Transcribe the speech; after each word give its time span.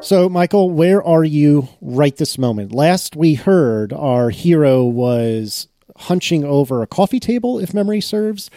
So, 0.00 0.28
Michael, 0.28 0.70
where 0.70 1.02
are 1.02 1.24
you 1.24 1.68
right 1.80 2.16
this 2.16 2.36
moment? 2.38 2.72
Last 2.72 3.16
we 3.16 3.34
heard, 3.34 3.92
our 3.92 4.30
hero 4.30 4.84
was 4.84 5.68
hunching 5.96 6.44
over 6.44 6.82
a 6.82 6.86
coffee 6.86 7.20
table, 7.20 7.58
if 7.58 7.72
memory 7.72 8.00
serves, 8.00 8.50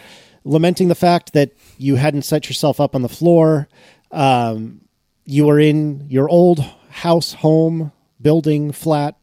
lamenting 0.44 0.88
the 0.88 0.94
fact 0.94 1.32
that 1.32 1.52
you 1.78 1.96
hadn't 1.96 2.22
set 2.22 2.48
yourself 2.48 2.80
up 2.80 2.94
on 2.94 3.02
the 3.02 3.08
floor. 3.08 3.68
Um, 4.10 4.82
you 5.24 5.46
were 5.46 5.58
in 5.60 6.06
your 6.08 6.28
old 6.28 6.60
house, 6.90 7.32
home, 7.32 7.92
building, 8.20 8.72
flat, 8.72 9.16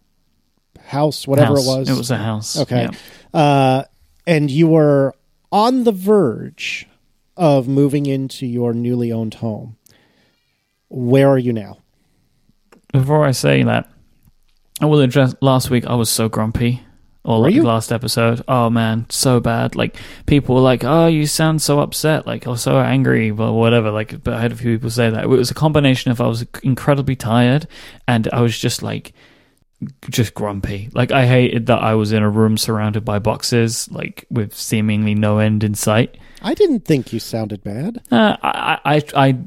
house, 0.85 1.27
whatever 1.27 1.55
House. 1.55 1.65
it 1.65 1.67
was. 1.67 1.89
It 1.89 1.97
was 1.97 2.11
a 2.11 2.17
house. 2.17 2.59
Okay. 2.59 2.89
Yeah. 3.33 3.39
Uh, 3.39 3.83
and 4.25 4.49
you 4.49 4.67
were 4.67 5.13
on 5.51 5.83
the 5.83 5.91
verge 5.91 6.87
of 7.37 7.67
moving 7.67 8.05
into 8.05 8.45
your 8.45 8.73
newly 8.73 9.11
owned 9.11 9.35
home. 9.35 9.77
Where 10.89 11.29
are 11.29 11.37
you 11.37 11.53
now? 11.53 11.79
Before 12.95 13.25
I 13.25 13.31
say 13.31 13.61
that, 13.63 13.91
I 14.79 14.85
will 14.85 15.01
address 15.01 15.35
last 15.41 15.69
week 15.69 15.85
I 15.85 15.95
was 15.95 16.09
so 16.09 16.29
grumpy. 16.29 16.81
Or 17.25 17.39
like 17.39 17.55
last 17.55 17.91
episode. 17.91 18.43
Oh 18.47 18.69
man, 18.69 19.07
so 19.09 19.39
bad. 19.39 19.75
Like 19.75 19.97
people 20.27 20.55
were 20.55 20.61
like, 20.61 20.83
"Oh, 20.83 21.07
you 21.07 21.25
sound 21.25 21.61
so 21.61 21.79
upset, 21.79 22.27
like 22.27 22.47
or 22.47 22.55
so 22.55 22.79
angry, 22.79 23.31
or 23.31 23.59
whatever." 23.59 23.89
Like, 23.89 24.23
but 24.23 24.35
I 24.35 24.41
had 24.41 24.51
a 24.51 24.55
few 24.55 24.77
people 24.77 24.91
say 24.91 25.09
that 25.09 25.23
it 25.23 25.27
was 25.27 25.49
a 25.49 25.55
combination 25.55 26.11
of 26.11 26.21
I 26.21 26.27
was 26.27 26.45
incredibly 26.61 27.15
tired 27.15 27.67
and 28.07 28.29
I 28.31 28.41
was 28.41 28.57
just 28.57 28.83
like, 28.83 29.13
just 30.09 30.35
grumpy. 30.35 30.89
Like 30.93 31.11
I 31.11 31.25
hated 31.25 31.65
that 31.65 31.79
I 31.79 31.95
was 31.95 32.11
in 32.11 32.21
a 32.21 32.29
room 32.29 32.57
surrounded 32.57 33.03
by 33.03 33.17
boxes, 33.17 33.89
like 33.91 34.25
with 34.29 34.53
seemingly 34.53 35.15
no 35.15 35.39
end 35.39 35.63
in 35.63 35.73
sight. 35.73 36.17
I 36.43 36.53
didn't 36.53 36.85
think 36.85 37.11
you 37.11 37.19
sounded 37.19 37.63
bad. 37.63 38.03
Uh, 38.11 38.37
I, 38.41 38.79
I 38.85 39.03
I 39.15 39.37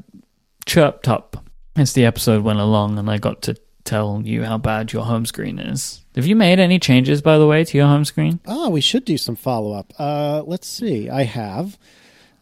chirped 0.65 1.07
up 1.07 1.48
as 1.79 1.93
the 1.93 2.05
episode 2.05 2.43
went 2.43 2.59
along, 2.59 2.99
and 2.99 3.09
I 3.09 3.17
got 3.17 3.41
to 3.43 3.55
tell 3.83 4.21
you 4.23 4.43
how 4.43 4.57
bad 4.57 4.93
your 4.93 5.05
home 5.05 5.25
screen 5.25 5.57
is. 5.57 6.03
Have 6.15 6.25
you 6.25 6.35
made 6.35 6.59
any 6.59 6.79
changes, 6.79 7.21
by 7.21 7.37
the 7.37 7.47
way, 7.47 7.63
to 7.63 7.77
your 7.77 7.87
home 7.87 8.05
screen? 8.05 8.39
Oh, 8.45 8.69
we 8.69 8.81
should 8.81 9.05
do 9.05 9.17
some 9.17 9.35
follow 9.35 9.73
up. 9.73 9.93
Uh, 9.97 10.43
let's 10.45 10.67
see. 10.67 11.09
I 11.09 11.23
have. 11.23 11.77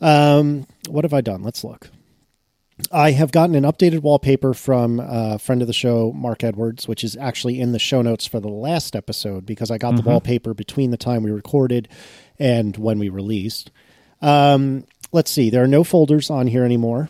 Um, 0.02 0.67
what 0.89 1.05
have 1.05 1.13
I 1.13 1.21
done? 1.21 1.43
Let's 1.43 1.63
look. 1.63 1.89
I 2.91 3.11
have 3.11 3.31
gotten 3.31 3.55
an 3.55 3.63
updated 3.63 4.02
wallpaper 4.02 4.53
from 4.53 4.99
a 4.99 5.39
friend 5.39 5.61
of 5.61 5.67
the 5.67 5.73
show, 5.73 6.11
Mark 6.13 6.43
Edwards, 6.43 6.88
which 6.88 7.03
is 7.03 7.17
actually 7.17 7.59
in 7.59 7.71
the 7.71 7.80
show 7.80 8.03
notes 8.03 8.27
for 8.27 8.39
the 8.39 8.49
last 8.49 8.95
episode 8.95 9.45
because 9.47 9.71
I 9.71 9.80
got 9.80 9.95
the 9.95 10.03
wallpaper 10.03 10.53
between 10.53 10.91
the 10.91 10.97
time 10.97 11.23
we 11.23 11.31
recorded 11.31 11.88
and 12.38 12.77
when 12.77 12.99
we 12.99 13.09
released. 13.09 13.71
Um, 14.21 14.85
let's 15.11 15.31
see. 15.31 15.49
There 15.49 15.63
are 15.63 15.67
no 15.67 15.83
folders 15.83 16.30
on 16.30 16.45
here 16.45 16.63
anymore. 16.63 17.09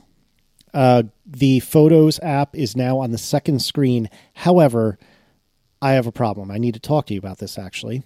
Uh, 0.74 1.04
the 1.28 1.60
Photos 1.60 2.20
app 2.22 2.56
is 2.56 2.76
now 2.76 3.00
on 3.00 3.12
the 3.12 3.18
second 3.18 3.62
screen. 3.62 4.10
However, 4.34 4.98
I 5.82 5.92
have 5.94 6.08
a 6.08 6.12
problem. 6.12 6.50
I 6.50 6.58
need 6.58 6.74
to 6.76 6.80
talk 6.80 7.06
to 7.08 7.14
you 7.14 7.20
about 7.20 7.40
this 7.40 7.60
actually. 7.60 8.04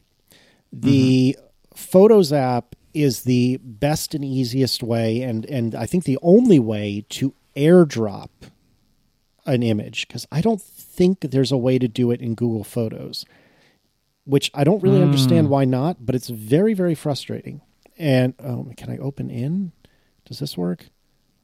The 0.73 1.37
mm-hmm. 1.37 1.75
Photos 1.75 2.33
app 2.33 2.75
is 2.93 3.23
the 3.23 3.57
best 3.63 4.13
and 4.13 4.25
easiest 4.25 4.83
way, 4.83 5.21
and, 5.21 5.45
and 5.45 5.75
I 5.75 5.85
think 5.85 6.03
the 6.03 6.19
only 6.21 6.59
way 6.59 7.05
to 7.09 7.33
airdrop 7.55 8.29
an 9.45 9.63
image 9.63 10.07
because 10.07 10.27
I 10.31 10.41
don't 10.41 10.61
think 10.61 11.21
there's 11.21 11.51
a 11.51 11.57
way 11.57 11.79
to 11.79 11.87
do 11.87 12.11
it 12.11 12.21
in 12.21 12.35
Google 12.35 12.63
Photos, 12.63 13.25
which 14.25 14.51
I 14.53 14.63
don't 14.63 14.83
really 14.83 15.01
understand 15.01 15.47
mm. 15.47 15.51
why 15.51 15.65
not, 15.65 16.05
but 16.05 16.15
it's 16.15 16.29
very, 16.29 16.73
very 16.73 16.95
frustrating. 16.95 17.61
And 17.97 18.33
oh, 18.43 18.71
can 18.77 18.89
I 18.89 18.97
open 18.97 19.29
in? 19.29 19.71
Does 20.25 20.39
this 20.39 20.57
work? 20.57 20.87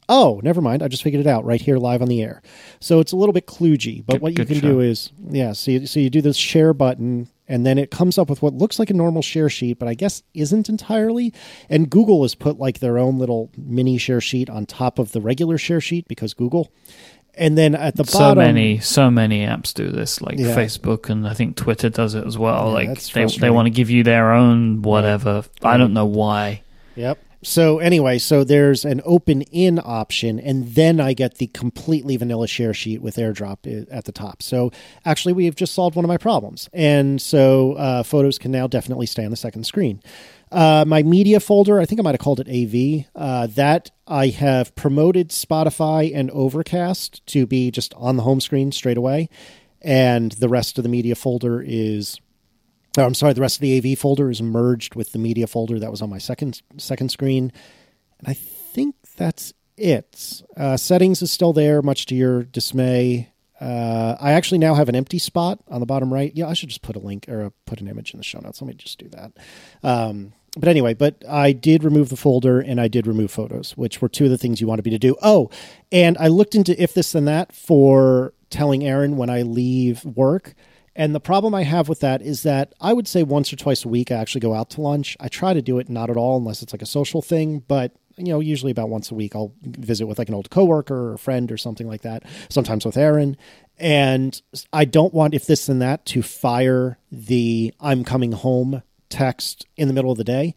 Oh, 0.09 0.39
never 0.44 0.61
mind. 0.61 0.81
I 0.83 0.88
just 0.88 1.03
figured 1.03 1.19
it 1.19 1.27
out 1.27 1.44
right 1.44 1.59
here 1.61 1.77
live 1.77 2.02
on 2.02 2.08
the 2.08 2.22
air. 2.23 2.41
So 2.80 3.00
it's 3.00 3.11
a 3.11 3.16
little 3.17 3.33
bit 3.33 3.45
kludgy, 3.45 4.05
but 4.05 4.14
Good- 4.14 4.22
what 4.22 4.38
you 4.39 4.45
can 4.45 4.55
show. 4.55 4.61
do 4.61 4.80
is, 4.80 5.11
yeah, 5.30 5.52
so 5.53 5.72
you, 5.72 5.86
so 5.86 5.99
you 5.99 6.09
do 6.09 6.22
this 6.22 6.38
share 6.38 6.73
button 6.73 7.27
and 7.49 7.66
then 7.66 7.77
it 7.77 7.91
comes 7.91 8.17
up 8.17 8.30
with 8.30 8.41
what 8.41 8.53
looks 8.53 8.77
like 8.80 8.89
a 8.89 8.94
normal 8.94 9.22
share 9.22 9.49
sheet, 9.49 9.80
but 9.80 9.88
I 9.88 9.94
guess 9.94 10.23
isn't 10.33 10.70
entirely. 10.70 11.33
And 11.70 11.89
Google 11.89 12.21
has 12.23 12.36
put 12.36 12.58
like 12.59 12.80
their 12.80 12.98
own 12.98 13.20
little 13.20 13.52
mini 13.58 13.98
share 13.98 14.21
sheet 14.21 14.49
on 14.49 14.65
top 14.65 14.98
of 14.99 15.11
the 15.11 15.21
regular 15.21 15.58
share 15.58 15.82
sheet 15.82 16.08
because 16.08 16.33
Google. 16.33 16.71
And 17.36 17.58
then 17.58 17.76
at 17.76 17.95
the 17.95 18.03
So 18.05 18.17
bottom, 18.20 18.42
so 18.43 18.48
many, 18.48 18.80
so 18.80 19.11
many 19.11 19.45
apps 19.45 19.73
do 19.73 19.89
this, 19.92 20.21
like 20.21 20.39
Yeah. 20.39 20.55
Facebook 20.55 21.09
and 21.09 21.27
I 21.27 21.33
think 21.33 21.55
Twitter 21.55 21.89
does 21.89 22.15
it 22.15 22.26
as 22.26 22.37
well. 22.37 22.67
Yeah, 22.67 22.73
like 22.89 23.03
they 23.03 23.26
they 23.26 23.49
want 23.49 23.65
to 23.67 23.70
give 23.71 23.89
you 23.89 24.03
their 24.03 24.32
own 24.33 24.82
whatever. 24.82 25.43
I 25.64 25.77
don't 25.77 25.93
know 25.93 26.05
why. 26.05 26.64
Yep. 26.95 27.20
So 27.47 27.80
anyway, 27.80 28.17
so 28.17 28.43
there's 28.43 28.83
an 28.83 28.99
open 29.05 29.43
in 29.43 29.80
option, 29.81 30.37
and 30.37 30.67
then 30.67 30.99
I 30.99 31.13
get 31.13 31.35
the 31.35 31.47
completely 31.47 32.17
vanilla 32.17 32.45
share 32.45 32.73
sheet 32.73 33.02
with 33.02 33.15
AirDrop 33.15 33.87
at 33.89 34.03
the 34.03 34.11
top. 34.11 34.43
So 34.43 34.69
actually, 35.05 35.31
we 35.31 35.45
have 35.45 35.55
just 35.55 35.73
solved 35.73 35.95
one 35.95 36.03
of 36.03 36.09
my 36.09 36.17
problems, 36.17 36.69
and 36.73 37.21
so 37.21 37.71
uh, 37.73 38.03
photos 38.03 38.37
can 38.37 38.52
now 38.52 38.67
definitely 38.67 39.05
stay 39.05 39.23
on 39.23 39.31
the 39.31 39.37
second 39.37 39.63
screen. 39.63 40.02
Uh, 40.52 40.83
my 40.85 41.03
media 41.03 41.39
folder, 41.39 41.80
I 41.80 41.85
think 41.85 42.02
I 42.02 42.03
might 42.03 42.15
have 42.15 42.19
called 42.19 42.41
it 42.41 42.49
AV. 42.49 43.05
Uh, 43.15 43.47
that 43.47 43.91
I 44.05 44.27
have 44.27 44.75
promoted 44.75 45.29
Spotify 45.29 46.11
and 46.14 46.29
Overcast 46.31 47.25
to 47.27 47.47
be 47.47 47.71
just 47.71 47.93
on 47.93 48.17
the 48.17 48.23
home 48.23 48.41
screen 48.41 48.73
straight 48.73 48.97
away, 48.97 49.29
and 49.81 50.33
the 50.33 50.49
rest 50.49 50.77
of 50.77 50.83
the 50.83 50.89
media 50.89 51.15
folder 51.15 51.64
is 51.65 52.19
Oh, 52.97 53.05
I'm 53.05 53.13
sorry, 53.13 53.33
the 53.33 53.41
rest 53.41 53.58
of 53.58 53.61
the 53.61 53.77
AV 53.93 53.97
folder 53.97 54.30
is 54.30 54.41
merged 54.41 54.95
with 54.95 55.11
the 55.11 55.19
media 55.19 55.47
folder 55.47 55.80
that 55.80 55.91
was 55.91 56.02
on 56.02 56.09
my 56.09 56.17
second 56.17 56.61
second 56.77 57.09
screen. 57.09 57.52
And 58.19 58.27
I 58.27 58.33
think 58.33 58.95
that's 59.15 59.53
it. 59.77 60.41
Uh, 60.55 60.77
settings 60.77 61.21
is 61.21 61.31
still 61.31 61.53
there, 61.53 61.81
much 61.81 62.05
to 62.08 62.15
your 62.15 62.43
dismay. 62.43 63.31
Uh, 63.59 64.15
I 64.19 64.33
actually 64.33 64.59
now 64.59 64.75
have 64.75 64.89
an 64.89 64.95
empty 64.95 65.19
spot 65.19 65.59
on 65.67 65.80
the 65.80 65.85
bottom 65.85 66.13
right. 66.13 66.31
Yeah, 66.35 66.47
I 66.47 66.53
should 66.53 66.69
just 66.69 66.83
put 66.83 66.95
a 66.95 66.99
link 66.99 67.27
or 67.27 67.52
put 67.65 67.81
an 67.81 67.87
image 67.87 68.13
in 68.13 68.17
the 68.17 68.23
show 68.23 68.39
notes. 68.39 68.61
Let 68.61 68.67
me 68.67 68.73
just 68.75 68.99
do 68.99 69.09
that. 69.09 69.31
Um, 69.83 70.33
but 70.55 70.69
anyway, 70.69 70.93
but 70.93 71.23
I 71.27 71.52
did 71.52 71.83
remove 71.83 72.09
the 72.09 72.17
folder 72.17 72.59
and 72.59 72.79
I 72.81 72.87
did 72.87 73.08
remove 73.08 73.31
photos, 73.31 73.77
which 73.77 74.02
were 74.02 74.09
two 74.09 74.25
of 74.25 74.31
the 74.31 74.37
things 74.37 74.59
you 74.61 74.67
wanted 74.67 74.85
me 74.85 74.91
to 74.91 74.99
do. 74.99 75.15
Oh, 75.21 75.49
and 75.91 76.17
I 76.19 76.27
looked 76.27 76.55
into 76.55 76.81
if 76.81 76.93
this 76.93 77.14
and 77.15 77.27
that 77.27 77.53
for 77.53 78.33
telling 78.49 78.83
Aaron 78.83 79.17
when 79.17 79.29
I 79.29 79.41
leave 79.41 80.03
work. 80.05 80.53
And 80.97 81.13
the 81.13 81.19
problem 81.19 81.53
I 81.53 81.61
have 81.61 81.87
with 81.87 81.99
that 81.99 82.23
is 82.23 82.41
that 82.41 82.73
I 82.81 82.91
would 82.91 83.08
say 83.08 83.21
once 83.21 83.53
or 83.53 83.55
twice 83.55 83.85
a 83.85 83.87
week 83.87 84.11
I 84.11 84.15
actually 84.15 84.41
go 84.41 84.55
out 84.55 84.71
to 84.71 84.81
lunch. 84.81 85.15
I 85.19 85.27
try 85.27 85.53
to 85.53 85.61
do 85.61 85.77
it 85.77 85.89
not 85.89 86.09
at 86.09 86.17
all 86.17 86.37
unless 86.37 86.63
it's 86.63 86.73
like 86.73 86.81
a 86.81 86.87
social 86.87 87.21
thing, 87.21 87.59
but 87.67 87.93
you 88.17 88.30
know, 88.30 88.39
usually 88.39 88.71
about 88.71 88.89
once 88.89 89.11
a 89.11 89.15
week 89.15 89.35
I'll 89.35 89.53
visit 89.61 90.08
with 90.08 90.17
like 90.17 90.27
an 90.27 90.33
old 90.33 90.49
coworker 90.49 90.95
or 90.95 91.13
a 91.13 91.19
friend 91.19 91.52
or 91.52 91.58
something 91.58 91.87
like 91.87 92.02
that. 92.02 92.23
Sometimes 92.49 92.83
with 92.83 92.97
Aaron. 92.97 93.37
And 93.77 94.41
I 94.73 94.85
don't 94.85 95.13
want 95.13 95.35
if 95.35 95.45
this 95.45 95.69
and 95.69 95.80
that 95.83 96.03
to 96.08 96.23
fire 96.23 96.97
the 97.11 97.75
I'm 97.79 98.03
coming 98.03 98.31
home 98.31 98.81
text 99.09 99.67
in 99.77 99.87
the 99.87 99.93
middle 99.93 100.11
of 100.11 100.17
the 100.17 100.23
day. 100.23 100.55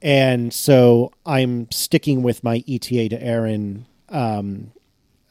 And 0.00 0.54
so 0.54 1.12
I'm 1.26 1.70
sticking 1.70 2.22
with 2.22 2.42
my 2.42 2.64
ETA 2.66 3.10
to 3.10 3.22
Aaron 3.22 3.86
um, 4.08 4.72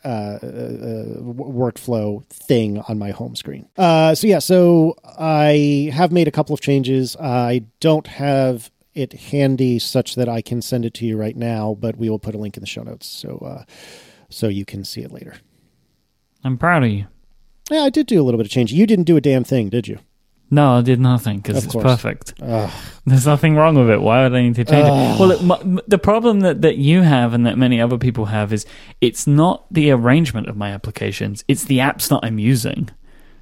uh, 0.03 0.39
w- 0.39 1.35
workflow 1.35 2.25
thing 2.25 2.79
on 2.87 2.97
my 2.97 3.11
home 3.11 3.35
screen. 3.35 3.67
Uh, 3.77 4.15
so 4.15 4.27
yeah, 4.27 4.39
so 4.39 4.95
I 5.17 5.91
have 5.93 6.11
made 6.11 6.27
a 6.27 6.31
couple 6.31 6.53
of 6.53 6.61
changes. 6.61 7.15
I 7.17 7.63
don't 7.79 8.07
have 8.07 8.71
it 8.93 9.13
handy 9.13 9.79
such 9.79 10.15
that 10.15 10.27
I 10.27 10.41
can 10.41 10.61
send 10.61 10.85
it 10.85 10.93
to 10.95 11.05
you 11.05 11.17
right 11.17 11.35
now, 11.35 11.77
but 11.79 11.97
we 11.97 12.09
will 12.09 12.19
put 12.19 12.35
a 12.35 12.37
link 12.37 12.57
in 12.57 12.61
the 12.61 12.67
show 12.67 12.83
notes 12.83 13.07
so 13.07 13.37
uh, 13.37 13.63
so 14.29 14.47
you 14.47 14.65
can 14.65 14.83
see 14.83 15.01
it 15.01 15.11
later. 15.11 15.35
I'm 16.43 16.57
proud 16.57 16.83
of 16.83 16.89
you. 16.89 17.07
Yeah, 17.69 17.83
I 17.83 17.89
did 17.89 18.07
do 18.07 18.19
a 18.21 18.23
little 18.23 18.37
bit 18.37 18.47
of 18.47 18.51
change. 18.51 18.73
You 18.73 18.85
didn't 18.85 19.05
do 19.05 19.15
a 19.17 19.21
damn 19.21 19.43
thing, 19.43 19.69
did 19.69 19.87
you? 19.87 19.99
No, 20.53 20.77
I 20.77 20.81
did 20.81 20.99
nothing 20.99 21.37
because 21.37 21.63
it's 21.63 21.71
course. 21.71 21.83
perfect. 21.83 22.33
Ugh. 22.41 22.69
There's 23.05 23.25
nothing 23.25 23.55
wrong 23.55 23.75
with 23.75 23.89
it. 23.89 24.01
Why 24.01 24.23
would 24.23 24.35
I 24.35 24.41
need 24.41 24.55
to 24.55 24.65
change 24.65 24.85
Ugh. 24.85 25.15
it? 25.15 25.19
Well, 25.19 25.31
it, 25.31 25.41
m- 25.65 25.79
the 25.87 25.97
problem 25.97 26.41
that, 26.41 26.61
that 26.61 26.75
you 26.77 27.01
have 27.03 27.33
and 27.33 27.45
that 27.45 27.57
many 27.57 27.79
other 27.79 27.97
people 27.97 28.25
have 28.25 28.51
is 28.51 28.65
it's 28.99 29.25
not 29.25 29.65
the 29.73 29.91
arrangement 29.91 30.49
of 30.49 30.57
my 30.57 30.71
applications, 30.71 31.45
it's 31.47 31.63
the 31.63 31.77
apps 31.77 32.09
that 32.09 32.19
I'm 32.23 32.37
using. 32.37 32.89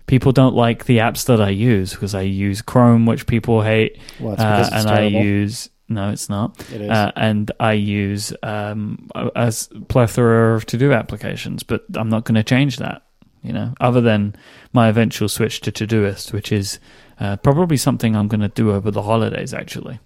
People 0.06 0.32
don't 0.32 0.56
like 0.56 0.86
the 0.86 0.98
apps 1.00 1.26
that 1.26 1.42
I 1.42 1.50
use 1.50 1.94
because 1.94 2.14
I 2.16 2.22
use 2.22 2.62
Chrome, 2.62 3.06
which 3.06 3.28
people 3.28 3.62
hate, 3.62 3.98
Well, 4.20 4.36
uh, 4.40 4.70
and. 4.72 4.88
I 4.88 5.04
use 5.04 5.70
no, 5.92 6.12
it's 6.12 6.30
not. 6.30 6.60
It 6.72 6.82
is. 6.82 6.90
Uh, 6.90 7.12
and 7.16 7.52
I 7.60 7.74
use 7.74 8.32
um, 8.44 9.10
a, 9.16 9.32
a 9.36 9.52
plethora 9.86 10.56
of 10.56 10.68
to-do 10.68 10.94
applications, 10.94 11.64
but 11.64 11.84
I'm 11.96 12.10
not 12.10 12.26
going 12.26 12.36
to 12.36 12.44
change 12.44 12.78
that. 12.78 13.02
You 13.42 13.54
know, 13.54 13.74
other 13.80 14.02
than 14.02 14.36
my 14.74 14.90
eventual 14.90 15.30
switch 15.30 15.62
to 15.62 15.72
Todoist, 15.72 16.34
which 16.34 16.52
is 16.52 16.80
uh, 17.20 17.38
probably 17.38 17.78
something 17.78 18.16
I'm 18.16 18.28
going 18.28 18.42
to 18.42 18.50
do 18.50 18.72
over 18.72 18.92
the 18.92 19.04
holidays. 19.04 19.54
Actually, 19.54 20.00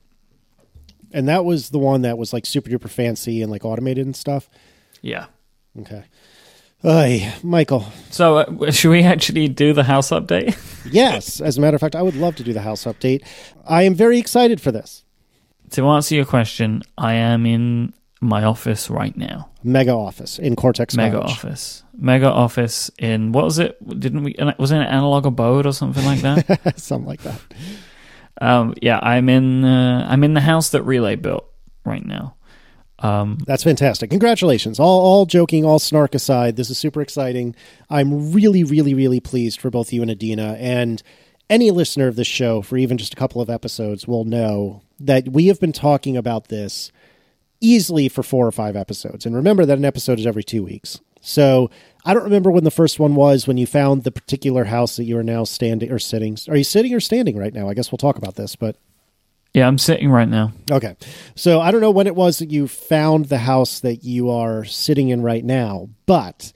and 1.11 1.27
that 1.27 1.43
was 1.45 1.69
the 1.69 1.79
one 1.79 2.01
that 2.03 2.17
was 2.17 2.33
like 2.33 2.45
super 2.45 2.69
duper 2.69 2.89
fancy 2.89 3.41
and 3.41 3.51
like 3.51 3.65
automated 3.65 4.05
and 4.05 4.15
stuff. 4.15 4.49
yeah. 5.01 5.25
Okay. 5.79 6.03
Hey, 6.83 7.33
Michael. 7.41 7.85
So, 8.11 8.37
uh, 8.39 8.69
should 8.71 8.91
we 8.91 9.03
actually 9.03 9.47
do 9.47 9.71
the 9.73 9.83
house 9.85 10.09
update? 10.11 10.55
Yes, 10.91 11.39
as 11.39 11.57
a 11.57 11.61
matter 11.61 11.75
of 11.75 11.81
fact, 11.81 11.95
I 11.95 12.01
would 12.01 12.15
love 12.17 12.35
to 12.35 12.43
do 12.43 12.51
the 12.51 12.61
house 12.61 12.83
update. 12.83 13.25
I 13.65 13.83
am 13.83 13.95
very 13.95 14.19
excited 14.19 14.59
for 14.59 14.69
this. 14.69 15.05
to 15.71 15.87
answer 15.87 16.13
your 16.13 16.25
question, 16.25 16.83
I 16.97 17.13
am 17.13 17.45
in 17.45 17.93
my 18.23 18.43
office 18.43 18.89
right 18.89 19.15
now. 19.15 19.49
Mega 19.63 19.91
office 19.91 20.39
in 20.39 20.55
Cortex 20.55 20.95
Mega 20.95 21.17
Cottage. 21.17 21.31
office. 21.31 21.83
Mega 21.95 22.27
office 22.29 22.89
in 22.97 23.31
what 23.31 23.45
was 23.45 23.59
it? 23.59 23.77
Didn't 23.99 24.23
we? 24.23 24.35
Was 24.57 24.71
it 24.71 24.77
an 24.77 24.83
analog 24.83 25.25
abode 25.25 25.65
or 25.65 25.73
something 25.73 26.03
like 26.05 26.21
that? 26.21 26.73
Something 26.79 27.07
like 27.07 27.21
that. 27.21 27.39
um, 28.41 28.73
yeah, 28.81 28.99
I'm 29.01 29.29
in. 29.29 29.63
Uh, 29.63 30.07
I'm 30.09 30.23
in 30.23 30.33
the 30.33 30.41
house 30.41 30.69
that 30.71 30.83
Relay 30.83 31.15
built 31.15 31.45
right 31.85 32.05
now. 32.05 32.35
Um, 32.99 33.37
That's 33.45 33.63
fantastic. 33.63 34.09
Congratulations. 34.11 34.79
All, 34.79 35.01
all 35.01 35.25
joking, 35.25 35.65
all 35.65 35.77
snark 35.79 36.15
aside, 36.15 36.55
this 36.55 36.69
is 36.69 36.77
super 36.77 37.01
exciting. 37.01 37.53
I'm 37.89 38.31
really, 38.31 38.63
really, 38.63 38.93
really 38.93 39.19
pleased 39.19 39.59
for 39.59 39.69
both 39.69 39.91
you 39.91 40.01
and 40.01 40.09
Adina. 40.09 40.55
And 40.57 41.03
any 41.49 41.69
listener 41.69 42.07
of 42.07 42.15
this 42.15 42.27
show 42.27 42.61
for 42.61 42.77
even 42.77 42.97
just 42.97 43.11
a 43.13 43.17
couple 43.17 43.41
of 43.41 43.49
episodes 43.49 44.07
will 44.07 44.23
know 44.23 44.83
that 45.01 45.27
we 45.27 45.47
have 45.47 45.59
been 45.59 45.73
talking 45.73 46.15
about 46.15 46.47
this 46.47 46.93
easily 47.63 48.09
for 48.09 48.21
four 48.21 48.45
or 48.45 48.51
five 48.51 48.75
episodes. 48.75 49.25
And 49.25 49.35
remember 49.35 49.65
that 49.65 49.77
an 49.77 49.85
episode 49.85 50.19
is 50.19 50.27
every 50.27 50.43
two 50.43 50.63
weeks. 50.63 50.99
So 51.21 51.71
I 52.05 52.13
don't 52.13 52.25
remember 52.25 52.51
when 52.51 52.65
the 52.65 52.71
first 52.71 52.99
one 52.99 53.15
was 53.15 53.47
when 53.47 53.57
you 53.57 53.65
found 53.65 54.03
the 54.03 54.11
particular 54.11 54.65
house 54.65 54.97
that 54.97 55.05
you 55.05 55.17
are 55.17 55.23
now 55.23 55.45
standing 55.45 55.89
or 55.89 55.97
sitting. 55.97 56.37
Are 56.49 56.57
you 56.57 56.65
sitting 56.65 56.93
or 56.93 56.99
standing 56.99 57.37
right 57.37 57.53
now? 57.53 57.69
I 57.69 57.73
guess 57.73 57.91
we'll 57.91 57.97
talk 57.97 58.17
about 58.17 58.35
this, 58.35 58.57
but 58.57 58.75
yeah, 59.53 59.67
I'm 59.67 59.77
sitting 59.77 60.09
right 60.09 60.27
now. 60.27 60.51
Okay. 60.69 60.97
So 61.35 61.61
I 61.61 61.71
don't 61.71 61.79
know 61.79 61.91
when 61.91 62.07
it 62.07 62.15
was 62.15 62.39
that 62.39 62.51
you 62.51 62.67
found 62.67 63.25
the 63.25 63.37
house 63.37 63.79
that 63.79 64.03
you 64.03 64.29
are 64.29 64.65
sitting 64.65 65.09
in 65.09 65.21
right 65.21 65.45
now, 65.45 65.89
but 66.05 66.51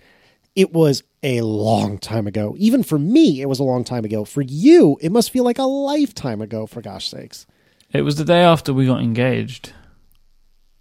it 0.55 0.73
was 0.73 1.03
a 1.23 1.41
long 1.41 1.99
time 1.99 2.27
ago. 2.27 2.55
Even 2.57 2.83
for 2.83 2.99
me, 2.99 3.41
it 3.41 3.47
was 3.47 3.59
a 3.59 3.63
long 3.63 3.83
time 3.83 4.03
ago. 4.03 4.25
For 4.25 4.41
you, 4.41 4.97
it 4.99 5.11
must 5.11 5.31
feel 5.31 5.43
like 5.43 5.59
a 5.59 5.63
lifetime 5.63 6.41
ago, 6.41 6.65
for 6.65 6.81
gosh 6.81 7.09
sakes. 7.09 7.45
It 7.93 8.01
was 8.01 8.17
the 8.17 8.25
day 8.25 8.41
after 8.41 8.73
we 8.73 8.87
got 8.87 9.01
engaged. 9.01 9.71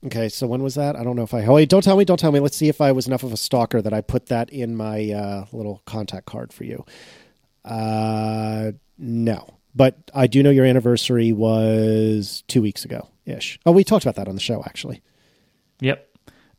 Okay, 0.04 0.28
so 0.28 0.46
when 0.46 0.62
was 0.62 0.75
that? 0.75 0.94
I 0.94 1.02
don't 1.02 1.16
know 1.16 1.22
if 1.22 1.34
I. 1.34 1.44
Oh, 1.44 1.54
wait, 1.54 1.69
don't 1.69 1.82
tell 1.82 1.96
me, 1.96 2.04
don't 2.04 2.19
tell 2.20 2.31
me. 2.32 2.38
Let's 2.38 2.56
see 2.56 2.69
if 2.69 2.81
I 2.81 2.93
was 2.93 3.06
enough 3.06 3.22
of 3.22 3.32
a 3.32 3.37
stalker 3.37 3.81
that 3.82 3.93
I 3.93 4.02
put 4.02 4.26
that 4.26 4.50
in 4.50 4.76
my 4.76 5.10
uh, 5.10 5.46
little 5.52 5.82
contact 5.87 6.26
card 6.26 6.52
for 6.52 6.64
you. 6.64 6.84
Uh, 7.64 8.72
no. 8.98 9.58
But 9.75 10.10
I 10.14 10.26
do 10.26 10.43
know 10.43 10.50
your 10.50 10.64
anniversary 10.64 11.32
was 11.32 12.44
two 12.46 12.62
weeks 12.62 12.84
ago 12.84 13.08
ish. 13.25 13.58
Oh, 13.66 13.72
we 13.72 13.84
talked 13.84 14.04
about 14.04 14.16
that 14.16 14.28
on 14.28 14.34
the 14.34 14.40
show, 14.40 14.62
actually. 14.64 15.02
Yep. 15.81 16.08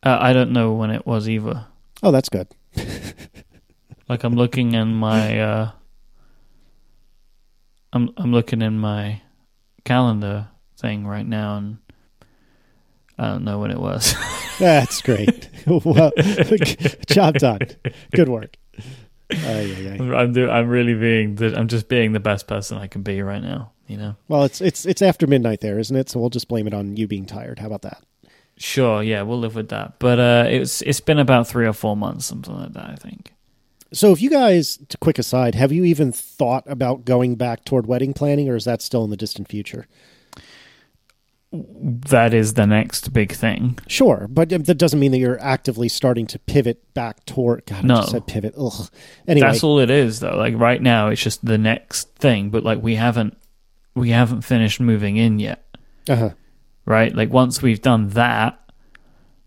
Uh, 0.03 0.17
I 0.19 0.33
don't 0.33 0.51
know 0.51 0.73
when 0.73 0.91
it 0.91 1.05
was 1.05 1.29
either. 1.29 1.65
Oh, 2.03 2.11
that's 2.11 2.29
good. 2.29 2.47
Like 4.09 4.23
I'm 4.23 4.35
looking 4.35 4.73
in 4.73 4.93
my 4.93 5.39
uh 5.39 5.71
I'm 7.91 8.09
I'm 8.17 8.31
looking 8.31 8.61
in 8.61 8.79
my 8.79 9.21
calendar 9.83 10.47
thing 10.77 11.05
right 11.05 11.25
now 11.25 11.57
and 11.57 11.77
I 13.17 13.27
don't 13.27 13.43
know 13.43 13.59
when 13.59 13.71
it 13.71 13.79
was. 13.79 14.15
That's 14.59 15.01
great. 15.01 15.49
well, 15.67 16.11
job 17.07 17.35
done. 17.35 17.59
Good 18.13 18.29
work. 18.29 18.57
Ay, 19.31 19.75
ay, 19.75 19.97
ay. 19.99 20.15
I'm 20.15 20.33
do, 20.33 20.49
I'm 20.49 20.69
really 20.69 20.93
being 20.93 21.35
the, 21.35 21.57
I'm 21.57 21.67
just 21.67 21.89
being 21.89 22.13
the 22.13 22.19
best 22.19 22.47
person 22.47 22.77
I 22.77 22.87
can 22.87 23.01
be 23.01 23.21
right 23.21 23.41
now, 23.41 23.71
you 23.87 23.97
know. 23.97 24.15
Well, 24.27 24.43
it's 24.43 24.61
it's 24.61 24.85
it's 24.85 25.01
after 25.01 25.27
midnight 25.27 25.61
there, 25.61 25.79
isn't 25.79 25.95
it? 25.95 26.09
So 26.09 26.19
we'll 26.19 26.29
just 26.29 26.47
blame 26.47 26.67
it 26.67 26.73
on 26.73 26.95
you 26.95 27.07
being 27.07 27.25
tired. 27.25 27.59
How 27.59 27.67
about 27.67 27.81
that? 27.81 28.03
Sure, 28.57 29.03
yeah, 29.03 29.21
we'll 29.23 29.39
live 29.39 29.55
with 29.55 29.69
that. 29.69 29.99
But 29.99 30.19
uh 30.19 30.45
it's 30.47 30.81
it's 30.83 31.01
been 31.01 31.19
about 31.19 31.47
3 31.47 31.67
or 31.67 31.73
4 31.73 31.97
months 31.97 32.25
something 32.25 32.55
like 32.55 32.73
that, 32.73 32.89
I 32.89 32.95
think. 32.95 33.33
So, 33.93 34.11
if 34.11 34.21
you 34.21 34.29
guys, 34.29 34.77
to 34.89 34.97
quick 34.97 35.17
aside, 35.17 35.55
have 35.55 35.71
you 35.71 35.85
even 35.85 36.11
thought 36.11 36.63
about 36.67 37.05
going 37.05 37.35
back 37.35 37.63
toward 37.63 37.87
wedding 37.87 38.13
planning, 38.13 38.49
or 38.49 38.55
is 38.55 38.65
that 38.65 38.81
still 38.81 39.03
in 39.05 39.11
the 39.11 39.17
distant 39.17 39.47
future? 39.47 39.87
That 42.09 42.33
is 42.33 42.53
the 42.55 42.65
next 42.67 43.13
big 43.13 43.31
thing. 43.31 43.77
Sure, 43.87 44.27
but 44.29 44.49
that 44.49 44.77
doesn't 44.77 44.99
mean 44.99 45.11
that 45.11 45.17
you're 45.19 45.41
actively 45.41 45.89
starting 45.89 46.27
to 46.27 46.39
pivot 46.39 46.93
back 46.93 47.25
toward. 47.25 47.65
God, 47.65 47.83
I 47.83 47.87
No. 47.87 47.95
just 47.97 48.11
said 48.11 48.27
pivot. 48.27 48.53
Ugh. 48.57 48.89
Anyway, 49.27 49.47
That's 49.47 49.63
all 49.63 49.79
it 49.79 49.89
is 49.89 50.19
though. 50.19 50.35
Like 50.35 50.55
right 50.57 50.81
now 50.81 51.07
it's 51.09 51.21
just 51.21 51.45
the 51.45 51.57
next 51.57 52.13
thing, 52.15 52.49
but 52.49 52.63
like 52.63 52.81
we 52.81 52.95
haven't 52.95 53.37
we 53.95 54.09
haven't 54.11 54.41
finished 54.41 54.79
moving 54.79 55.17
in 55.17 55.39
yet. 55.39 55.63
uh-huh. 56.09 56.29
right? 56.85 57.13
Like 57.15 57.31
once 57.31 57.61
we've 57.61 57.81
done 57.81 58.09
that, 58.09 58.59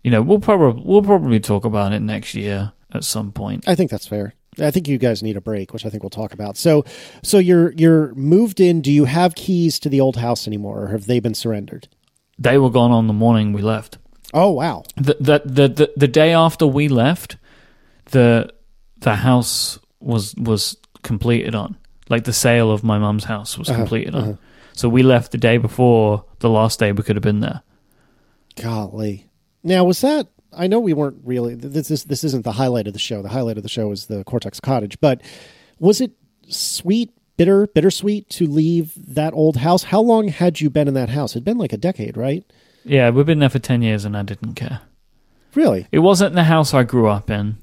you 0.03 0.11
know, 0.11 0.21
we'll 0.21 0.39
probably 0.39 0.81
we'll 0.85 1.01
probably 1.03 1.39
talk 1.39 1.65
about 1.65 1.93
it 1.93 2.01
next 2.01 2.33
year 2.35 2.73
at 2.93 3.03
some 3.03 3.31
point. 3.31 3.67
I 3.67 3.75
think 3.75 3.91
that's 3.91 4.07
fair. 4.07 4.33
I 4.59 4.69
think 4.69 4.89
you 4.89 4.97
guys 4.97 5.23
need 5.23 5.37
a 5.37 5.41
break, 5.41 5.71
which 5.71 5.85
I 5.85 5.89
think 5.89 6.03
we'll 6.03 6.09
talk 6.09 6.33
about. 6.33 6.57
So, 6.57 6.83
so 7.23 7.37
you're 7.37 7.71
you're 7.71 8.13
moved 8.15 8.59
in. 8.59 8.81
Do 8.81 8.91
you 8.91 9.05
have 9.05 9.33
keys 9.33 9.79
to 9.79 9.87
the 9.87 10.01
old 10.01 10.17
house 10.17 10.45
anymore, 10.45 10.83
or 10.83 10.87
have 10.89 11.05
they 11.05 11.21
been 11.21 11.33
surrendered? 11.33 11.87
They 12.41 12.57
were 12.57 12.71
gone 12.71 12.91
on 12.91 13.07
the 13.07 13.13
morning 13.13 13.53
we 13.53 13.61
left. 13.61 13.97
Oh 14.33 14.51
wow! 14.51 14.83
The 14.95 15.15
the 15.19 15.41
the 15.45 15.67
the, 15.67 15.93
the 15.95 16.07
day 16.07 16.33
after 16.33 16.65
we 16.65 16.87
left, 16.87 17.37
the 18.11 18.51
the 18.99 19.15
house 19.15 19.79
was 19.99 20.33
was 20.35 20.77
completed 21.03 21.53
on. 21.55 21.77
Like 22.09 22.23
the 22.23 22.33
sale 22.33 22.71
of 22.71 22.83
my 22.83 22.97
mum's 22.97 23.25
house 23.25 23.57
was 23.57 23.69
Uh-huh, 23.69 23.79
completed 23.79 24.15
uh-huh. 24.15 24.27
on. 24.29 24.37
So 24.73 24.89
we 24.89 25.03
left 25.03 25.31
the 25.31 25.37
day 25.37 25.57
before 25.57 26.23
the 26.39 26.49
last 26.49 26.79
day 26.79 26.91
we 26.91 27.03
could 27.03 27.15
have 27.15 27.23
been 27.23 27.41
there. 27.41 27.61
Golly. 28.55 29.27
Now, 29.63 29.83
was 29.83 30.01
that? 30.01 30.27
I 30.53 30.67
know 30.67 30.79
we 30.79 30.93
weren't 30.93 31.17
really. 31.23 31.55
This 31.55 31.91
is 31.91 32.05
this 32.05 32.23
isn't 32.23 32.43
the 32.43 32.53
highlight 32.53 32.87
of 32.87 32.93
the 32.93 32.99
show. 32.99 33.21
The 33.21 33.29
highlight 33.29 33.57
of 33.57 33.63
the 33.63 33.69
show 33.69 33.91
is 33.91 34.07
the 34.07 34.23
Cortex 34.23 34.59
Cottage. 34.59 34.99
But 34.99 35.21
was 35.79 36.01
it 36.01 36.11
sweet, 36.49 37.11
bitter, 37.41 37.65
bittersweet 37.65 38.29
to 38.29 38.45
leave 38.45 38.93
that 39.15 39.33
old 39.33 39.57
house? 39.57 39.81
How 39.81 39.99
long 39.99 40.27
had 40.27 40.61
you 40.61 40.69
been 40.69 40.87
in 40.87 40.93
that 40.93 41.09
house? 41.09 41.31
It'd 41.31 41.43
been 41.43 41.57
like 41.57 41.73
a 41.73 41.77
decade, 41.77 42.15
right? 42.15 42.43
Yeah, 42.85 43.09
we've 43.09 43.25
been 43.25 43.39
there 43.39 43.49
for 43.49 43.57
ten 43.57 43.81
years 43.81 44.05
and 44.05 44.15
I 44.15 44.21
didn't 44.21 44.53
care. 44.53 44.81
Really? 45.55 45.87
It 45.91 45.99
wasn't 45.99 46.35
the 46.35 46.43
house 46.43 46.71
I 46.71 46.83
grew 46.83 47.07
up 47.07 47.31
in. 47.31 47.57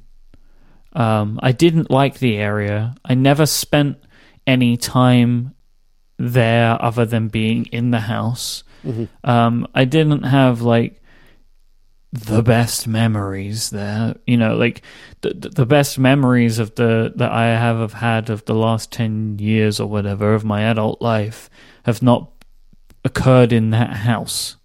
Um, 0.94 1.38
I 1.44 1.52
didn't 1.52 1.92
like 1.92 2.18
the 2.18 2.38
area. 2.38 2.96
I 3.04 3.14
never 3.14 3.46
spent 3.46 3.98
any 4.48 4.76
time 4.76 5.54
there 6.18 6.76
other 6.82 7.04
than 7.04 7.28
being 7.28 7.66
in 7.66 7.92
the 7.92 8.00
house. 8.00 8.64
Um, 9.22 9.68
I 9.76 9.84
didn't 9.84 10.24
have 10.24 10.60
like 10.60 11.00
the 12.12 12.42
best 12.42 12.86
memories 12.86 13.70
there. 13.70 14.14
You 14.26 14.36
know, 14.36 14.56
like 14.56 14.82
the 15.20 15.30
the 15.34 15.66
best 15.66 15.98
memories 15.98 16.58
of 16.58 16.74
the 16.76 17.12
that 17.16 17.30
I 17.32 17.46
have 17.48 17.78
of 17.78 17.94
had 17.94 18.30
of 18.30 18.44
the 18.44 18.54
last 18.54 18.90
ten 18.92 19.38
years 19.38 19.80
or 19.80 19.88
whatever 19.88 20.34
of 20.34 20.44
my 20.44 20.62
adult 20.62 21.02
life 21.02 21.50
have 21.84 22.02
not 22.02 22.30
occurred 23.04 23.52
in 23.52 23.70
that 23.70 23.90
house. 23.90 24.56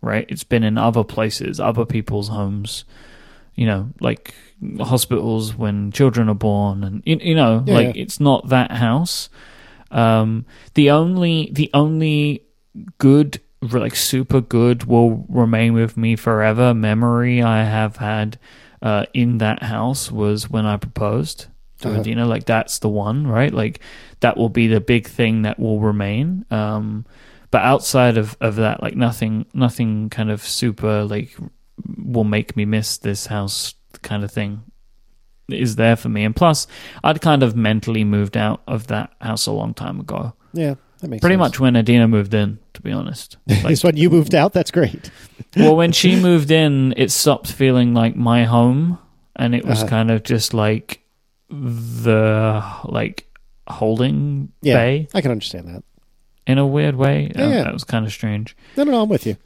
Right? 0.00 0.26
It's 0.28 0.44
been 0.44 0.64
in 0.64 0.78
other 0.78 1.04
places, 1.04 1.60
other 1.60 1.84
people's 1.86 2.28
homes 2.28 2.84
you 3.54 3.66
know, 3.66 3.90
like 4.00 4.34
hospitals 4.80 5.54
when 5.54 5.92
children 5.92 6.28
are 6.28 6.34
born, 6.34 6.82
and 6.84 7.02
you, 7.04 7.18
you 7.20 7.34
know, 7.34 7.62
Yeah, 7.66 7.74
like 7.74 7.94
yeah. 7.96 8.02
it's 8.02 8.18
not 8.18 8.48
that 8.48 8.70
house. 8.72 9.28
Um, 9.90 10.46
the 10.74 10.90
only 10.90 11.50
the 11.52 11.70
only 11.74 12.44
good, 12.98 13.40
like 13.62 13.94
super 13.96 14.40
good, 14.40 14.84
will 14.84 15.24
remain 15.28 15.72
with 15.72 15.96
me 15.96 16.16
forever. 16.16 16.74
Memory 16.74 17.42
I 17.42 17.64
have 17.64 17.96
had 17.96 18.38
uh, 18.82 19.06
in 19.14 19.38
that 19.38 19.62
house 19.62 20.10
was 20.10 20.50
when 20.50 20.66
I 20.66 20.76
proposed 20.76 21.46
to 21.80 21.88
Uh-huh. 21.88 22.00
Adina. 22.00 22.26
Like 22.26 22.44
that's 22.44 22.78
the 22.80 22.88
one, 22.88 23.26
right? 23.26 23.52
Like 23.52 23.80
that 24.20 24.36
will 24.36 24.48
be 24.48 24.66
the 24.66 24.80
big 24.80 25.06
thing 25.06 25.42
that 25.42 25.58
will 25.58 25.80
remain. 25.80 26.44
Um, 26.50 27.06
but 27.50 27.62
outside 27.62 28.16
of, 28.18 28.36
of 28.40 28.56
that, 28.56 28.82
like 28.82 28.96
nothing, 28.96 29.46
nothing 29.54 30.10
kind 30.10 30.30
of 30.30 30.42
super 30.42 31.04
like 31.04 31.36
will 31.96 32.24
make 32.24 32.56
me 32.56 32.64
miss 32.64 32.98
this 32.98 33.26
house 33.26 33.74
kind 34.02 34.24
of 34.24 34.30
thing 34.30 34.62
is 35.48 35.76
there 35.76 35.96
for 35.96 36.08
me. 36.08 36.24
And 36.24 36.34
plus, 36.34 36.66
I'd 37.04 37.20
kind 37.20 37.42
of 37.42 37.54
mentally 37.56 38.04
moved 38.04 38.36
out 38.36 38.62
of 38.66 38.86
that 38.86 39.12
house 39.20 39.46
a 39.46 39.52
long 39.52 39.74
time 39.74 40.00
ago. 40.00 40.32
Yeah, 40.54 40.74
that 41.02 41.08
makes 41.08 41.20
Pretty 41.20 41.34
sense. 41.34 41.40
much 41.40 41.60
when 41.60 41.76
Adina 41.76 42.08
moved 42.08 42.32
in, 42.32 42.58
to 42.74 42.80
be 42.82 42.90
honest. 42.90 43.36
Like, 43.48 43.72
Is 43.72 43.84
when 43.84 43.96
you 43.98 44.08
moved 44.08 44.34
out. 44.34 44.52
That's 44.54 44.70
great. 44.70 45.10
well, 45.56 45.76
when 45.76 45.92
she 45.92 46.16
moved 46.18 46.50
in, 46.50 46.94
it 46.96 47.10
stopped 47.10 47.52
feeling 47.52 47.92
like 47.92 48.16
my 48.16 48.44
home, 48.44 48.98
and 49.36 49.54
it 49.54 49.66
was 49.66 49.80
Uh-huh. 49.80 49.88
kind 49.90 50.10
of 50.10 50.22
just 50.22 50.54
like 50.54 51.02
the 51.50 52.64
like 52.84 53.26
holding 53.68 54.52
Yeah, 54.62 54.74
bay 54.76 55.08
I 55.14 55.20
can 55.20 55.30
understand 55.30 55.68
that. 55.68 55.82
in 56.46 56.58
a 56.58 56.66
weird 56.66 56.96
way. 56.96 57.30
Yeah, 57.34 57.44
Uh, 57.44 57.48
yeah. 57.50 57.62
That 57.64 57.72
was 57.72 57.84
kind 57.84 58.04
of 58.06 58.12
strange. 58.12 58.56
No, 58.76 58.84
no, 58.84 58.92
no, 58.92 59.02
I'm 59.02 59.08
with 59.08 59.26
you. 59.26 59.36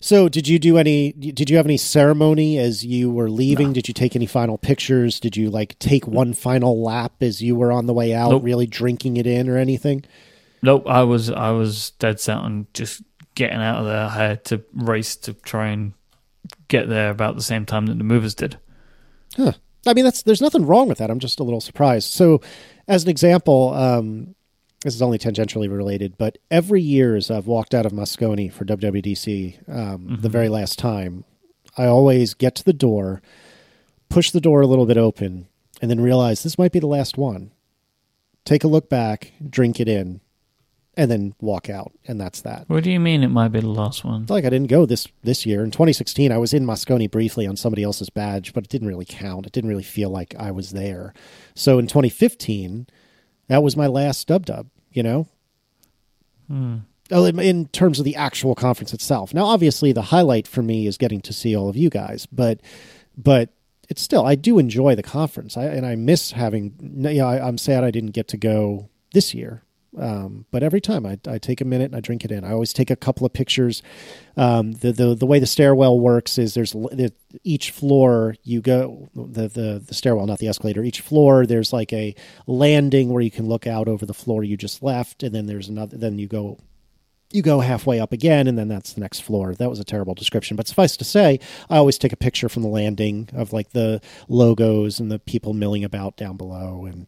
So, 0.00 0.28
did 0.28 0.48
you 0.48 0.58
do 0.58 0.78
any? 0.78 1.12
Did 1.12 1.48
you 1.48 1.56
have 1.58 1.66
any 1.66 1.76
ceremony 1.76 2.58
as 2.58 2.84
you 2.84 3.08
were 3.08 3.30
leaving? 3.30 3.72
Did 3.72 3.86
you 3.86 3.94
take 3.94 4.16
any 4.16 4.26
final 4.26 4.58
pictures? 4.58 5.20
Did 5.20 5.36
you 5.36 5.48
like 5.48 5.78
take 5.78 6.08
one 6.08 6.32
final 6.34 6.82
lap 6.82 7.12
as 7.20 7.40
you 7.40 7.54
were 7.54 7.70
on 7.70 7.86
the 7.86 7.92
way 7.94 8.12
out, 8.12 8.30
Nope. 8.32 8.42
really 8.42 8.66
drinking 8.66 9.16
it 9.16 9.28
in 9.28 9.48
or 9.48 9.56
anything? 9.58 10.04
Nope, 10.62 10.84
I 10.86 11.02
was 11.02 11.30
I 11.30 11.50
was 11.50 11.90
dead 11.98 12.20
set 12.20 12.36
on 12.36 12.66
just 12.72 13.02
getting 13.34 13.58
out 13.58 13.80
of 13.80 13.86
there. 13.86 14.04
I 14.04 14.08
had 14.08 14.44
to 14.46 14.62
race 14.72 15.16
to 15.16 15.34
try 15.34 15.68
and 15.68 15.92
get 16.68 16.88
there 16.88 17.10
about 17.10 17.36
the 17.36 17.42
same 17.42 17.66
time 17.66 17.86
that 17.86 17.98
the 17.98 18.04
movers 18.04 18.34
did. 18.34 18.58
Huh. 19.36 19.52
I 19.86 19.94
mean, 19.94 20.04
that's 20.04 20.22
there's 20.22 20.40
nothing 20.40 20.66
wrong 20.66 20.88
with 20.88 20.98
that. 20.98 21.10
I'm 21.10 21.18
just 21.18 21.40
a 21.40 21.42
little 21.42 21.60
surprised. 21.60 22.12
So, 22.12 22.40
as 22.86 23.02
an 23.02 23.10
example, 23.10 23.72
um, 23.74 24.34
this 24.84 24.94
is 24.94 25.02
only 25.02 25.18
tangentially 25.18 25.70
related, 25.70 26.16
but 26.18 26.38
every 26.50 26.80
year 26.80 27.16
as 27.16 27.30
I've 27.30 27.46
walked 27.46 27.74
out 27.74 27.86
of 27.86 27.92
Moscone 27.92 28.52
for 28.52 28.64
WWDC, 28.64 29.68
um, 29.68 30.18
the 30.20 30.28
very 30.28 30.48
last 30.48 30.78
time, 30.78 31.24
I 31.76 31.86
always 31.86 32.34
get 32.34 32.54
to 32.56 32.64
the 32.64 32.72
door, 32.72 33.22
push 34.08 34.30
the 34.30 34.40
door 34.40 34.60
a 34.60 34.66
little 34.66 34.86
bit 34.86 34.96
open, 34.96 35.48
and 35.80 35.90
then 35.90 36.00
realize 36.00 36.42
this 36.42 36.58
might 36.58 36.72
be 36.72 36.80
the 36.80 36.86
last 36.86 37.16
one. 37.16 37.52
Take 38.44 38.64
a 38.64 38.68
look 38.68 38.88
back, 38.88 39.32
drink 39.48 39.80
it 39.80 39.88
in, 39.88 40.20
and 40.96 41.10
then 41.10 41.34
walk 41.40 41.70
out, 41.70 41.92
and 42.06 42.20
that's 42.20 42.42
that. 42.42 42.68
What 42.68 42.84
do 42.84 42.90
you 42.90 43.00
mean 43.00 43.22
it 43.22 43.28
might 43.28 43.48
be 43.48 43.60
the 43.60 43.68
last 43.68 44.04
one? 44.04 44.26
Like 44.28 44.44
I 44.44 44.50
didn't 44.50 44.68
go 44.68 44.84
this 44.86 45.06
this 45.22 45.46
year. 45.46 45.64
In 45.64 45.70
2016, 45.70 46.30
I 46.30 46.36
was 46.38 46.52
in 46.52 46.66
Moscone 46.66 47.10
briefly 47.10 47.46
on 47.46 47.56
somebody 47.56 47.82
else's 47.82 48.10
badge, 48.10 48.52
but 48.52 48.64
it 48.64 48.70
didn't 48.70 48.88
really 48.88 49.06
count. 49.06 49.46
It 49.46 49.52
didn't 49.52 49.70
really 49.70 49.82
feel 49.82 50.10
like 50.10 50.34
I 50.38 50.50
was 50.50 50.70
there. 50.72 51.14
So 51.54 51.78
in 51.78 51.86
2015, 51.86 52.86
that 53.48 53.62
was 53.62 53.76
my 53.76 53.86
last 53.86 54.26
dub 54.28 54.46
dub. 54.46 54.68
You 54.92 55.02
know, 55.02 55.26
Hmm. 56.48 56.76
Oh, 57.10 57.24
in- 57.24 57.38
in 57.40 57.66
terms 57.68 57.98
of 57.98 58.04
the 58.04 58.16
actual 58.16 58.54
conference 58.54 58.92
itself. 58.94 59.34
Now, 59.34 59.44
obviously, 59.46 59.92
the 59.92 60.02
highlight 60.02 60.46
for 60.46 60.62
me 60.62 60.86
is 60.86 60.96
getting 60.96 61.20
to 61.22 61.32
see 61.32 61.54
all 61.54 61.68
of 61.68 61.76
you 61.76 61.90
guys, 61.90 62.26
but 62.26 62.60
but 63.16 63.50
it's 63.88 64.00
still 64.00 64.24
I 64.24 64.34
do 64.34 64.58
enjoy 64.58 64.94
the 64.94 65.02
conference, 65.02 65.56
I, 65.56 65.64
and 65.66 65.84
I 65.84 65.94
miss 65.96 66.32
having. 66.32 66.74
You 66.80 67.18
know, 67.20 67.26
I, 67.26 67.46
I'm 67.46 67.58
sad 67.58 67.84
I 67.84 67.90
didn't 67.90 68.10
get 68.12 68.28
to 68.28 68.36
go 68.36 68.88
this 69.12 69.34
year. 69.34 69.62
Um, 69.98 70.46
but 70.50 70.62
every 70.62 70.80
time 70.80 71.04
I, 71.04 71.18
I 71.28 71.38
take 71.38 71.60
a 71.60 71.66
minute 71.66 71.86
and 71.86 71.96
I 71.96 72.00
drink 72.00 72.24
it 72.24 72.32
in, 72.32 72.44
I 72.44 72.52
always 72.52 72.72
take 72.72 72.90
a 72.90 72.96
couple 72.96 73.26
of 73.26 73.32
pictures. 73.32 73.82
Um, 74.36 74.72
the, 74.72 74.92
the 74.92 75.14
the 75.14 75.26
way 75.26 75.38
the 75.38 75.46
stairwell 75.46 76.00
works 76.00 76.38
is 76.38 76.54
there's 76.54 76.72
the, 76.72 77.12
each 77.44 77.70
floor 77.70 78.36
you 78.42 78.62
go 78.62 79.10
the, 79.14 79.48
the 79.48 79.82
the 79.86 79.94
stairwell, 79.94 80.26
not 80.26 80.38
the 80.38 80.48
escalator. 80.48 80.82
Each 80.82 81.00
floor 81.02 81.44
there's 81.44 81.72
like 81.72 81.92
a 81.92 82.14
landing 82.46 83.10
where 83.10 83.22
you 83.22 83.30
can 83.30 83.46
look 83.46 83.66
out 83.66 83.88
over 83.88 84.06
the 84.06 84.14
floor 84.14 84.42
you 84.42 84.56
just 84.56 84.82
left, 84.82 85.22
and 85.22 85.34
then 85.34 85.46
there's 85.46 85.68
another. 85.68 85.96
Then 85.98 86.18
you 86.18 86.26
go 86.26 86.58
you 87.30 87.42
go 87.42 87.60
halfway 87.60 88.00
up 88.00 88.12
again, 88.12 88.46
and 88.46 88.58
then 88.58 88.68
that's 88.68 88.92
the 88.92 89.00
next 89.00 89.20
floor. 89.20 89.54
That 89.54 89.70
was 89.70 89.80
a 89.80 89.84
terrible 89.84 90.14
description, 90.14 90.56
but 90.56 90.68
suffice 90.68 90.96
to 90.98 91.04
say, 91.04 91.40
I 91.68 91.78
always 91.78 91.98
take 91.98 92.12
a 92.12 92.16
picture 92.16 92.48
from 92.48 92.62
the 92.62 92.68
landing 92.68 93.28
of 93.32 93.52
like 93.52 93.70
the 93.70 94.00
logos 94.28 95.00
and 95.00 95.10
the 95.10 95.18
people 95.18 95.54
milling 95.54 95.84
about 95.84 96.16
down 96.16 96.36
below, 96.36 96.86
and 96.86 97.06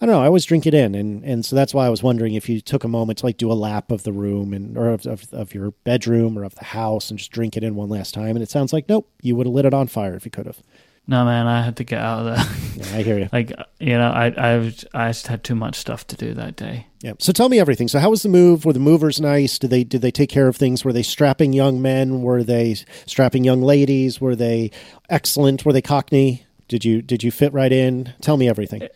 I 0.00 0.06
don't 0.06 0.14
know. 0.14 0.22
I 0.22 0.26
always 0.26 0.46
drink 0.46 0.66
it 0.66 0.72
in, 0.72 0.94
and 0.94 1.22
and 1.24 1.44
so 1.44 1.54
that's 1.54 1.74
why 1.74 1.84
I 1.84 1.90
was 1.90 2.02
wondering 2.02 2.34
if 2.34 2.48
you 2.48 2.60
took 2.60 2.84
a 2.84 2.88
moment 2.88 3.18
to 3.18 3.26
like 3.26 3.36
do 3.36 3.52
a 3.52 3.54
lap 3.54 3.90
of 3.90 4.02
the 4.02 4.12
room 4.12 4.54
and 4.54 4.76
or 4.78 4.90
of 4.90 5.06
of, 5.06 5.26
of 5.32 5.54
your 5.54 5.72
bedroom 5.84 6.38
or 6.38 6.44
of 6.44 6.54
the 6.54 6.64
house 6.64 7.10
and 7.10 7.18
just 7.18 7.32
drink 7.32 7.56
it 7.56 7.62
in 7.62 7.74
one 7.74 7.88
last 7.90 8.14
time. 8.14 8.30
And 8.36 8.42
it 8.42 8.50
sounds 8.50 8.72
like 8.72 8.88
nope, 8.88 9.10
you 9.20 9.36
would 9.36 9.46
have 9.46 9.54
lit 9.54 9.66
it 9.66 9.74
on 9.74 9.88
fire 9.88 10.14
if 10.14 10.24
you 10.24 10.30
could 10.30 10.46
have. 10.46 10.58
No, 11.06 11.24
man, 11.24 11.46
I 11.48 11.62
had 11.62 11.76
to 11.78 11.84
get 11.84 12.00
out 12.00 12.20
of 12.20 12.36
there. 12.36 12.46
Yeah, 12.80 12.96
I 12.96 13.02
hear 13.02 13.18
you. 13.18 13.28
like, 13.30 13.52
you 13.78 13.98
know, 13.98 14.10
I 14.10 14.28
I 14.28 14.72
I 14.94 15.08
just 15.10 15.26
had 15.26 15.44
too 15.44 15.54
much 15.54 15.76
stuff 15.76 16.06
to 16.06 16.16
do 16.16 16.32
that 16.34 16.56
day. 16.56 16.86
Yeah. 17.02 17.12
So 17.18 17.30
tell 17.32 17.50
me 17.50 17.58
everything. 17.58 17.88
So 17.88 17.98
how 17.98 18.08
was 18.08 18.22
the 18.22 18.30
move? 18.30 18.64
Were 18.64 18.72
the 18.72 18.78
movers 18.78 19.20
nice? 19.20 19.58
Did 19.58 19.68
they 19.68 19.84
did 19.84 20.00
they 20.00 20.10
take 20.12 20.30
care 20.30 20.48
of 20.48 20.56
things? 20.56 20.82
Were 20.82 20.92
they 20.94 21.02
strapping 21.02 21.52
young 21.52 21.82
men? 21.82 22.22
Were 22.22 22.42
they 22.42 22.76
strapping 23.04 23.44
young 23.44 23.60
ladies? 23.60 24.18
Were 24.18 24.34
they 24.36 24.70
excellent? 25.10 25.66
Were 25.66 25.74
they 25.74 25.82
cockney? 25.82 26.46
Did 26.68 26.86
you 26.86 27.02
did 27.02 27.22
you 27.22 27.30
fit 27.30 27.52
right 27.52 27.72
in? 27.72 28.14
Tell 28.22 28.38
me 28.38 28.48
everything. 28.48 28.84
Uh, 28.84 28.88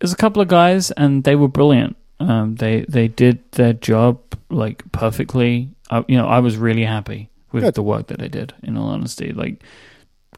There's 0.00 0.12
a 0.12 0.16
couple 0.16 0.42
of 0.42 0.48
guys, 0.48 0.90
and 0.92 1.24
they 1.24 1.36
were 1.36 1.48
brilliant. 1.48 1.96
Um, 2.20 2.56
they 2.56 2.84
they 2.88 3.08
did 3.08 3.50
their 3.52 3.72
job 3.72 4.20
like 4.50 4.90
perfectly. 4.92 5.70
I, 5.90 6.04
you 6.08 6.16
know, 6.16 6.26
I 6.26 6.38
was 6.40 6.56
really 6.56 6.84
happy 6.84 7.30
with 7.52 7.62
Good. 7.62 7.74
the 7.74 7.82
work 7.82 8.08
that 8.08 8.18
they 8.18 8.28
did. 8.28 8.54
In 8.62 8.76
all 8.76 8.88
honesty, 8.88 9.32
like 9.32 9.62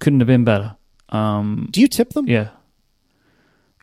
couldn't 0.01 0.21
have 0.21 0.27
been 0.27 0.45
better. 0.45 0.77
Um, 1.11 1.69
Do 1.71 1.81
you 1.81 1.89
tip 1.89 2.11
them? 2.11 2.29
yeah, 2.29 2.51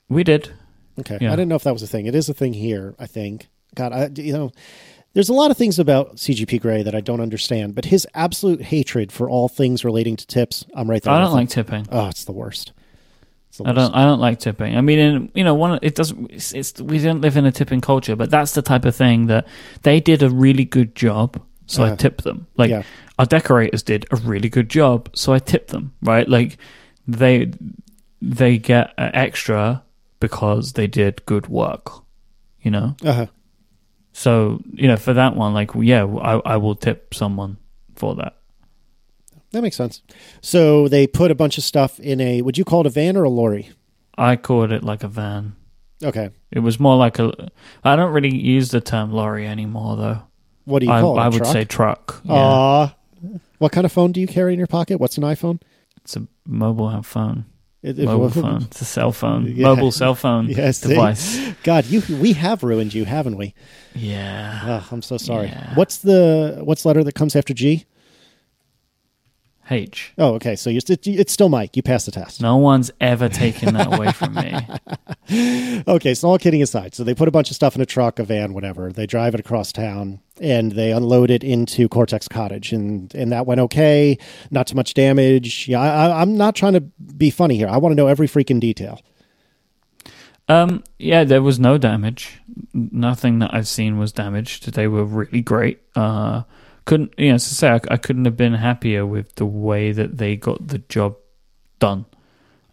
we 0.10 0.24
did. 0.24 0.54
Okay. 1.00 1.18
Yeah. 1.20 1.34
I 1.34 1.36
didn't 1.36 1.50
know 1.50 1.56
if 1.56 1.64
that 1.64 1.74
was 1.74 1.84
a 1.84 1.88
thing. 1.88 2.06
It 2.06 2.16
is 2.16 2.30
a 2.30 2.34
thing 2.34 2.54
here, 2.54 2.96
I 3.00 3.08
think. 3.08 3.48
God, 3.76 3.92
I, 3.92 4.10
you 4.16 4.32
know, 4.32 4.52
there's 5.14 5.28
a 5.30 5.34
lot 5.34 5.52
of 5.52 5.58
things 5.58 5.80
about 5.80 6.16
CGP 6.16 6.62
Grey 6.62 6.84
that 6.84 6.96
I 6.96 7.02
don't 7.02 7.20
understand, 7.20 7.76
but 7.76 7.86
his 7.86 8.08
absolute 8.14 8.62
hatred 8.62 9.12
for 9.12 9.30
all 9.30 9.50
things 9.50 9.84
relating 9.84 10.16
to 10.16 10.26
tips, 10.26 10.66
I'm 10.74 10.90
right 10.90 11.02
there. 11.02 11.14
I 11.14 11.20
don't 11.20 11.34
like 11.34 11.50
tipping. 11.50 11.88
Oh, 11.92 12.08
it's 12.08 12.24
the 12.24 12.32
worst. 12.32 12.72
I 13.64 13.72
don't. 13.74 13.94
I 13.96 14.04
don't 14.06 14.20
like 14.20 14.40
tipping. 14.40 14.76
I 14.78 14.82
mean, 14.82 15.00
in, 15.00 15.32
you 15.36 15.44
know, 15.44 15.54
one. 15.56 15.80
It 15.82 15.96
doesn't. 15.96 16.32
It's, 16.32 16.52
it's. 16.54 16.82
We 16.82 16.98
don't 17.00 17.22
live 17.22 17.38
in 17.38 17.46
a 17.46 17.52
tipping 17.52 17.82
culture, 17.82 18.16
but 18.16 18.30
that's 18.30 18.54
the 18.54 18.62
type 18.62 18.86
of 18.86 18.96
thing 18.96 19.28
that 19.28 19.48
they 19.84 20.00
did 20.00 20.24
a 20.24 20.30
really 20.30 20.66
good 20.66 20.96
job. 20.96 21.42
So 21.68 21.84
I 21.84 21.88
Uh-huh. 21.88 21.96
tip 21.96 22.22
them. 22.22 22.48
Like 22.58 22.70
Yeah. 22.70 22.84
our 23.18 23.26
decorators 23.26 23.84
did 23.84 24.06
a 24.12 24.18
really 24.18 24.50
good 24.50 24.70
job. 24.70 25.10
So 25.16 25.34
I 25.34 25.40
tip 25.40 25.68
them. 25.68 25.94
Right. 26.02 26.28
Like 26.30 26.58
they 27.08 27.52
they 28.22 28.58
get 28.58 28.94
uh, 28.98 29.10
extra 29.14 29.84
because 30.20 30.74
they 30.74 30.88
did 30.88 31.26
good 31.26 31.48
work. 31.48 31.92
You 32.62 32.72
know. 32.72 32.96
Uh-huh. 33.04 33.28
So 34.14 34.62
you 34.74 34.88
know, 34.88 34.98
for 34.98 35.14
that 35.14 35.36
one, 35.36 35.54
like 35.54 35.72
yeah, 35.76 36.06
I 36.06 36.54
I 36.54 36.58
will 36.58 36.76
tip 36.76 37.14
someone 37.14 37.58
for 37.96 38.16
that. 38.16 38.36
That 39.56 39.62
makes 39.62 39.78
sense. 39.78 40.02
So 40.42 40.90
they 40.90 41.08
put 41.08 41.32
a 41.32 41.36
bunch 41.36 41.58
of 41.58 41.64
stuff 41.64 41.98
in 42.02 42.20
a. 42.20 42.42
Would 42.42 42.58
you 42.58 42.66
call 42.66 42.82
it 42.82 42.88
a 42.88 42.90
van 42.90 43.16
or 43.16 43.24
a 43.24 43.30
lorry? 43.30 43.70
I 44.18 44.36
called 44.36 44.74
it 44.74 44.84
like 44.84 45.02
a 45.02 45.08
van. 45.08 45.56
Okay. 46.04 46.30
It 46.52 46.60
was 46.60 46.78
more 46.78 46.98
like 46.98 47.20
a. 47.20 47.32
I 47.86 47.96
don't 47.96 48.12
really 48.12 48.36
use 48.36 48.70
the 48.72 48.82
term 48.82 49.14
lorry 49.14 49.48
anymore, 49.48 49.96
though. 49.96 50.24
What 50.66 50.80
do 50.80 50.88
you 50.88 50.92
I, 50.92 51.00
call 51.00 51.18
it? 51.18 51.22
I 51.22 51.30
would 51.30 51.38
truck? 51.38 51.54
say 51.54 51.64
truck. 51.64 52.22
Yeah. 52.26 52.34
Aw. 52.34 52.96
What 53.60 53.72
kind 53.72 53.86
of 53.86 53.94
phone 53.94 54.12
do 54.12 54.20
you 54.20 54.28
carry 54.28 54.52
in 54.52 54.60
your 54.60 54.68
pocket? 54.68 55.00
What's 55.00 55.18
an 55.18 55.24
iPhone? 55.24 55.62
it's 56.04 56.18
a 56.18 56.28
mobile 56.46 57.02
phone. 57.02 57.46
It- 57.82 57.98
it- 57.98 58.06
Mobile 58.06 58.30
phone. 58.42 58.64
It's 58.64 58.82
a 58.82 58.86
cell 58.86 59.14
phone. 59.14 59.46
Yeah. 59.56 59.68
Mobile 59.68 59.92
cell 59.94 60.16
phone 60.16 60.48
Yes, 60.50 60.82
device. 60.82 61.40
God, 61.64 61.86
you 61.86 62.02
we 62.20 62.34
have 62.34 62.62
ruined 62.62 62.94
you, 62.94 63.06
haven't 63.06 63.38
we? 63.38 63.54
Yeah. 63.94 64.82
Oh, 64.84 64.88
I'm 64.92 65.02
so 65.02 65.16
sorry. 65.18 65.48
Yeah. 65.48 65.74
What's 65.76 66.00
the 66.00 66.60
what's 66.62 66.84
letter 66.86 67.06
that 67.06 67.16
comes 67.16 67.38
after 67.38 67.54
G? 67.54 67.86
H. 69.70 70.14
Oh, 70.18 70.36
okay. 70.36 70.56
So 70.56 70.70
it's 70.70 71.34
still 71.34 71.50
Myke. 71.50 71.76
You 71.76 71.82
passed 71.82 72.06
the 72.06 72.12
test. 72.12 72.42
No 72.42 72.58
one's 72.58 72.92
ever 73.02 73.30
taken 73.30 73.74
that 73.74 73.94
away 73.94 74.12
from 74.12 74.36
me. 74.36 74.56
Okay, 75.88 76.14
so 76.14 76.30
all 76.30 76.38
kidding 76.38 76.62
aside, 76.62 76.94
so 76.94 77.04
they 77.04 77.16
put 77.16 77.28
a 77.28 77.32
bunch 77.32 77.50
of 77.50 77.56
stuff 77.56 77.76
in 77.76 77.82
a 77.82 77.86
truck, 77.86 78.20
a 78.20 78.24
van, 78.24 78.54
whatever. 78.54 78.92
They 78.92 79.08
drive 79.08 79.34
it 79.34 79.40
across 79.40 79.72
town 79.72 80.20
and 80.40 80.74
they 80.74 80.92
unload 80.92 81.32
it 81.32 81.44
into 81.44 81.90
Cortex 81.90 82.28
Cottage, 82.28 82.72
and 82.72 83.14
and 83.16 83.32
that 83.32 83.48
went 83.48 83.60
okay. 83.62 84.20
Not 84.52 84.68
too 84.68 84.76
much 84.76 84.94
damage. 84.94 85.68
Yeah, 85.68 85.82
I, 85.82 86.22
I'm 86.22 86.38
not 86.38 86.54
trying 86.56 86.74
to 86.74 86.82
be 86.82 87.32
funny 87.32 87.58
here. 87.58 87.68
I 87.68 87.78
want 87.78 87.94
to 87.94 87.96
know 87.96 88.08
every 88.08 88.28
freaking 88.28 88.60
detail. 88.60 89.02
Um, 90.48 90.84
yeah, 91.00 91.24
there 91.24 91.42
was 91.42 91.60
no 91.60 91.78
damage. 91.80 92.40
Nothing 92.74 93.40
that 93.40 93.54
I've 93.54 93.68
seen 93.68 93.98
was 93.98 94.12
damaged. 94.12 94.74
They 94.74 94.88
were 94.88 95.06
really 95.06 95.42
great. 95.42 95.82
Uh, 95.96 96.44
couldn't 96.86 97.14
you 97.18 97.32
know? 97.32 97.38
To 97.38 97.40
say 97.40 97.70
I, 97.70 97.80
I 97.90 97.98
couldn't 97.98 98.26
have 98.26 98.38
been 98.38 98.54
happier 98.54 99.06
with 99.06 99.36
the 99.36 99.46
way 99.46 99.92
that 99.92 100.18
they 100.18 100.36
got 100.36 100.68
the 100.68 100.80
job 100.80 101.16
done. 101.80 102.06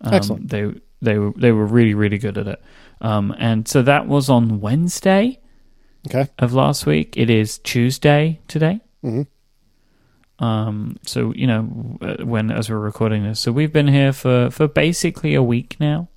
Um, 0.00 0.14
Excellent. 0.14 0.49
They 0.49 0.73
they 1.00 1.19
were 1.19 1.33
they 1.37 1.52
were 1.52 1.66
really 1.66 1.95
really 1.95 2.19
good 2.19 2.38
at 2.38 2.47
it. 2.47 2.62
Um, 3.00 3.35
and 3.38 3.66
so 3.66 3.83
that 3.83 4.07
was 4.07 4.28
on 4.31 4.61
Wednesday 4.61 5.38
Okay. 6.07 6.28
of 6.38 6.52
last 6.52 6.85
week. 6.87 7.16
It 7.16 7.31
is 7.31 7.59
Tuesday 7.59 8.40
today. 8.49 8.81
hmm 9.02 9.23
Um, 10.38 10.97
so 11.07 11.33
you 11.35 11.47
know 11.47 11.99
uh, 12.00 12.25
when 12.25 12.50
as 12.50 12.69
we're 12.71 12.78
recording 12.78 13.23
this, 13.25 13.38
so 13.40 13.52
we've 13.52 13.73
been 13.73 13.88
here 13.88 14.12
for 14.12 14.50
for 14.50 14.66
basically 14.69 15.35
a 15.35 15.42
week 15.42 15.76
now. 15.78 16.09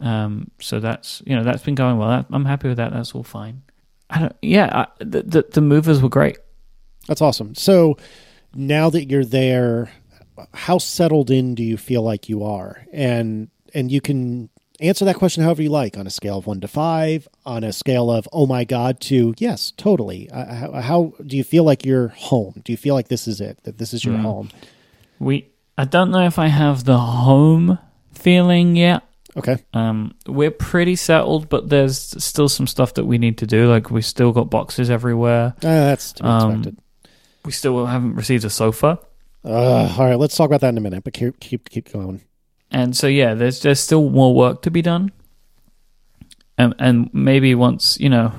Um, 0.00 0.50
so 0.60 0.80
that's 0.80 1.22
you 1.26 1.36
know 1.36 1.44
that's 1.44 1.62
been 1.62 1.74
going 1.76 1.98
well. 1.98 2.24
I'm 2.30 2.44
happy 2.44 2.68
with 2.68 2.76
that. 2.78 2.92
That's 2.92 3.14
all 3.14 3.22
fine. 3.24 3.62
I 4.10 4.20
don't, 4.20 4.36
yeah, 4.42 4.70
I, 4.72 5.04
the, 5.04 5.22
the 5.22 5.46
the 5.52 5.60
movers 5.60 6.00
were 6.02 6.08
great. 6.08 6.38
That's 7.08 7.20
awesome. 7.22 7.54
So 7.56 7.96
now 8.54 8.88
that 8.90 9.06
you're 9.06 9.24
there, 9.24 9.90
how 10.54 10.78
settled 10.78 11.30
in 11.30 11.54
do 11.56 11.64
you 11.64 11.76
feel 11.76 12.02
like 12.02 12.28
you 12.28 12.44
are? 12.44 12.86
And 12.92 13.48
and 13.74 13.90
you 13.90 14.00
can 14.00 14.48
answer 14.80 15.04
that 15.04 15.16
question 15.16 15.42
however 15.42 15.60
you 15.60 15.68
like 15.70 15.98
on 15.98 16.06
a 16.06 16.10
scale 16.10 16.38
of 16.38 16.46
one 16.46 16.60
to 16.60 16.68
five, 16.68 17.26
on 17.44 17.64
a 17.64 17.72
scale 17.72 18.10
of 18.10 18.28
oh 18.32 18.46
my 18.46 18.62
god 18.64 19.00
to 19.00 19.34
yes, 19.38 19.72
totally. 19.76 20.30
Uh, 20.30 20.54
how, 20.54 20.72
how 20.80 21.12
do 21.26 21.36
you 21.36 21.42
feel 21.44 21.64
like 21.64 21.84
you're 21.84 22.08
home? 22.08 22.62
Do 22.64 22.72
you 22.72 22.76
feel 22.76 22.94
like 22.94 23.08
this 23.08 23.26
is 23.26 23.40
it? 23.40 23.58
That 23.64 23.78
this 23.78 23.92
is 23.92 24.04
your 24.04 24.14
Mm. 24.14 24.22
home? 24.22 24.50
We 25.18 25.48
I 25.76 25.84
don't 25.84 26.10
know 26.10 26.24
if 26.26 26.38
I 26.38 26.46
have 26.48 26.84
the 26.84 26.98
home 26.98 27.78
feeling 28.12 28.76
yet. 28.76 29.02
Okay. 29.36 29.58
Um, 29.72 30.14
we're 30.26 30.50
pretty 30.50 30.96
settled, 30.96 31.48
but 31.48 31.68
there's 31.68 31.98
still 32.22 32.48
some 32.48 32.66
stuff 32.66 32.94
that 32.94 33.04
we 33.04 33.18
need 33.18 33.38
to 33.38 33.46
do. 33.46 33.68
Like 33.68 33.90
we 33.90 34.02
still 34.02 34.32
got 34.32 34.50
boxes 34.50 34.90
everywhere. 34.90 35.54
Uh, 35.58 35.60
that's 35.62 36.12
to 36.14 36.22
be 36.24 36.28
Um, 36.28 36.50
expected. 36.50 36.78
We 37.48 37.52
still 37.52 37.86
haven't 37.86 38.14
received 38.14 38.44
a 38.44 38.50
sofa. 38.50 38.98
Uh, 39.42 39.94
all 39.98 40.04
right, 40.04 40.18
let's 40.18 40.36
talk 40.36 40.44
about 40.50 40.60
that 40.60 40.68
in 40.68 40.76
a 40.76 40.82
minute. 40.82 41.02
But 41.02 41.14
keep 41.14 41.40
keep 41.40 41.70
keep 41.70 41.90
going. 41.90 42.20
and 42.70 42.94
so 42.94 43.06
yeah, 43.06 43.32
there's 43.32 43.62
there's 43.62 43.80
still 43.80 44.10
more 44.10 44.34
work 44.34 44.60
to 44.64 44.70
be 44.70 44.82
done, 44.82 45.12
and 46.58 46.74
and 46.78 47.08
maybe 47.14 47.54
once 47.54 47.98
you 47.98 48.10
know, 48.10 48.34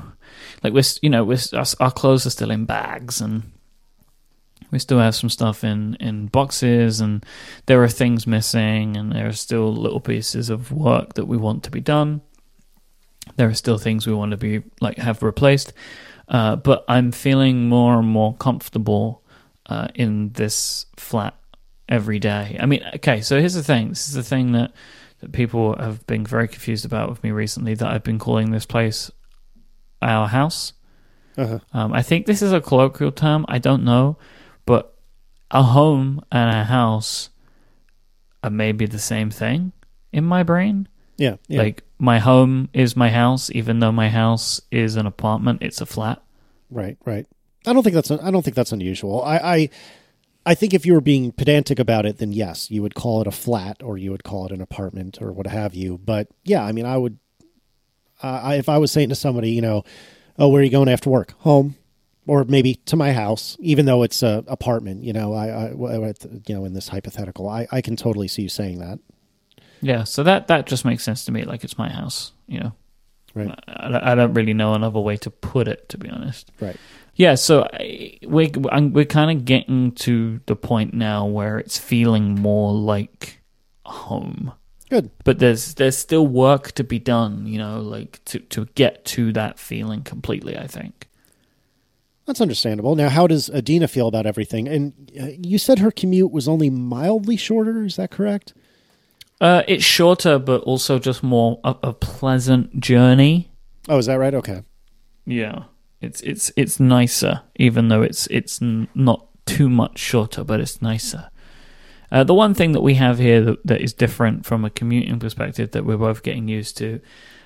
like 0.61 0.73
we're 0.73 0.83
you 1.01 1.09
know 1.09 1.23
we're 1.23 1.39
our, 1.53 1.65
our 1.79 1.89
clothes 1.89 2.27
are 2.27 2.29
still 2.29 2.51
in 2.51 2.65
bags, 2.65 3.19
and 3.19 3.51
we 4.69 4.77
still 4.77 4.99
have 4.99 5.15
some 5.15 5.31
stuff 5.31 5.63
in 5.63 5.95
in 5.95 6.27
boxes, 6.27 7.01
and 7.01 7.25
there 7.65 7.81
are 7.81 7.89
things 7.89 8.27
missing, 8.27 8.95
and 8.95 9.11
there 9.11 9.25
are 9.25 9.33
still 9.33 9.73
little 9.73 10.01
pieces 10.01 10.51
of 10.51 10.71
work 10.71 11.15
that 11.15 11.25
we 11.25 11.35
want 11.35 11.63
to 11.63 11.71
be 11.71 11.81
done. 11.81 12.21
There 13.37 13.49
are 13.49 13.55
still 13.55 13.79
things 13.79 14.05
we 14.05 14.13
want 14.13 14.29
to 14.31 14.37
be 14.37 14.61
like 14.81 14.99
have 14.99 15.23
replaced, 15.23 15.73
uh, 16.29 16.55
but 16.55 16.85
I'm 16.87 17.11
feeling 17.11 17.67
more 17.67 17.99
and 17.99 18.07
more 18.07 18.35
comfortable 18.35 19.23
uh, 19.65 19.87
in 19.95 20.31
this 20.33 20.85
flat 20.95 21.35
every 21.87 22.19
day. 22.19 22.57
I 22.59 22.65
mean, 22.65 22.83
okay, 22.95 23.21
so 23.21 23.39
here's 23.39 23.55
the 23.55 23.63
thing. 23.63 23.89
This 23.89 24.07
is 24.07 24.13
the 24.13 24.23
thing 24.23 24.51
that 24.53 24.71
that 25.21 25.33
people 25.33 25.75
have 25.77 26.05
been 26.07 26.25
very 26.25 26.47
confused 26.47 26.85
about 26.85 27.09
with 27.09 27.23
me 27.23 27.31
recently. 27.31 27.73
That 27.73 27.89
I've 27.91 28.03
been 28.03 28.19
calling 28.19 28.51
this 28.51 28.65
place 28.65 29.11
our 30.01 30.27
house. 30.27 30.73
Uh-huh. 31.37 31.59
Um, 31.73 31.93
I 31.93 32.01
think 32.01 32.25
this 32.25 32.41
is 32.41 32.53
a 32.53 32.61
colloquial 32.61 33.11
term. 33.11 33.45
I 33.47 33.59
don't 33.59 33.83
know, 33.83 34.17
but 34.65 34.95
a 35.51 35.63
home 35.63 36.21
and 36.31 36.55
a 36.55 36.63
house 36.65 37.29
are 38.43 38.49
maybe 38.49 38.85
the 38.85 38.99
same 38.99 39.29
thing 39.31 39.71
in 40.11 40.23
my 40.25 40.43
brain. 40.43 40.87
Yeah, 41.17 41.35
yeah. 41.47 41.63
Like 41.63 41.83
my 41.99 42.19
home 42.19 42.69
is 42.73 42.95
my 42.95 43.09
house, 43.09 43.51
even 43.51 43.79
though 43.79 43.91
my 43.91 44.09
house 44.09 44.61
is 44.71 44.95
an 44.95 45.05
apartment. 45.05 45.61
It's 45.61 45.81
a 45.81 45.85
flat. 45.85 46.21
Right, 46.71 46.97
right. 47.05 47.27
I 47.67 47.73
don't 47.73 47.83
think 47.83 47.93
that's 47.93 48.09
I 48.09 48.31
don't 48.31 48.41
think 48.41 48.55
that's 48.55 48.71
unusual. 48.71 49.21
I, 49.21 49.37
I 49.37 49.69
I 50.45 50.55
think 50.55 50.73
if 50.73 50.85
you 50.85 50.93
were 50.93 51.01
being 51.01 51.31
pedantic 51.31 51.77
about 51.77 52.05
it, 52.05 52.17
then 52.17 52.31
yes, 52.31 52.71
you 52.71 52.81
would 52.81 52.95
call 52.95 53.21
it 53.21 53.27
a 53.27 53.31
flat 53.31 53.83
or 53.83 53.97
you 53.97 54.11
would 54.11 54.23
call 54.23 54.45
it 54.45 54.51
an 54.51 54.61
apartment 54.61 55.21
or 55.21 55.31
what 55.31 55.47
have 55.47 55.75
you. 55.75 55.97
But 55.97 56.29
yeah, 56.43 56.63
I 56.63 56.71
mean, 56.71 56.85
I 56.85 56.97
would. 56.97 57.19
I, 58.21 58.55
if 58.55 58.67
I 58.67 58.79
was 58.79 58.91
saying 58.91 59.09
to 59.09 59.15
somebody, 59.15 59.51
you 59.51 59.61
know, 59.61 59.83
oh, 60.37 60.49
where 60.49 60.59
are 60.59 60.63
you 60.63 60.71
going 60.71 60.89
after 60.89 61.09
work? 61.09 61.35
Home, 61.39 61.75
or 62.27 62.43
maybe 62.43 62.75
to 62.75 62.95
my 62.95 63.13
house, 63.13 63.55
even 63.59 63.85
though 63.85 64.03
it's 64.03 64.23
a 64.23 64.43
apartment. 64.47 65.03
You 65.03 65.13
know, 65.13 65.33
I, 65.33 65.49
I 65.49 65.69
you 65.69 66.55
know, 66.55 66.65
in 66.65 66.73
this 66.73 66.87
hypothetical, 66.87 67.47
I, 67.47 67.67
I 67.71 67.81
can 67.81 67.95
totally 67.95 68.27
see 68.27 68.43
you 68.43 68.49
saying 68.49 68.79
that. 68.79 68.99
Yeah, 69.81 70.03
so 70.03 70.23
that 70.23 70.47
that 70.47 70.65
just 70.67 70.85
makes 70.85 71.03
sense 71.03 71.25
to 71.25 71.31
me. 71.31 71.43
Like 71.43 71.63
it's 71.63 71.77
my 71.77 71.89
house, 71.89 72.33
you 72.47 72.59
know. 72.59 72.73
Right. 73.35 73.53
I, 73.67 74.11
I 74.11 74.15
don't 74.15 74.33
really 74.33 74.53
know 74.53 74.73
another 74.73 74.99
way 74.99 75.15
to 75.17 75.29
put 75.29 75.67
it, 75.67 75.87
to 75.89 75.97
be 75.97 76.09
honest. 76.09 76.51
Right. 76.59 76.75
Yeah, 77.15 77.35
so 77.35 77.67
I, 77.73 78.17
we're 78.23 78.49
I'm- 78.71 78.93
we're 78.93 79.05
kind 79.05 79.29
of 79.37 79.45
getting 79.45 79.91
to 79.93 80.39
the 80.47 80.55
point 80.55 80.93
now 80.93 81.25
where 81.25 81.57
it's 81.59 81.77
feeling 81.77 82.35
more 82.35 82.73
like 82.73 83.41
home. 83.85 84.53
Good. 84.89 85.11
But 85.23 85.37
there's 85.39 85.75
there's 85.75 85.97
still 85.97 86.25
work 86.25 86.71
to 86.73 86.83
be 86.83 86.97
done, 86.97 87.45
you 87.45 87.57
know, 87.59 87.79
like 87.81 88.23
to 88.25 88.39
to 88.39 88.65
get 88.75 89.05
to 89.05 89.31
that 89.33 89.59
feeling 89.59 90.01
completely. 90.03 90.57
I 90.57 90.65
think. 90.67 91.07
That's 92.25 92.41
understandable. 92.41 92.95
Now, 92.95 93.09
how 93.09 93.25
does 93.27 93.49
Adina 93.49 93.87
feel 93.87 94.07
about 94.07 94.25
everything? 94.27 94.67
And 94.67 95.11
uh, 95.19 95.27
you 95.41 95.57
said 95.57 95.79
her 95.79 95.89
commute 95.91 96.31
was 96.31 96.47
only 96.47 96.69
mildly 96.69 97.37
shorter. 97.37 97.83
Is 97.83 97.95
that 97.95 98.11
correct? 98.11 98.53
Uh, 99.41 99.63
it's 99.67 99.83
shorter, 99.83 100.37
but 100.37 100.61
also 100.61 100.99
just 100.99 101.23
more 101.23 101.59
a, 101.63 101.75
a 101.83 101.93
pleasant 101.93 102.79
journey. 102.79 103.51
Oh, 103.87 103.97
is 103.97 104.07
that 104.07 104.15
right? 104.15 104.33
Okay. 104.33 104.63
Yeah, 105.25 105.63
it's 106.01 106.21
it's 106.21 106.51
it's 106.55 106.79
nicer, 106.79 107.41
even 107.55 107.87
though 107.87 108.01
it's 108.01 108.27
it's 108.27 108.61
n- 108.61 108.87
not 108.93 109.27
too 109.45 109.69
much 109.69 109.97
shorter, 109.97 110.43
but 110.43 110.59
it's 110.59 110.81
nicer. 110.81 111.29
Uh, 112.11 112.23
the 112.23 112.33
one 112.33 112.53
thing 112.53 112.71
that 112.71 112.81
we 112.81 112.95
have 112.95 113.19
here 113.19 113.41
that, 113.41 113.65
that 113.65 113.81
is 113.81 113.93
different 113.93 114.45
from 114.45 114.65
a 114.65 114.69
commuting 114.69 115.19
perspective 115.19 115.71
that 115.71 115.85
we're 115.85 115.97
both 115.97 116.23
getting 116.23 116.47
used 116.47 116.75
to, 116.77 116.99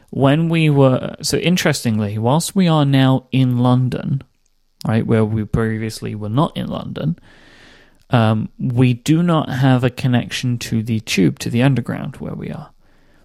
when 0.09 0.47
we 0.47 0.69
were 0.69 1.15
so 1.21 1.37
interestingly, 1.37 2.17
whilst 2.17 2.55
we 2.55 2.67
are 2.67 2.85
now 2.85 3.27
in 3.31 3.57
London, 3.57 4.23
right 4.87 5.05
where 5.05 5.25
we 5.25 5.43
previously 5.43 6.15
were 6.15 6.29
not 6.29 6.55
in 6.55 6.67
London, 6.67 7.17
um, 8.09 8.49
we 8.59 8.93
do 8.93 9.23
not 9.23 9.49
have 9.49 9.83
a 9.83 9.89
connection 9.89 10.57
to 10.59 10.83
the 10.83 10.99
tube 11.01 11.39
to 11.39 11.49
the 11.49 11.63
underground 11.63 12.17
where 12.17 12.35
we 12.35 12.51
are. 12.51 12.69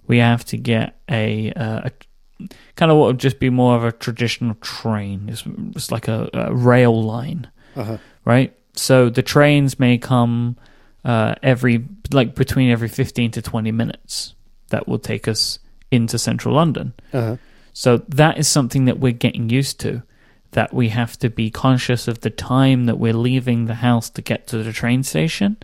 We 0.06 0.18
have 0.18 0.44
to 0.46 0.56
get 0.56 0.98
a, 1.10 1.52
uh, 1.52 1.88
a 1.90 2.48
kind 2.76 2.90
of 2.90 2.96
what 2.98 3.06
would 3.08 3.18
just 3.18 3.38
be 3.40 3.50
more 3.50 3.76
of 3.76 3.84
a 3.84 3.92
traditional 3.92 4.54
train. 4.56 5.28
It's, 5.28 5.44
it's 5.76 5.90
like 5.92 6.08
a, 6.08 6.30
a 6.32 6.54
rail 6.54 7.02
line, 7.02 7.48
Uh-huh. 7.76 7.98
right? 8.24 8.54
So 8.74 9.10
the 9.10 9.22
trains 9.22 9.78
may 9.78 9.98
come 9.98 10.56
uh, 11.04 11.34
every 11.42 11.84
like 12.12 12.34
between 12.34 12.70
every 12.70 12.88
fifteen 12.88 13.30
to 13.32 13.42
twenty 13.42 13.72
minutes. 13.72 14.34
That 14.70 14.86
will 14.86 14.98
take 14.98 15.26
us 15.26 15.58
into 15.90 16.18
central 16.18 16.54
London. 16.54 16.92
Uh-huh. 17.12 17.36
So 17.72 17.98
that 18.08 18.38
is 18.38 18.46
something 18.46 18.84
that 18.84 18.98
we're 19.00 19.12
getting 19.12 19.48
used 19.50 19.80
to. 19.80 20.02
That 20.52 20.72
we 20.72 20.88
have 20.88 21.18
to 21.18 21.28
be 21.28 21.50
conscious 21.50 22.08
of 22.08 22.20
the 22.20 22.30
time 22.30 22.86
that 22.86 22.98
we're 22.98 23.12
leaving 23.12 23.66
the 23.66 23.74
house 23.74 24.08
to 24.10 24.22
get 24.22 24.46
to 24.48 24.62
the 24.62 24.72
train 24.72 25.02
station. 25.02 25.56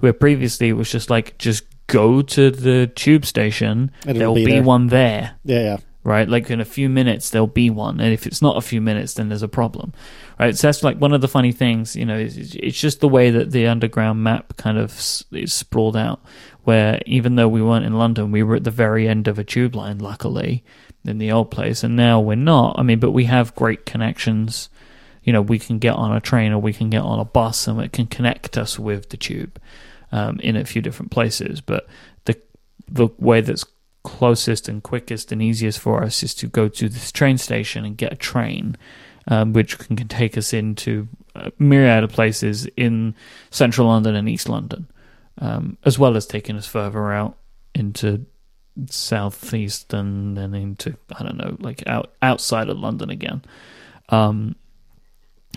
Where 0.00 0.12
previously 0.12 0.68
it 0.68 0.72
was 0.72 0.90
just 0.90 1.10
like 1.10 1.38
just 1.38 1.64
go 1.86 2.22
to 2.22 2.50
the 2.50 2.90
tube 2.94 3.24
station. 3.24 3.90
It'll 4.06 4.18
There'll 4.18 4.34
be 4.34 4.44
be, 4.46 4.52
there. 4.52 4.62
one 4.62 4.88
there 4.88 5.36
Yeah, 5.44 5.60
yeah. 5.62 5.76
right? 6.02 6.28
Like 6.28 6.50
in 6.50 6.60
a 6.60 6.64
few 6.64 6.88
minutes 6.88 7.30
there'll 7.30 7.46
be 7.46 7.70
one, 7.70 8.00
and 8.00 8.12
if 8.12 8.26
it's 8.26 8.42
not 8.42 8.56
a 8.56 8.60
few 8.62 8.80
minutes, 8.80 9.14
then 9.14 9.28
there's 9.28 9.42
a 9.44 9.48
problem, 9.48 9.92
right? 10.40 10.56
So 10.56 10.66
that's 10.66 10.82
like 10.82 10.98
one 10.98 11.12
of 11.12 11.20
the 11.20 11.28
funny 11.28 11.52
things, 11.52 11.94
you 11.94 12.04
know. 12.04 12.18
It's, 12.18 12.36
it's 12.56 12.80
just 12.80 13.00
the 13.00 13.08
way 13.08 13.30
that 13.30 13.52
the 13.52 13.66
underground 13.68 14.24
map 14.24 14.56
kind 14.56 14.76
of 14.78 14.90
is 15.30 15.52
sprawled 15.52 15.96
out. 15.96 16.20
Where 16.64 17.00
even 17.06 17.34
though 17.36 17.48
we 17.48 17.62
weren't 17.62 17.84
in 17.84 17.92
London, 17.94 18.32
we 18.32 18.42
were 18.42 18.56
at 18.56 18.64
the 18.64 18.70
very 18.70 19.06
end 19.08 19.28
of 19.28 19.38
a 19.38 19.44
tube 19.44 19.74
line, 19.76 19.98
luckily, 19.98 20.64
in 21.04 21.18
the 21.18 21.32
old 21.32 21.50
place, 21.50 21.82
and 21.82 21.96
now 21.96 22.20
we're 22.20 22.34
not. 22.34 22.78
I 22.78 22.82
mean, 22.82 22.98
but 22.98 23.10
we 23.10 23.24
have 23.24 23.54
great 23.54 23.86
connections. 23.86 24.68
You 25.24 25.32
know, 25.32 25.42
we 25.42 25.58
can 25.58 25.78
get 25.78 25.94
on 25.94 26.12
a 26.12 26.20
train 26.20 26.52
or 26.52 26.58
we 26.58 26.72
can 26.72 26.90
get 26.90 27.02
on 27.02 27.18
a 27.18 27.24
bus, 27.24 27.66
and 27.66 27.80
it 27.80 27.92
can 27.92 28.06
connect 28.06 28.56
us 28.56 28.78
with 28.78 29.10
the 29.10 29.16
tube 29.16 29.60
um, 30.10 30.38
in 30.40 30.56
a 30.56 30.64
few 30.64 30.82
different 30.82 31.10
places. 31.10 31.60
But 31.60 31.86
the 32.24 32.40
the 32.88 33.08
way 33.18 33.40
that's 33.40 33.64
closest 34.04 34.68
and 34.68 34.82
quickest 34.82 35.32
and 35.32 35.42
easiest 35.42 35.78
for 35.78 36.02
us 36.02 36.22
is 36.22 36.34
to 36.34 36.46
go 36.46 36.68
to 36.68 36.88
this 36.88 37.12
train 37.12 37.38
station 37.38 37.84
and 37.84 37.96
get 37.96 38.12
a 38.12 38.16
train, 38.16 38.76
um, 39.28 39.52
which 39.52 39.78
can, 39.78 39.96
can 39.96 40.08
take 40.08 40.36
us 40.36 40.52
into 40.52 41.08
a 41.34 41.52
myriad 41.58 42.04
of 42.04 42.10
places 42.10 42.66
in 42.76 43.14
central 43.50 43.86
London 43.86 44.14
and 44.14 44.28
East 44.28 44.48
London, 44.48 44.86
um, 45.38 45.78
as 45.84 45.98
well 45.98 46.16
as 46.16 46.26
taking 46.26 46.56
us 46.56 46.66
further 46.66 47.12
out 47.12 47.36
into 47.74 48.26
southeast 48.86 49.92
and 49.92 50.36
then 50.36 50.54
into 50.54 50.96
I 51.14 51.22
don't 51.22 51.36
know, 51.36 51.56
like 51.60 51.86
out 51.86 52.12
outside 52.22 52.68
of 52.68 52.78
London 52.78 53.10
again. 53.10 53.42
Um, 54.08 54.56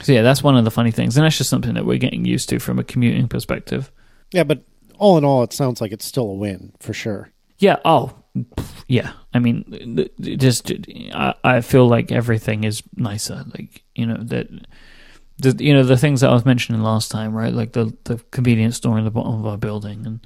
so 0.01 0.11
yeah, 0.11 0.21
that's 0.21 0.43
one 0.43 0.57
of 0.57 0.65
the 0.65 0.71
funny 0.71 0.91
things, 0.91 1.15
and 1.17 1.25
that's 1.25 1.37
just 1.37 1.49
something 1.49 1.73
that 1.75 1.85
we're 1.85 1.97
getting 1.97 2.25
used 2.25 2.49
to 2.49 2.59
from 2.59 2.79
a 2.79 2.83
commuting 2.83 3.27
perspective. 3.27 3.91
Yeah, 4.31 4.43
but 4.43 4.63
all 4.97 5.17
in 5.17 5.25
all, 5.25 5.43
it 5.43 5.53
sounds 5.53 5.81
like 5.81 5.91
it's 5.91 6.05
still 6.05 6.29
a 6.29 6.33
win 6.33 6.73
for 6.79 6.93
sure. 6.93 7.29
Yeah. 7.57 7.77
Oh, 7.85 8.13
yeah. 8.87 9.13
I 9.33 9.39
mean, 9.39 10.09
just 10.19 10.71
I, 11.13 11.33
I 11.43 11.61
feel 11.61 11.87
like 11.87 12.11
everything 12.11 12.63
is 12.63 12.83
nicer. 12.95 13.45
Like 13.57 13.83
you 13.95 14.05
know 14.05 14.17
that, 14.17 14.47
the, 15.37 15.63
you 15.63 15.73
know 15.73 15.83
the 15.83 15.97
things 15.97 16.21
that 16.21 16.29
I 16.29 16.33
was 16.33 16.45
mentioning 16.45 16.81
last 16.81 17.11
time, 17.11 17.33
right? 17.33 17.53
Like 17.53 17.73
the 17.73 17.95
the 18.03 18.17
convenience 18.31 18.77
store 18.77 18.97
in 18.97 19.05
the 19.05 19.11
bottom 19.11 19.39
of 19.39 19.45
our 19.45 19.57
building, 19.57 20.05
and 20.05 20.19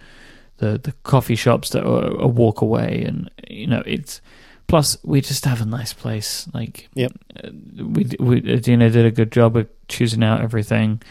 the 0.59 0.77
the 0.77 0.93
coffee 1.03 1.35
shops 1.35 1.69
that 1.71 1.83
are 1.85 2.05
a 2.21 2.27
walk 2.27 2.61
away, 2.61 3.03
and 3.07 3.29
you 3.49 3.67
know 3.67 3.83
it's. 3.85 4.21
Plus, 4.67 4.97
we 5.03 5.19
just 5.19 5.45
have 5.45 5.61
a 5.61 5.65
nice 5.65 5.93
place. 5.93 6.47
Like, 6.53 6.89
Yep. 6.93 7.11
uh, 7.43 7.49
we 7.83 8.05
we 8.19 8.53
Adina 8.53 8.91
did 8.91 9.03
a 9.03 9.09
good 9.09 9.31
job 9.31 9.57
of 9.57 9.67
choosing 9.87 10.23
out 10.23 10.41
everything. 10.41 11.01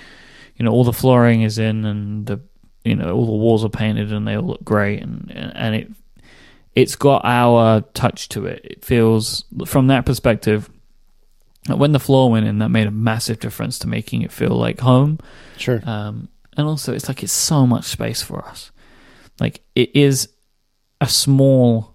You 0.56 0.64
know, 0.64 0.70
all 0.70 0.84
the 0.84 0.92
flooring 0.92 1.42
is 1.42 1.58
in, 1.58 1.84
and 1.84 2.24
the 2.26 2.38
you 2.84 2.94
know 2.94 3.10
all 3.12 3.26
the 3.26 3.32
walls 3.32 3.64
are 3.64 3.68
painted, 3.68 4.12
and 4.12 4.28
they 4.28 4.36
all 4.36 4.44
look 4.46 4.62
great, 4.62 5.02
and 5.02 5.32
and 5.32 5.74
it 5.74 5.90
it's 6.76 6.94
got 6.94 7.22
our 7.24 7.80
touch 7.94 8.28
to 8.28 8.46
it. 8.46 8.60
It 8.64 8.84
feels 8.84 9.44
from 9.66 9.88
that 9.88 10.06
perspective. 10.06 10.70
When 11.66 11.90
the 11.90 11.98
floor 12.00 12.30
went 12.30 12.46
in, 12.46 12.60
that 12.60 12.68
made 12.70 12.86
a 12.86 12.92
massive 12.92 13.40
difference 13.40 13.80
to 13.80 13.88
making 13.88 14.22
it 14.22 14.30
feel 14.30 14.50
like 14.56 14.78
home. 14.78 15.18
Sure. 15.56 15.82
Um, 15.84 16.28
and 16.56 16.66
also, 16.68 16.94
it's 16.94 17.08
like 17.08 17.24
it's 17.24 17.32
so 17.32 17.66
much 17.66 17.84
space 17.86 18.22
for 18.22 18.44
us. 18.44 18.70
Like 19.40 19.62
it 19.74 19.94
is 19.94 20.28
a 21.00 21.08
small 21.08 21.94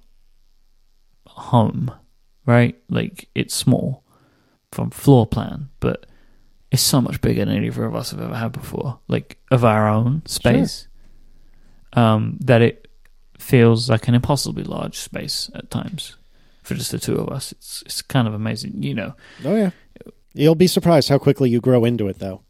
home, 1.25 1.91
right? 2.45 2.77
Like 2.89 3.29
it's 3.35 3.55
small 3.55 4.03
from 4.71 4.89
floor 4.89 5.25
plan, 5.27 5.69
but 5.79 6.05
it's 6.71 6.81
so 6.81 7.01
much 7.01 7.21
bigger 7.21 7.45
than 7.45 7.63
either 7.63 7.85
of 7.85 7.95
us 7.95 8.11
have 8.11 8.21
ever 8.21 8.35
had 8.35 8.51
before. 8.51 8.99
Like 9.07 9.37
of 9.51 9.63
our 9.63 9.87
own 9.87 10.23
space, 10.25 10.87
um, 11.93 12.37
that 12.41 12.61
it 12.61 12.87
feels 13.37 13.89
like 13.89 14.07
an 14.07 14.15
impossibly 14.15 14.63
large 14.63 14.97
space 14.97 15.49
at 15.53 15.69
times 15.69 16.15
for 16.63 16.75
just 16.75 16.91
the 16.91 16.99
two 16.99 17.15
of 17.17 17.29
us. 17.29 17.51
It's 17.51 17.83
it's 17.85 18.01
kind 18.01 18.27
of 18.27 18.33
amazing, 18.33 18.83
you 18.83 18.93
know. 18.93 19.15
Oh 19.43 19.55
yeah. 19.55 19.71
You'll 20.33 20.55
be 20.55 20.67
surprised 20.67 21.09
how 21.09 21.19
quickly 21.19 21.49
you 21.51 21.61
grow 21.61 21.85
into 21.85 22.07
it, 22.07 22.17
though. 22.17 22.41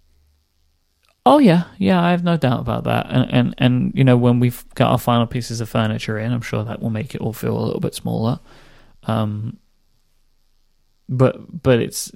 Oh 1.25 1.37
yeah, 1.39 1.63
yeah, 1.77 2.01
I 2.03 2.11
have 2.11 2.23
no 2.23 2.35
doubt 2.35 2.59
about 2.59 2.83
that. 2.83 3.07
And 3.09 3.33
and 3.33 3.55
and 3.57 3.91
you 3.95 4.03
know, 4.03 4.17
when 4.17 4.39
we've 4.41 4.63
got 4.75 4.91
our 4.91 4.97
final 4.97 5.25
pieces 5.25 5.61
of 5.61 5.69
furniture 5.69 6.17
in, 6.19 6.31
I'm 6.33 6.41
sure 6.41 6.63
that 6.65 6.81
will 6.81 6.89
make 6.89 7.15
it 7.15 7.21
all 7.21 7.31
feel 7.33 7.57
a 7.57 7.63
little 7.63 7.79
bit 7.79 7.95
smaller. 7.95 8.39
Um, 9.03 9.57
but 11.07 11.63
but 11.63 11.79
it's 11.79 12.11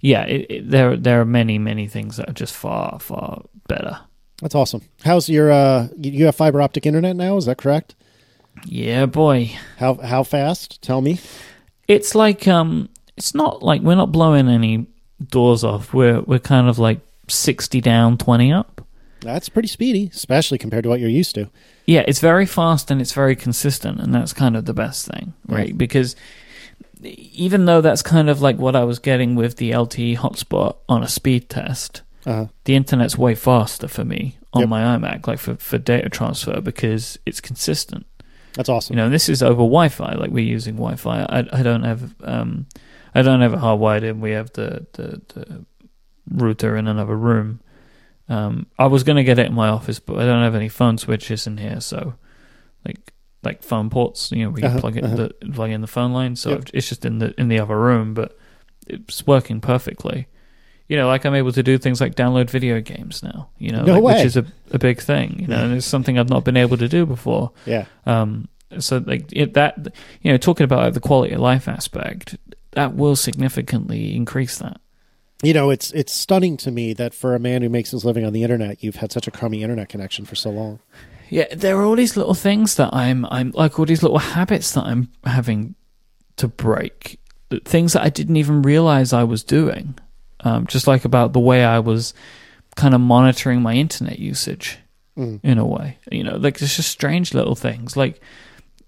yeah, 0.00 0.24
it, 0.24 0.46
it, 0.50 0.70
there 0.70 0.96
there 0.96 1.20
are 1.20 1.24
many 1.26 1.58
many 1.58 1.86
things 1.86 2.16
that 2.16 2.28
are 2.30 2.34
just 2.34 2.54
far 2.54 2.98
far 3.00 3.42
better. 3.68 3.98
That's 4.40 4.54
awesome. 4.54 4.82
How's 5.04 5.28
your? 5.28 5.50
uh 5.52 5.88
You 5.98 6.12
you 6.12 6.24
have 6.26 6.36
fiber 6.36 6.60
optic 6.62 6.86
internet 6.86 7.16
now? 7.16 7.36
Is 7.36 7.46
that 7.46 7.58
correct? 7.58 7.94
Yeah, 8.64 9.04
boy, 9.06 9.52
How 9.78 9.94
how 9.94 10.22
fast? 10.22 10.80
Tell 10.80 11.02
me. 11.02 11.20
it's 11.88 12.14
like 12.14 12.48
um, 12.48 12.88
it's 13.18 13.34
not 13.34 13.62
like 13.62 13.82
we're 13.82 13.96
not 13.96 14.12
blowing 14.12 14.48
any 14.48 14.86
doors 15.28 15.62
off. 15.64 15.92
We're 15.92 16.20
we're 16.22 16.38
kind 16.38 16.68
of 16.68 16.78
like 16.78 17.00
sixty 17.28 17.80
down, 17.80 18.16
twenty 18.18 18.52
up. 18.52 18.82
That's 19.20 19.48
pretty 19.48 19.68
speedy, 19.68 20.10
especially 20.14 20.58
compared 20.58 20.84
to 20.84 20.88
what 20.88 21.00
you're 21.00 21.08
used 21.08 21.34
to. 21.34 21.48
Yeah, 21.86 22.04
it's 22.06 22.20
very 22.20 22.46
fast 22.46 22.90
and 22.90 23.00
it's 23.00 23.12
very 23.12 23.34
consistent, 23.34 24.00
and 24.00 24.14
that's 24.14 24.32
kind 24.32 24.56
of 24.56 24.64
the 24.66 24.74
best 24.74 25.06
thing, 25.06 25.34
right? 25.48 25.76
Because 25.76 26.14
even 27.02 27.64
though 27.66 27.80
that's 27.80 28.02
kind 28.02 28.28
of 28.30 28.40
like 28.40 28.56
what 28.58 28.74
I 28.76 28.84
was 28.84 28.98
getting 28.98 29.34
with 29.34 29.56
the 29.56 29.70
LTE 29.70 30.16
hotspot 30.18 30.76
on 30.88 31.02
a 31.02 31.08
speed 31.08 31.48
test, 31.48 32.02
Uh, 32.24 32.46
the 32.64 32.74
internet's 32.74 33.16
way 33.18 33.34
faster 33.34 33.86
for 33.88 34.04
me 34.04 34.36
on 34.52 34.62
Yep. 34.62 34.68
my 34.68 34.82
iMac, 34.96 35.26
like 35.26 35.38
for, 35.38 35.54
for 35.56 35.78
data 35.78 36.08
transfer, 36.08 36.60
because 36.60 37.18
it's 37.26 37.40
consistent. 37.40 38.06
that's 38.54 38.68
awesome. 38.68 38.96
You 38.96 39.02
know, 39.02 39.10
this 39.10 39.28
is 39.28 39.42
over 39.42 39.62
Wi-Fi. 39.62 40.14
Like 40.14 40.30
we're 40.30 40.44
using 40.56 40.74
Wi-Fi. 40.76 41.22
I, 41.28 41.38
I 41.52 41.62
don't 41.62 41.82
have 41.84 42.14
um, 42.24 42.66
I 43.14 43.22
don't 43.22 43.40
have 43.42 43.52
it 43.54 43.60
hardwired 43.60 44.02
in. 44.02 44.20
We 44.20 44.30
have 44.32 44.50
the, 44.54 44.86
the, 44.94 45.20
the 45.34 45.64
router 46.30 46.76
in 46.76 46.86
another 46.88 47.16
room. 47.16 47.60
Um, 48.28 48.66
I 48.78 48.86
was 48.86 49.04
gonna 49.04 49.24
get 49.24 49.38
it 49.38 49.46
in 49.46 49.54
my 49.54 49.68
office, 49.68 50.00
but 50.00 50.18
I 50.18 50.26
don't 50.26 50.42
have 50.42 50.54
any 50.54 50.68
phone 50.68 50.98
switches 50.98 51.46
in 51.46 51.58
here. 51.58 51.80
So, 51.80 52.14
like 52.84 53.12
like 53.44 53.62
phone 53.62 53.88
ports, 53.90 54.32
you 54.32 54.44
know, 54.44 54.50
we 54.50 54.62
Uh-huh, 54.62 54.80
plug 54.80 54.96
it 54.96 55.04
uh-huh. 55.04 55.16
the, 55.40 55.52
plug 55.52 55.70
in 55.70 55.80
the 55.80 55.86
phone 55.86 56.12
line. 56.12 56.34
So 56.34 56.50
Yep. 56.50 56.70
it's 56.74 56.88
just 56.88 57.04
in 57.04 57.18
the 57.18 57.38
in 57.40 57.48
the 57.48 57.60
other 57.60 57.78
room, 57.78 58.12
but 58.14 58.36
it's 58.88 59.26
working 59.26 59.60
perfectly. 59.60 60.26
You 60.88 60.96
know, 60.96 61.06
like 61.08 61.24
I'm 61.24 61.34
able 61.34 61.52
to 61.52 61.62
do 61.62 61.78
things 61.78 62.00
like 62.00 62.14
download 62.14 62.50
video 62.50 62.80
games 62.80 63.22
now. 63.22 63.48
You 63.58 63.70
know, 63.72 63.82
No 63.84 64.00
like, 64.00 64.16
which 64.16 64.24
is 64.26 64.36
a, 64.36 64.44
a 64.72 64.78
big 64.78 65.00
thing. 65.00 65.38
You 65.40 65.46
know, 65.48 65.64
and 65.64 65.74
it's 65.74 65.86
something 65.86 66.18
I've 66.18 66.28
not 66.30 66.44
been 66.44 66.56
able 66.56 66.76
to 66.78 66.88
do 66.88 67.06
before. 67.06 67.52
yeah. 67.66 67.86
Um, 68.06 68.48
so 68.80 68.98
like 69.06 69.26
it, 69.32 69.54
that, 69.54 69.88
you 70.22 70.32
know, 70.32 70.38
talking 70.38 70.64
about 70.64 70.80
like, 70.80 70.94
the 70.94 71.00
quality 71.00 71.34
of 71.34 71.40
life 71.40 71.68
aspect, 71.68 72.36
that 72.72 72.94
will 72.96 73.14
significantly 73.16 74.14
increase 74.16 74.58
that. 74.58 74.80
You 75.42 75.52
know, 75.52 75.70
it's 75.70 75.90
it's 75.92 76.12
stunning 76.12 76.56
to 76.58 76.70
me 76.70 76.94
that 76.94 77.14
for 77.14 77.34
a 77.34 77.38
man 77.38 77.62
who 77.62 77.68
makes 77.68 77.90
his 77.90 78.04
living 78.04 78.24
on 78.24 78.32
the 78.32 78.42
internet, 78.42 78.82
you've 78.82 78.96
had 78.96 79.12
such 79.12 79.26
a 79.26 79.30
crummy 79.30 79.62
internet 79.62 79.88
connection 79.88 80.24
for 80.24 80.34
so 80.34 80.50
long. 80.50 80.80
Yeah, 81.28 81.46
there 81.54 81.76
are 81.76 81.84
all 81.84 81.96
these 81.96 82.16
little 82.16 82.34
things 82.34 82.76
that 82.76 82.94
I'm, 82.94 83.26
I'm 83.26 83.50
like 83.50 83.78
all 83.78 83.84
these 83.84 84.02
little 84.02 84.18
habits 84.18 84.72
that 84.72 84.84
I'm 84.84 85.10
having 85.24 85.74
to 86.36 86.48
break, 86.48 87.18
things 87.64 87.94
that 87.94 88.02
I 88.02 88.10
didn't 88.10 88.36
even 88.36 88.62
realize 88.62 89.12
I 89.12 89.24
was 89.24 89.42
doing. 89.42 89.98
Um, 90.40 90.66
just 90.66 90.86
like 90.86 91.04
about 91.04 91.32
the 91.32 91.40
way 91.40 91.64
I 91.64 91.80
was 91.80 92.14
kind 92.76 92.94
of 92.94 93.00
monitoring 93.00 93.60
my 93.60 93.74
internet 93.74 94.18
usage. 94.18 94.78
Mm. 95.16 95.40
in 95.42 95.56
a 95.56 95.64
way. 95.64 95.96
You 96.12 96.24
know, 96.24 96.36
like 96.36 96.60
it's 96.60 96.76
just 96.76 96.90
strange 96.90 97.32
little 97.32 97.54
things. 97.54 97.96
Like 97.96 98.20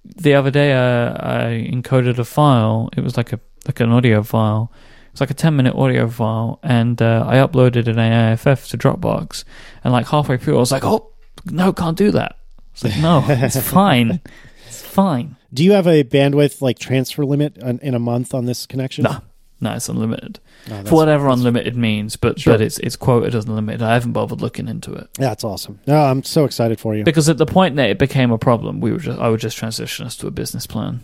the 0.04 0.34
other 0.34 0.50
day, 0.50 0.74
uh, 0.74 1.14
I 1.14 1.66
encoded 1.72 2.18
a 2.18 2.24
file. 2.24 2.90
It 2.94 3.00
was 3.00 3.16
like 3.16 3.32
a 3.32 3.40
like 3.66 3.80
an 3.80 3.90
audio 3.90 4.22
file. 4.22 4.70
It's 5.18 5.20
like 5.20 5.30
a 5.32 5.34
ten 5.34 5.56
minute 5.56 5.74
audio 5.74 6.06
file, 6.08 6.60
and 6.62 7.02
uh, 7.02 7.24
I 7.26 7.38
uploaded 7.38 7.88
an 7.88 7.96
AIFF 7.98 8.68
to 8.68 8.78
Dropbox. 8.78 9.42
And 9.82 9.92
like 9.92 10.06
halfway 10.06 10.36
through, 10.36 10.54
I 10.54 10.60
was 10.60 10.70
like, 10.70 10.84
"Oh 10.84 11.10
no, 11.46 11.72
can't 11.72 11.98
do 11.98 12.12
that." 12.12 12.36
It's 12.72 12.84
like, 12.84 12.96
"No, 12.98 13.24
it's 13.28 13.58
fine. 13.68 14.20
It's 14.68 14.80
fine." 14.80 15.34
Do 15.52 15.64
you 15.64 15.72
have 15.72 15.88
a 15.88 16.04
bandwidth 16.04 16.62
like 16.62 16.78
transfer 16.78 17.24
limit 17.26 17.60
on, 17.60 17.80
in 17.80 17.94
a 17.94 17.98
month 17.98 18.32
on 18.32 18.44
this 18.44 18.64
connection? 18.64 19.02
No, 19.02 19.18
no, 19.60 19.72
it's 19.72 19.88
unlimited 19.88 20.38
Oh, 20.66 20.70
that's- 20.70 20.88
for 20.88 20.94
whatever 20.94 21.26
unlimited 21.26 21.74
means. 21.74 22.14
But 22.14 22.38
Sure. 22.38 22.54
but 22.54 22.60
it's 22.60 22.78
it's 22.78 22.94
quoted 22.94 23.34
as 23.34 23.46
unlimited. 23.46 23.82
I 23.82 23.94
haven't 23.94 24.12
bothered 24.12 24.40
looking 24.40 24.68
into 24.68 24.92
it. 24.94 25.08
Yeah, 25.18 25.30
that's 25.30 25.42
awesome. 25.42 25.80
No, 25.88 26.00
I'm 26.00 26.22
so 26.22 26.44
excited 26.44 26.78
for 26.78 26.94
you. 26.94 27.02
Because 27.02 27.28
at 27.28 27.38
the 27.38 27.44
point 27.46 27.74
that 27.74 27.90
it 27.90 27.98
became 27.98 28.30
a 28.30 28.38
problem, 28.38 28.78
we 28.80 28.92
were 28.92 28.98
just 29.00 29.18
I 29.18 29.28
would 29.30 29.40
just 29.40 29.56
transition 29.56 30.06
us 30.06 30.14
to 30.18 30.28
a 30.28 30.30
business 30.30 30.68
plan. 30.68 31.00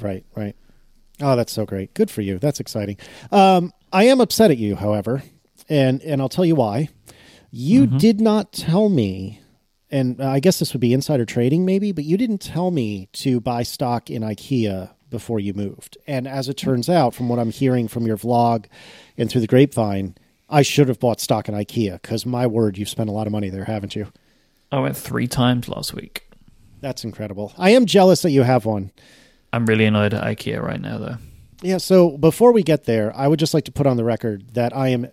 Right, 0.00 0.24
right. 0.34 0.56
Oh, 1.22 1.36
that's 1.36 1.52
so 1.52 1.64
great. 1.64 1.94
Good 1.94 2.10
for 2.10 2.20
you. 2.20 2.38
That's 2.38 2.60
exciting. 2.60 2.96
Um, 3.30 3.72
I 3.92 4.04
am 4.04 4.20
upset 4.20 4.50
at 4.50 4.58
you, 4.58 4.74
however, 4.76 5.22
and 5.68 6.02
and 6.02 6.20
I'll 6.20 6.28
tell 6.28 6.44
you 6.44 6.54
why. 6.56 6.88
You 7.50 7.86
Mhm. 7.86 7.98
did 7.98 8.20
not 8.20 8.52
tell 8.52 8.88
me, 8.88 9.40
and 9.90 10.20
I 10.22 10.40
guess 10.40 10.58
this 10.58 10.72
would 10.72 10.80
be 10.80 10.92
insider 10.92 11.24
trading, 11.24 11.64
maybe, 11.64 11.92
but 11.92 12.04
you 12.04 12.16
didn't 12.16 12.38
tell 12.40 12.70
me 12.70 13.08
to 13.14 13.40
buy 13.40 13.62
stock 13.62 14.10
in 14.10 14.22
IKEA 14.22 14.90
before 15.10 15.38
you 15.38 15.52
moved. 15.52 15.98
And 16.06 16.26
as 16.26 16.48
it 16.48 16.56
turns 16.56 16.88
out, 16.88 17.14
from 17.14 17.28
what 17.28 17.38
I'm 17.38 17.50
hearing 17.50 17.86
from 17.88 18.06
your 18.06 18.16
vlog 18.16 18.64
and 19.18 19.28
through 19.30 19.42
the 19.42 19.46
grapevine, 19.46 20.14
I 20.48 20.62
should 20.62 20.88
have 20.88 20.98
bought 20.98 21.20
stock 21.20 21.48
in 21.48 21.54
IKEA 21.54 22.00
because 22.00 22.24
my 22.24 22.46
word, 22.46 22.78
you've 22.78 22.88
spent 22.88 23.10
a 23.10 23.12
lot 23.12 23.26
of 23.26 23.32
money 23.32 23.50
there, 23.50 23.64
haven't 23.64 23.94
you? 23.94 24.06
I 24.72 24.80
went 24.80 24.96
three 24.96 25.26
times 25.28 25.68
last 25.68 25.92
week. 25.92 26.24
That's 26.80 27.04
incredible. 27.04 27.52
I 27.58 27.70
am 27.70 27.84
jealous 27.86 28.22
that 28.22 28.30
you 28.30 28.42
have 28.42 28.64
one. 28.64 28.90
I'm 29.52 29.66
really 29.66 29.84
annoyed 29.84 30.14
at 30.14 30.24
IKEA 30.24 30.62
right 30.62 30.80
now, 30.80 30.98
though. 30.98 31.16
Yeah, 31.62 31.78
so 31.78 32.16
before 32.18 32.52
we 32.52 32.62
get 32.62 32.84
there, 32.84 33.14
I 33.16 33.28
would 33.28 33.38
just 33.38 33.54
like 33.54 33.64
to 33.66 33.72
put 33.72 33.86
on 33.86 33.96
the 33.96 34.04
record 34.04 34.54
that 34.54 34.76
I 34.76 34.88
am 34.88 35.08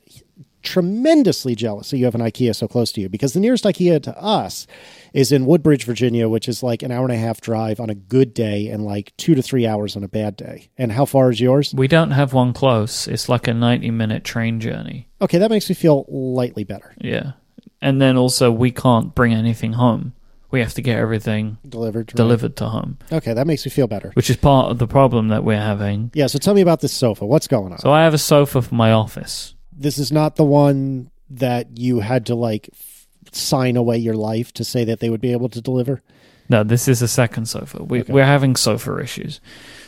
tremendously 0.62 1.56
jealous 1.56 1.90
that 1.90 1.98
you 1.98 2.06
have 2.06 2.16
an 2.16 2.22
IKEA 2.22 2.56
so 2.56 2.68
close 2.68 2.92
to 2.92 3.02
you 3.02 3.08
because 3.08 3.34
the 3.34 3.40
nearest 3.40 3.64
IKEA 3.64 4.02
to 4.04 4.18
us 4.22 4.68
is 5.14 5.32
in 5.32 5.46
Woodbridge, 5.46 5.86
Virginia, 5.86 6.28
which 6.28 6.50
is 6.50 6.62
like 6.62 6.84
an 6.84 6.92
hour 6.92 7.04
and 7.04 7.14
a 7.14 7.18
half 7.18 7.40
drive 7.40 7.80
on 7.80 7.90
a 7.90 7.96
good 7.96 8.34
day 8.34 8.68
and 8.68 8.84
like 8.84 9.14
two 9.18 9.36
to 9.36 9.42
three 9.42 9.66
hours 9.66 9.96
on 9.96 10.04
a 10.04 10.08
bad 10.08 10.36
day. 10.36 10.70
And 10.78 10.92
how 10.92 11.06
far 11.06 11.32
is 11.32 11.40
yours? 11.40 11.74
We 11.74 11.88
don't 11.88 12.12
have 12.12 12.34
one 12.34 12.54
close. 12.54 13.08
It's 13.08 13.30
like 13.30 13.48
a 13.48 13.54
90 13.54 13.92
minute 13.92 14.24
train 14.24 14.60
journey. 14.60 15.08
Okay, 15.22 15.38
that 15.38 15.50
makes 15.50 15.70
me 15.70 15.76
feel 15.76 16.06
lightly 16.10 16.64
better. 16.64 16.94
Yeah. 17.00 17.34
And 17.82 18.02
then 18.02 18.18
also, 18.18 18.52
we 18.52 18.72
can't 18.72 19.16
bring 19.16 19.34
anything 19.34 19.74
home. 19.74 20.14
We 20.52 20.62
have 20.62 20.74
to 20.76 20.82
get 20.82 20.98
everything 20.98 21.58
Delivered. 21.68 22.08
delivered 22.08 22.56
to 22.58 22.66
home, 22.70 22.98
Okay, 23.12 23.34
that 23.34 23.46
makes 23.46 23.66
me 23.66 23.70
feel 23.72 23.88
better. 23.88 24.12
which 24.16 24.30
is 24.30 24.38
part 24.38 24.72
of 24.72 24.80
the 24.80 24.88
problem 24.88 25.28
that 25.28 25.44
we're 25.44 25.62
having. 25.62 26.10
Yeah, 26.16 26.26
so 26.28 26.40
tell 26.40 26.54
me 26.56 26.62
about 26.62 26.80
this 26.82 26.92
sofa. 26.94 27.26
What's 27.26 27.48
going 27.48 27.72
on? 27.72 27.78
So 27.80 27.92
I 27.92 28.04
have 28.04 28.14
a 28.16 28.18
sofa 28.18 28.62
for 28.64 28.74
my 28.76 28.92
office. 28.92 29.54
this 29.72 29.98
is 30.00 30.12
not 30.12 30.36
the 30.36 30.44
one 30.44 31.10
that 31.30 31.78
you 31.78 32.00
had 32.00 32.26
to 32.26 32.36
like 32.36 32.70
f- 32.74 33.08
sign 33.32 33.78
away 33.78 33.98
your 33.98 34.16
life 34.16 34.52
to 34.54 34.64
say 34.64 34.84
that 34.86 35.00
they 35.00 35.10
would 35.12 35.22
be 35.22 35.32
able 35.32 35.50
to 35.50 35.62
deliver. 35.62 36.02
No, 36.50 36.64
this 36.64 36.88
is 36.88 37.04
a 37.04 37.08
second 37.08 37.46
sofa. 37.46 37.84
We, 37.84 38.02
Okay. 38.02 38.12
We're 38.12 38.26
having 38.26 38.56
sofa 38.56 38.98
issues. 38.98 39.40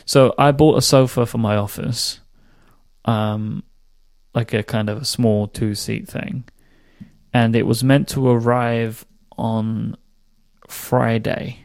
So 0.06 0.32
I 0.38 0.52
bought 0.52 0.78
a 0.78 0.82
sofa 0.82 1.26
for 1.26 1.38
my 1.38 1.56
office, 1.56 2.20
um, 3.04 3.64
like 4.34 4.52
a 4.54 4.62
kind 4.62 4.88
of 4.88 5.02
a 5.02 5.04
small 5.04 5.48
two 5.48 5.74
seat 5.74 6.06
thing, 6.08 6.44
and 7.34 7.56
it 7.56 7.66
was 7.66 7.82
meant 7.82 8.06
to 8.10 8.28
arrive 8.28 9.04
on 9.36 9.96
Friday, 10.72 11.64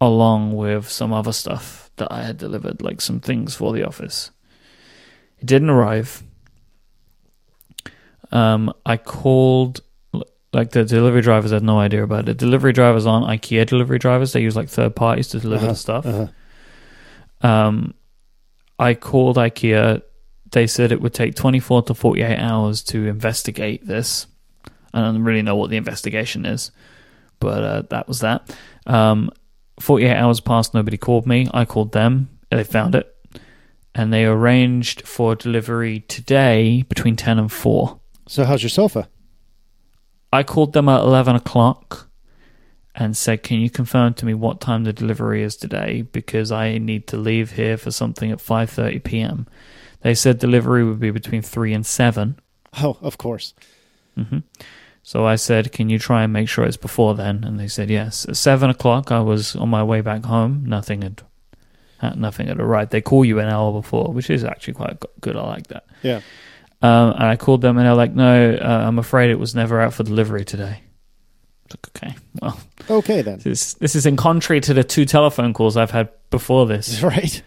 along 0.00 0.54
with 0.56 0.88
some 0.88 1.12
other 1.12 1.32
stuff 1.32 1.90
that 1.96 2.08
I 2.10 2.22
had 2.22 2.36
delivered, 2.38 2.82
like 2.82 3.00
some 3.00 3.20
things 3.20 3.54
for 3.54 3.72
the 3.72 3.82
office. 3.86 4.30
It 5.38 5.46
didn't 5.46 5.70
arrive. 5.70 6.22
Um, 8.32 8.72
I 8.84 8.96
called 8.96 9.80
like 10.52 10.70
the 10.70 10.84
delivery 10.84 11.20
drivers 11.20 11.50
had 11.50 11.62
no 11.62 11.78
idea 11.78 12.02
about 12.02 12.28
it. 12.28 12.36
Delivery 12.38 12.72
drivers 12.72 13.06
aren't 13.06 13.26
IKEA 13.26 13.66
delivery 13.66 13.98
drivers; 13.98 14.32
they 14.32 14.40
use 14.42 14.56
like 14.56 14.68
third 14.68 14.96
parties 14.96 15.28
to 15.28 15.40
deliver 15.40 15.64
Uh-huh, 15.64 15.72
the 15.72 15.78
stuff. 15.78 16.06
Uh-huh. 16.06 17.46
Um, 17.46 17.94
I 18.78 18.94
called 18.94 19.36
IKEA. 19.36 20.02
They 20.52 20.66
said 20.66 20.92
it 20.92 21.00
would 21.00 21.12
take 21.14 21.34
24 21.34 21.82
to 21.82 21.94
48 21.94 22.38
hours 22.38 22.82
to 22.84 23.06
investigate 23.06 23.86
this. 23.86 24.26
I 24.94 25.00
don't 25.02 25.22
really 25.22 25.42
know 25.42 25.56
what 25.56 25.70
the 25.70 25.76
investigation 25.76 26.46
is, 26.46 26.70
but 27.40 27.62
uh, 27.62 27.82
that 27.90 28.08
was 28.08 28.20
that. 28.20 28.54
Um, 28.86 29.30
48 29.80 30.14
hours 30.14 30.40
passed, 30.40 30.74
nobody 30.74 30.96
called 30.96 31.26
me. 31.26 31.48
I 31.52 31.64
called 31.64 31.92
them, 31.92 32.30
they 32.50 32.64
found 32.64 32.94
it, 32.94 33.14
and 33.94 34.12
they 34.12 34.24
arranged 34.24 35.06
for 35.06 35.34
delivery 35.34 36.00
today 36.00 36.82
between 36.82 37.16
10 37.16 37.38
and 37.38 37.52
4. 37.52 38.00
So 38.26 38.44
how's 38.44 38.62
your 38.62 38.70
sofa? 38.70 39.08
I 40.32 40.42
called 40.42 40.72
them 40.72 40.88
at 40.88 41.00
11 41.00 41.36
o'clock 41.36 42.08
and 42.94 43.16
said, 43.16 43.42
Can 43.42 43.60
you 43.60 43.70
confirm 43.70 44.14
to 44.14 44.26
me 44.26 44.34
what 44.34 44.60
time 44.60 44.84
the 44.84 44.92
delivery 44.92 45.42
is 45.42 45.56
today? 45.56 46.02
Because 46.02 46.50
I 46.50 46.78
need 46.78 47.06
to 47.08 47.16
leave 47.16 47.52
here 47.52 47.76
for 47.76 47.90
something 47.90 48.30
at 48.30 48.38
5.30 48.38 49.04
p.m. 49.04 49.46
They 50.00 50.14
said 50.14 50.38
delivery 50.38 50.84
would 50.84 51.00
be 51.00 51.10
between 51.10 51.42
3 51.42 51.72
and 51.74 51.86
7. 51.86 52.38
Oh, 52.82 52.96
of 53.00 53.18
course. 53.18 53.54
hmm 54.14 54.38
So 55.06 55.24
I 55.24 55.36
said, 55.36 55.70
Can 55.70 55.88
you 55.88 56.00
try 56.00 56.24
and 56.24 56.32
make 56.32 56.48
sure 56.48 56.64
it's 56.64 56.76
before 56.76 57.14
then? 57.14 57.44
And 57.44 57.60
they 57.60 57.68
said 57.68 57.90
yes. 57.90 58.26
At 58.28 58.36
7 58.36 58.70
o'clock, 58.70 59.12
I 59.12 59.20
was 59.20 59.54
on 59.54 59.68
my 59.68 59.84
way 59.84 60.00
back 60.00 60.24
home. 60.24 60.64
Nothing 60.66 61.02
had. 61.02 61.22
uh, 62.02 62.10
Nothing 62.16 62.48
had 62.48 62.58
arrived. 62.58 62.90
They 62.90 63.00
call 63.00 63.24
you 63.24 63.38
an 63.38 63.48
hour 63.48 63.70
before, 63.72 64.12
which 64.12 64.30
is 64.30 64.42
actually 64.42 64.74
quite 64.74 65.00
good. 65.20 65.36
I 65.36 65.46
like 65.46 65.68
that. 65.68 65.86
Yeah. 66.02 66.22
Um, 66.82 67.10
and 67.12 67.22
I 67.22 67.36
called 67.36 67.60
them 67.60 67.78
and 67.78 67.86
they're 67.86 67.94
like, 67.94 68.14
no, 68.14 68.54
uh, 68.60 68.84
I'm 68.88 68.98
afraid 68.98 69.30
it 69.30 69.38
was 69.38 69.54
never 69.54 69.80
out 69.80 69.94
for 69.94 70.02
delivery 70.02 70.44
today. 70.44 70.80
Like, 71.70 71.88
okay, 71.96 72.16
well, 72.42 72.60
Okay 72.90 73.22
then. 73.22 73.38
this, 73.38 73.74
this 73.74 73.94
is 73.94 74.06
in 74.06 74.16
contrary 74.16 74.60
to 74.62 74.74
the 74.74 74.82
two 74.84 75.04
telephone 75.04 75.52
calls 75.54 75.76
I've 75.76 75.92
had 75.92 76.08
before 76.30 76.66
this. 76.66 77.00
Right. 77.02 77.42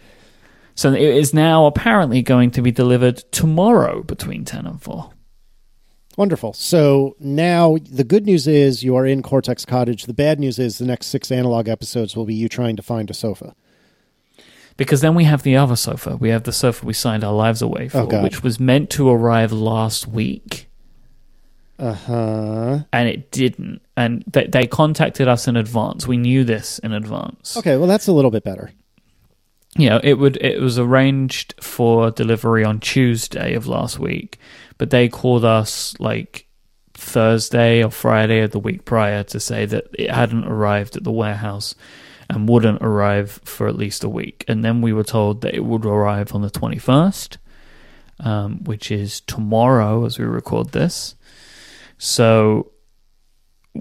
So 0.76 0.92
it 0.94 1.00
is 1.02 1.34
now 1.34 1.66
apparently 1.66 2.22
going 2.22 2.52
to 2.52 2.62
be 2.62 2.70
delivered 2.72 3.18
tomorrow 3.32 4.02
between 4.02 4.46
10 4.46 4.66
and 4.66 4.80
4. 4.82 5.10
Wonderful. 6.16 6.52
So 6.52 7.16
now 7.20 7.76
the 7.90 8.04
good 8.04 8.26
news 8.26 8.46
is 8.46 8.82
you 8.82 8.96
are 8.96 9.06
in 9.06 9.22
Cortex 9.22 9.64
Cottage. 9.64 10.04
The 10.04 10.14
bad 10.14 10.38
news 10.40 10.58
is 10.58 10.78
the 10.78 10.84
next 10.84 11.06
six 11.06 11.30
analog 11.30 11.68
episodes 11.68 12.16
will 12.16 12.26
be 12.26 12.34
you 12.34 12.48
trying 12.48 12.76
to 12.76 12.82
find 12.82 13.08
a 13.10 13.14
sofa. 13.14 13.54
Because 14.76 15.00
then 15.02 15.14
we 15.14 15.24
have 15.24 15.42
the 15.42 15.56
other 15.56 15.76
sofa. 15.76 16.16
We 16.16 16.30
have 16.30 16.44
the 16.44 16.52
sofa 16.52 16.84
we 16.86 16.92
signed 16.94 17.22
our 17.22 17.32
lives 17.34 17.62
away 17.62 17.88
for, 17.88 17.98
Oh, 18.12 18.22
which 18.22 18.42
was 18.42 18.58
meant 18.58 18.90
to 18.90 19.08
arrive 19.08 19.52
last 19.52 20.06
week. 20.08 20.68
Uh 21.78 21.94
huh. 21.94 22.78
and 22.92 23.08
it 23.08 23.30
didn't. 23.30 23.80
And 23.96 24.22
they, 24.26 24.46
they 24.46 24.66
contacted 24.66 25.28
us 25.28 25.48
in 25.48 25.56
advance. 25.56 26.06
We 26.06 26.18
knew 26.18 26.44
this 26.44 26.78
in 26.80 26.92
advance. 26.92 27.56
Okay, 27.56 27.76
well 27.78 27.86
that's 27.86 28.06
a 28.06 28.12
little 28.12 28.30
bit 28.30 28.44
better. 28.44 28.72
you 29.76 29.88
know, 29.88 30.00
it 30.02 30.14
would 30.14 30.36
it 30.42 30.60
was 30.60 30.78
arranged 30.78 31.54
for 31.62 32.10
delivery 32.10 32.64
on 32.64 32.80
Tuesday 32.80 33.54
of 33.54 33.66
last 33.66 33.98
week, 33.98 34.38
but 34.80 34.88
they 34.88 35.10
called 35.10 35.44
us 35.44 35.94
like 36.00 36.46
Thursday 36.94 37.84
or 37.84 37.90
Friday 37.90 38.40
of 38.40 38.52
the 38.52 38.58
week 38.58 38.86
prior 38.86 39.22
to 39.24 39.38
say 39.38 39.66
that 39.66 39.88
it 39.92 40.10
hadn't 40.10 40.46
arrived 40.46 40.96
at 40.96 41.04
the 41.04 41.12
warehouse 41.12 41.74
and 42.30 42.48
wouldn't 42.48 42.80
arrive 42.80 43.42
for 43.44 43.68
at 43.68 43.76
least 43.76 44.04
a 44.04 44.08
week. 44.08 44.42
And 44.48 44.64
then 44.64 44.80
we 44.80 44.94
were 44.94 45.04
told 45.04 45.42
that 45.42 45.54
it 45.54 45.66
would 45.66 45.84
arrive 45.84 46.34
on 46.34 46.40
the 46.40 46.48
21st, 46.48 47.36
um, 48.20 48.64
which 48.64 48.90
is 48.90 49.20
tomorrow 49.20 50.06
as 50.06 50.18
we 50.18 50.24
record 50.24 50.72
this. 50.72 51.14
So 51.98 52.72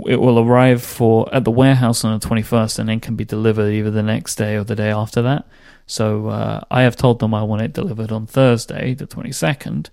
it 0.05 0.19
will 0.19 0.37
arrive 0.37 0.83
for 0.83 1.33
at 1.33 1.45
the 1.45 1.51
warehouse 1.51 2.03
on 2.03 2.19
the 2.19 2.27
21st 2.27 2.77
and 2.77 2.89
then 2.89 2.99
can 2.99 3.15
be 3.15 3.23
delivered 3.23 3.71
either 3.71 3.89
the 3.89 4.03
next 4.03 4.35
day 4.35 4.57
or 4.57 4.65
the 4.65 4.75
day 4.75 4.91
after 4.91 5.21
that. 5.21 5.47
So 5.85 6.27
uh, 6.27 6.65
I 6.69 6.81
have 6.81 6.97
told 6.97 7.19
them 7.19 7.33
I 7.33 7.43
want 7.43 7.61
it 7.61 7.71
delivered 7.71 8.11
on 8.11 8.27
Thursday, 8.27 8.93
the 8.93 9.07
22nd, 9.07 9.87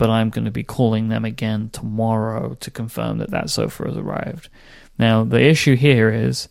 but 0.00 0.08
I'm 0.08 0.30
going 0.30 0.46
to 0.46 0.50
be 0.50 0.64
calling 0.64 1.08
them 1.10 1.26
again 1.26 1.68
tomorrow 1.74 2.54
to 2.54 2.70
confirm 2.70 3.18
that 3.18 3.30
that 3.32 3.50
sofa 3.50 3.84
has 3.84 3.98
arrived. 3.98 4.48
Now, 4.98 5.24
the 5.24 5.42
issue 5.42 5.76
here 5.76 6.08
is 6.10 6.48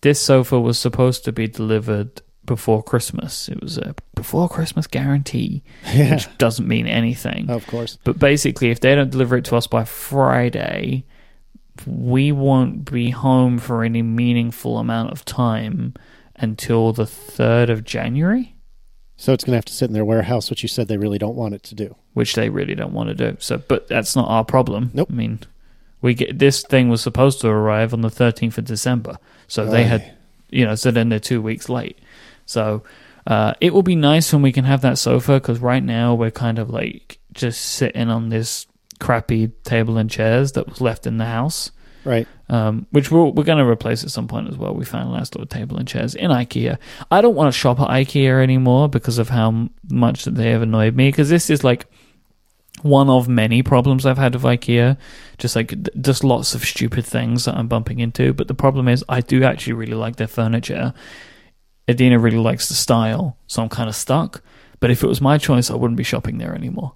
this 0.00 0.18
sofa 0.18 0.58
was 0.58 0.78
supposed 0.78 1.26
to 1.26 1.32
be 1.32 1.46
delivered 1.46 2.22
before 2.42 2.82
Christmas. 2.82 3.50
It 3.50 3.60
was 3.60 3.76
a 3.76 3.94
before 4.14 4.48
Christmas 4.48 4.86
guarantee, 4.86 5.62
Yeah, 5.94 6.14
which 6.14 6.38
doesn't 6.38 6.66
mean 6.66 6.86
anything. 6.86 7.50
of 7.50 7.66
course. 7.66 7.98
But 8.02 8.18
basically, 8.18 8.70
if 8.70 8.80
they 8.80 8.94
don't 8.94 9.10
deliver 9.10 9.36
it 9.36 9.44
to 9.46 9.56
us 9.56 9.66
by 9.66 9.84
Friday, 9.84 11.04
we 11.86 12.32
won't 12.32 12.90
be 12.90 13.10
home 13.10 13.58
for 13.58 13.84
any 13.84 14.00
meaningful 14.00 14.78
amount 14.78 15.12
of 15.12 15.26
time 15.26 15.92
until 16.36 16.94
the 16.94 17.04
3rd 17.04 17.68
of 17.68 17.84
January, 17.84 18.53
So 19.24 19.32
it's 19.32 19.42
going 19.42 19.52
to 19.52 19.56
have 19.56 19.64
to 19.64 19.72
sit 19.72 19.88
in 19.88 19.94
their 19.94 20.04
warehouse, 20.04 20.50
which 20.50 20.62
you 20.62 20.68
said 20.68 20.86
they 20.86 20.98
really 20.98 21.16
don't 21.16 21.34
want 21.34 21.54
it 21.54 21.62
to 21.62 21.74
do. 21.74 21.96
which 22.12 22.34
they 22.34 22.50
really 22.50 22.74
don't 22.74 22.92
want 22.92 23.08
to 23.08 23.14
do. 23.14 23.38
So, 23.40 23.56
but 23.56 23.88
that's 23.88 24.14
not 24.14 24.28
our 24.28 24.44
problem. 24.44 24.90
Nope. 24.92 25.08
I 25.10 25.14
mean, 25.14 25.38
we 26.02 26.12
get 26.12 26.38
this 26.38 26.62
thing 26.62 26.90
was 26.90 27.00
supposed 27.00 27.40
to 27.40 27.48
arrive 27.48 27.94
on 27.94 28.02
the 28.02 28.10
13th 28.10 28.58
of 28.58 28.66
December. 28.66 29.16
So 29.48 29.64
they 29.64 29.84
had, 29.84 30.14
you 30.50 30.66
know, 30.66 30.74
so 30.74 30.90
then 30.90 31.08
they're 31.08 31.18
two 31.18 31.40
weeks 31.40 31.70
late. 31.70 31.98
So 32.44 32.82
uh, 33.26 33.54
it 33.62 33.72
will 33.72 33.82
be 33.82 33.96
nice 33.96 34.30
when 34.30 34.42
we 34.42 34.52
can 34.52 34.66
have 34.66 34.82
that 34.82 34.98
sofa 34.98 35.40
because 35.40 35.58
right 35.58 35.82
now 35.82 36.14
we're 36.14 36.30
kind 36.30 36.58
of 36.58 36.68
like 36.68 37.18
just 37.32 37.62
sitting 37.62 38.10
on 38.10 38.28
this 38.28 38.66
crappy 39.00 39.48
table 39.64 39.96
and 39.96 40.10
chairs 40.10 40.52
that 40.52 40.68
was 40.68 40.82
left 40.82 41.06
in 41.06 41.16
the 41.16 41.24
house. 41.24 41.70
right. 42.04 42.28
Um, 42.54 42.86
which 42.92 43.10
we're, 43.10 43.24
we're 43.24 43.42
going 43.42 43.58
to 43.58 43.68
replace 43.68 44.04
at 44.04 44.12
some 44.12 44.28
point 44.28 44.48
as 44.48 44.56
well. 44.56 44.74
We 44.74 44.84
found 44.84 45.08
a 45.08 45.18
nice 45.18 45.34
little 45.34 45.46
table 45.46 45.76
and 45.76 45.88
chairs 45.88 46.14
in 46.14 46.30
IKEA. 46.30 46.78
I 47.10 47.20
don't 47.20 47.34
want 47.34 47.52
to 47.52 47.58
shop 47.58 47.80
at 47.80 47.88
IKEA 47.88 48.40
anymore 48.40 48.88
because 48.88 49.18
of 49.18 49.30
how 49.30 49.70
much 49.90 50.24
that 50.24 50.36
they 50.36 50.50
have 50.50 50.62
annoyed 50.62 50.94
me. 50.94 51.08
Because 51.08 51.28
this 51.28 51.50
is 51.50 51.64
like 51.64 51.86
one 52.82 53.10
of 53.10 53.26
many 53.26 53.64
problems 53.64 54.06
I've 54.06 54.18
had 54.18 54.34
with 54.34 54.44
IKEA. 54.44 54.96
Just 55.36 55.56
like 55.56 55.74
just 56.00 56.22
lots 56.22 56.54
of 56.54 56.64
stupid 56.64 57.04
things 57.04 57.46
that 57.46 57.56
I'm 57.56 57.66
bumping 57.66 57.98
into. 57.98 58.32
But 58.32 58.46
the 58.46 58.54
problem 58.54 58.86
is, 58.86 59.04
I 59.08 59.20
do 59.20 59.42
actually 59.42 59.72
really 59.72 59.94
like 59.94 60.14
their 60.14 60.28
furniture. 60.28 60.94
Adina 61.88 62.20
really 62.20 62.38
likes 62.38 62.68
the 62.68 62.74
style, 62.74 63.36
so 63.48 63.62
I'm 63.62 63.68
kind 63.68 63.88
of 63.88 63.96
stuck. 63.96 64.42
But 64.78 64.92
if 64.92 65.02
it 65.02 65.08
was 65.08 65.20
my 65.20 65.38
choice, 65.38 65.72
I 65.72 65.74
wouldn't 65.74 65.98
be 65.98 66.04
shopping 66.04 66.38
there 66.38 66.54
anymore. 66.54 66.92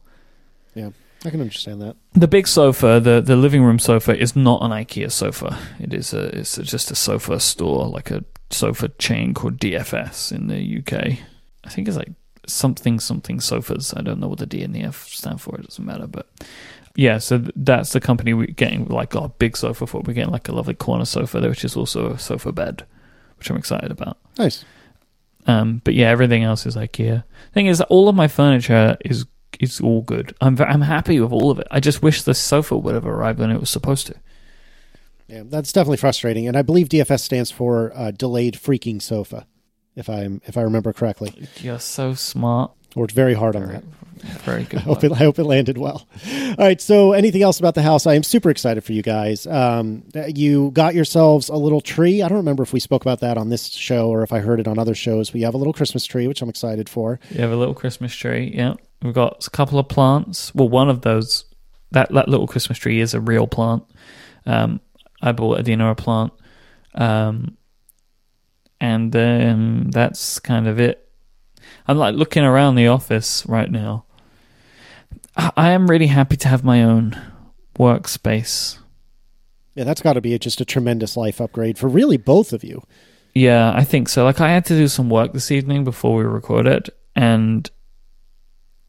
Yeah, 0.75 0.91
I 1.25 1.31
can 1.31 1.41
understand 1.41 1.83
that. 1.83 1.97
The 2.13 2.29
big 2.29 2.47
sofa, 2.47 3.01
the 3.03 3.21
the 3.21 3.37
living 3.37 3.63
room 3.63 3.79
sofa, 3.79 4.17
is 4.17 4.37
not 4.37 4.63
an 4.63 4.71
IKEA 4.71 5.11
sofa. 5.11 5.59
It 5.81 5.93
is 5.93 6.15
a 6.15 6.39
it's 6.39 6.57
just 6.57 6.91
a 6.91 6.95
sofa 6.95 7.41
store, 7.41 7.87
like 7.89 8.11
a 8.11 8.25
sofa 8.51 8.89
chain 8.99 9.35
called 9.35 9.59
DFS 9.59 10.33
in 10.33 10.47
the 10.47 10.79
UK. 10.79 11.19
I 11.65 11.71
think 11.71 11.89
it's 11.89 11.97
like 11.97 12.13
something 12.47 13.01
something 13.01 13.41
sofas. 13.41 13.93
I 13.97 14.03
don't 14.03 14.21
know 14.21 14.29
what 14.29 14.39
the 14.39 14.47
D 14.47 14.63
and 14.63 14.75
the 14.75 14.83
F 14.83 15.09
stand 15.09 15.41
for. 15.41 15.57
It 15.57 15.65
doesn't 15.65 15.85
matter, 15.85 16.07
but 16.07 16.29
yeah. 16.95 17.19
So 17.19 17.39
that's 17.57 17.93
the 17.93 18.01
company 18.01 18.33
we're 18.33 18.47
getting 18.47 18.87
like 18.87 19.17
our 19.17 19.29
big 19.29 19.57
sofa 19.57 19.87
for. 19.87 20.03
We're 20.03 20.15
getting 20.15 20.33
like 20.33 20.49
a 20.49 20.53
lovely 20.53 20.75
corner 20.75 21.05
sofa, 21.05 21.41
there, 21.41 21.51
which 21.51 21.65
is 21.65 21.77
also 21.77 22.13
a 22.13 22.19
sofa 22.19 22.53
bed, 22.53 22.87
which 23.39 23.51
I'm 23.51 23.57
excited 23.57 23.91
about. 23.91 24.19
Nice. 24.39 24.65
Um, 25.47 25.81
but 25.83 25.95
yeah, 25.95 26.11
everything 26.11 26.45
else 26.45 26.67
is 26.67 26.77
IKEA. 26.77 27.25
Thing 27.55 27.67
is, 27.67 27.81
all 27.83 28.09
of 28.09 28.15
my 28.15 28.29
furniture 28.29 28.99
is 29.05 29.25
is 29.61 29.81
all 29.81 30.03
good. 30.03 30.35
I'm 30.41 30.61
I'm 30.61 30.83
happy 30.83 31.21
with 31.21 31.33
all 31.33 31.51
of 31.51 31.59
it. 31.59 31.67
I 31.71 31.81
just 31.81 32.03
wish 32.03 32.23
the 32.23 32.35
sofa 32.35 32.77
would 32.77 32.95
have 32.95 33.07
arrived 33.07 33.39
when 33.39 33.51
it 33.51 33.61
was 33.61 33.71
supposed 33.71 34.07
to. 34.09 34.15
Yeah, 35.29 35.43
that's 35.45 35.73
definitely 35.73 35.99
frustrating. 35.99 36.49
And 36.49 36.57
I 36.57 36.63
believe 36.63 36.89
DFS 36.89 37.21
stands 37.21 37.51
for 37.51 37.93
uh, 37.95 38.11
delayed 38.13 38.55
freaking 38.55 39.01
sofa, 39.01 39.47
if 39.95 40.09
I'm 40.09 40.41
if 40.47 40.57
I 40.57 40.63
remember 40.63 40.93
correctly. 40.93 41.49
You're 41.57 41.81
so 41.81 42.15
smart. 42.15 42.73
Worked 42.97 43.13
very 43.13 43.35
hard 43.35 43.55
on 43.55 43.69
that. 43.69 43.85
Very 44.45 44.65
good. 44.65 44.81
I 44.81 44.83
hope, 44.83 45.05
it, 45.05 45.13
I 45.13 45.17
hope 45.17 45.39
it 45.39 45.45
landed 45.45 45.79
well. 45.79 46.09
All 46.33 46.55
right. 46.59 46.81
So, 46.81 47.13
anything 47.13 47.43
else 47.43 47.61
about 47.61 47.77
the 47.77 47.83
house? 47.83 48.07
I 48.07 48.15
am 48.15 48.25
super 48.25 48.51
excited 48.51 48.83
for 48.83 48.93
you 48.93 49.03
guys. 49.03 49.47
Um, 49.47 50.03
you 50.35 50.73
got 50.73 50.95
yourselves 50.95 51.49
a 51.49 51.55
little 51.55 51.81
tree. 51.81 52.23
I 52.23 52.29
don't 52.29 52.39
remember 52.39 52.65
if 52.65 52.73
we 52.73 52.81
spoke 52.81 53.03
about 53.03 53.21
that 53.21 53.39
on 53.39 53.49
this 53.49 53.69
show 53.69 54.09
or 54.09 54.23
if 54.23 54.33
I 54.33 54.41
heard 54.41 54.59
it 54.59 54.67
on 54.67 54.77
other 54.77 54.95
shows. 54.95 55.33
We 55.33 55.43
have 55.43 55.55
a 55.55 55.57
little 55.57 55.73
Christmas 55.73 56.05
tree, 56.05 56.27
which 56.27 56.43
I'm 56.43 56.49
excited 56.49 56.89
for. 56.89 57.21
You 57.31 57.41
have 57.43 57.53
a 57.53 57.57
little 57.57 57.75
Christmas 57.75 58.13
tree. 58.15 58.53
Yeah, 58.55 58.75
we've 59.03 59.15
got 59.15 59.47
a 59.47 59.51
couple 59.51 59.79
of 59.79 59.89
plants. 59.89 60.55
Well, 60.55 60.69
one 60.69 60.89
of 60.89 61.03
those 61.03 61.45
that 61.91 62.13
that 62.13 62.29
little 62.29 62.47
Christmas 62.47 62.79
tree 62.79 63.01
is 63.01 63.15
a 63.15 63.21
real 63.21 63.47
plant. 63.47 63.85
Um, 64.47 64.81
I 65.21 65.33
bought 65.33 65.67
a 65.67 65.91
a 65.91 65.95
plant, 65.95 66.33
um, 66.95 67.57
and 68.81 69.13
then 69.13 69.91
that's 69.91 70.39
kind 70.39 70.67
of 70.67 70.79
it. 70.79 71.09
I'm 71.87 71.99
like 71.99 72.15
looking 72.15 72.45
around 72.45 72.75
the 72.75 72.89
office 72.89 73.45
right 73.47 73.71
now. 73.71 74.05
I 75.37 75.51
I 75.57 75.71
am 75.71 75.91
really 75.91 76.07
happy 76.09 76.37
to 76.37 76.49
have 76.49 76.65
my 76.65 76.83
own 76.83 77.21
workspace. 77.79 78.79
Yeah, 79.75 79.85
that's 79.85 80.03
got 80.03 80.15
to 80.15 80.21
be 80.21 80.37
just 80.39 80.61
a 80.61 80.65
tremendous 80.65 81.17
life 81.17 81.41
upgrade 81.41 81.79
for 81.79 81.89
really 81.89 82.17
both 82.17 82.53
of 82.53 82.65
you. 82.65 82.83
Yeah, 83.35 83.73
I 83.73 83.85
think 83.85 84.09
so. 84.09 84.25
Like 84.25 84.41
I 84.41 84.49
had 84.49 84.65
to 84.67 84.77
do 84.77 84.89
some 84.89 85.09
work 85.09 85.33
this 85.33 85.53
evening 85.53 85.85
before 85.85 86.17
we 86.17 86.25
recorded, 86.25 86.91
and 87.15 87.71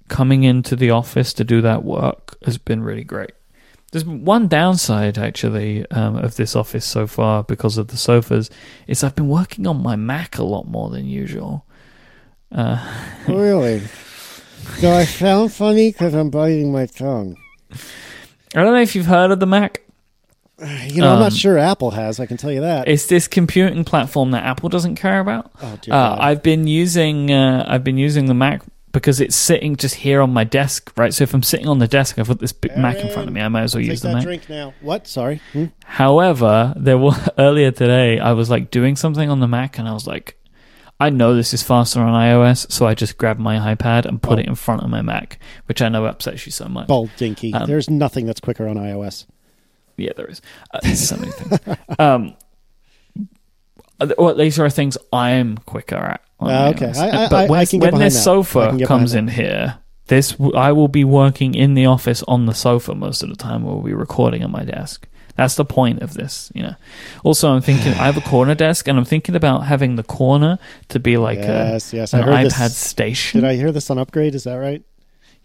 coming 0.10 0.44
into 0.44 0.76
the 0.76 0.90
office 0.92 1.34
to 1.34 1.44
do 1.44 1.62
that 1.62 1.84
work 1.84 2.38
has 2.46 2.58
been 2.58 2.84
really 2.84 3.04
great. 3.04 3.32
There's 3.92 4.06
one 4.06 4.48
downside 4.48 5.18
actually 5.18 5.90
um, 5.92 6.16
of 6.18 6.36
this 6.36 6.56
office 6.56 6.86
so 6.86 7.08
far 7.08 7.44
because 7.44 7.78
of 7.78 7.88
the 7.88 7.98
sofas 7.98 8.50
is 8.88 9.04
I've 9.04 9.16
been 9.16 9.30
working 9.30 9.66
on 9.66 9.82
my 9.82 9.96
Mac 9.96 10.38
a 10.38 10.44
lot 10.44 10.68
more 10.68 10.90
than 10.90 11.06
usual. 11.08 11.66
Uh, 12.52 12.78
really? 13.28 13.82
Do 14.82 14.90
I 14.90 15.06
sound 15.06 15.52
funny 15.54 15.92
because 15.92 16.14
I'm 16.14 16.30
biting 16.30 16.72
my 16.72 16.86
tongue? 16.86 17.38
I 17.72 18.62
don't 18.64 18.74
know 18.74 18.82
if 18.82 18.96
you've 18.96 19.06
heard 19.08 19.32
of 19.32 19.40
the 19.40 19.48
Mac. 19.48 19.82
You 20.88 21.02
know, 21.02 21.14
I'm 21.14 21.20
not 21.20 21.32
Um, 21.32 21.38
sure 21.38 21.58
Apple 21.58 21.92
has. 21.92 22.20
I 22.20 22.26
can 22.26 22.36
tell 22.36 22.52
you 22.52 22.60
that. 22.62 22.88
It's 22.90 23.06
this 23.08 23.28
computing 23.30 23.86
platform 23.86 24.32
that 24.32 24.44
Apple 24.44 24.68
doesn't 24.68 24.96
care 24.96 25.20
about. 25.22 25.52
oh 25.62 25.78
dear 25.82 25.94
Uh. 25.94 26.18
I've 26.20 26.44
been 26.44 26.68
using 26.68 27.32
uh, 27.32 27.64
I've 27.68 27.84
been 27.86 27.98
using 27.98 28.26
the 28.26 28.34
Mac 28.34 28.62
because 28.92 29.22
it's 29.22 29.36
sitting 29.36 29.76
just 29.76 29.96
here 29.96 30.22
on 30.22 30.34
my 30.34 30.44
desk, 30.44 30.92
right? 30.98 31.14
So 31.14 31.24
if 31.24 31.34
I'm 31.34 31.44
sitting 31.44 31.68
on 31.68 31.80
the 31.80 31.88
desk, 31.88 32.18
I've 32.18 32.28
got 32.28 32.40
this 32.40 32.52
big 32.54 32.76
Mac 32.78 32.98
in 32.98 33.10
front 33.12 33.28
of 33.28 33.34
me. 33.34 33.42
I 33.42 33.48
might 33.48 33.64
as 33.64 33.76
well 33.76 33.84
use 33.84 34.02
the 34.02 34.14
Mac. 34.14 34.24
drink 34.24 34.50
now. 34.50 34.74
What? 34.82 35.08
Sorry. 35.08 35.42
Hmm? 35.54 35.66
However, 35.86 36.74
there 36.76 36.98
were 36.98 37.12
earlier 37.38 37.72
today 37.72 38.20
I 38.20 38.32
was 38.34 38.50
like 38.50 38.72
doing 38.72 38.96
something 38.96 39.30
on 39.30 39.40
the 39.40 39.48
Mac, 39.48 39.78
and 39.78 39.88
I 39.88 39.94
was 39.94 40.08
like, 40.08 40.36
I 41.00 41.10
know 41.10 41.34
this 41.36 41.54
is 41.54 41.64
faster 41.64 42.02
on 42.02 42.12
iOS, 42.14 42.70
so 42.72 42.86
I 42.86 42.94
just 42.94 43.18
grabbed 43.18 43.40
my 43.40 43.74
iPad 43.74 44.06
and 44.06 44.22
put 44.22 44.38
Oh. 44.38 44.42
it 44.42 44.48
in 44.48 44.56
front 44.56 44.82
of 44.84 44.90
my 44.90 45.02
Mac, 45.02 45.40
which 45.68 45.82
I 45.82 45.88
know 45.90 46.06
upsets 46.06 46.46
you 46.46 46.52
so 46.52 46.68
much. 46.68 46.88
Bald 46.88 47.10
dinky. 47.16 47.54
Um, 47.54 47.68
There's 47.68 47.90
nothing 47.90 48.26
that's 48.26 48.42
quicker 48.42 48.68
on 48.68 48.76
iOS. 48.76 49.26
Yeah, 49.98 50.12
there 50.18 50.28
is. 50.28 50.42
Uh, 50.74 50.80
there's 50.84 51.08
so 51.08 51.18
many 51.18 51.32
things. 51.32 51.78
Um, 52.00 52.36
well, 54.18 54.34
these 54.36 54.58
are 54.60 54.70
things 54.70 54.98
I'm 55.12 55.58
quicker 55.58 55.96
at. 55.98 56.22
Ah, 56.42 56.70
okay. 56.70 56.92
I- 56.96 57.26
I- 57.26 57.30
but 57.30 57.50
when, 57.50 57.60
I 57.60 57.66
can 57.66 57.80
get 57.80 57.92
when 57.94 58.02
this 58.02 58.14
that. 58.16 58.22
Sofa 58.22 58.78
comes 58.86 59.14
in 59.14 59.28
here, 59.28 59.78
this 60.08 60.36
I 60.56 60.72
will 60.72 60.88
be 60.88 61.04
working 61.04 61.54
in 61.54 61.74
the 61.74 61.86
office 61.86 62.24
on 62.28 62.46
the 62.46 62.54
sofa 62.54 62.96
most 62.96 63.22
of 63.24 63.30
the 63.30 63.36
time. 63.36 63.64
We'll 63.64 63.82
be 63.82 63.94
recording 63.94 64.42
at 64.44 64.50
my 64.50 64.64
desk. 64.64 65.08
That's 65.36 65.56
the 65.56 65.64
point 65.66 66.02
of 66.02 66.16
this, 66.16 66.52
you 66.54 66.62
know. 66.64 66.76
Also, 67.24 67.50
I'm 67.50 67.62
thinking 67.62 67.94
I 67.94 68.06
have 68.08 68.18
a 68.18 68.22
corner 68.22 68.56
desk, 68.56 68.88
and 68.90 68.98
I'm 68.98 69.06
thinking 69.06 69.36
about 69.36 69.66
having 69.66 69.96
the 69.96 70.04
corner 70.04 70.60
to 70.90 71.00
be 71.00 71.16
like 71.18 71.38
yes, 71.40 71.94
a, 71.94 71.96
yes. 71.98 72.14
an 72.14 72.24
iPad 72.24 72.44
this. 72.64 72.78
station. 72.78 73.40
Did 73.42 73.48
I 73.50 73.56
hear 73.56 73.72
this 73.72 73.90
on 73.90 73.98
Upgrade? 73.98 74.36
Is 74.36 74.44
that 74.44 74.56
right? 74.56 74.84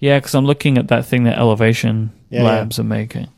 Yeah, 0.00 0.18
because 0.18 0.34
I'm 0.34 0.46
looking 0.46 0.78
at 0.78 0.88
that 0.88 1.06
thing 1.06 1.24
that 1.24 1.38
Elevation 1.38 2.10
Yeah, 2.28 2.42
Labs 2.42 2.78
are 2.80 2.84
making. 2.84 3.28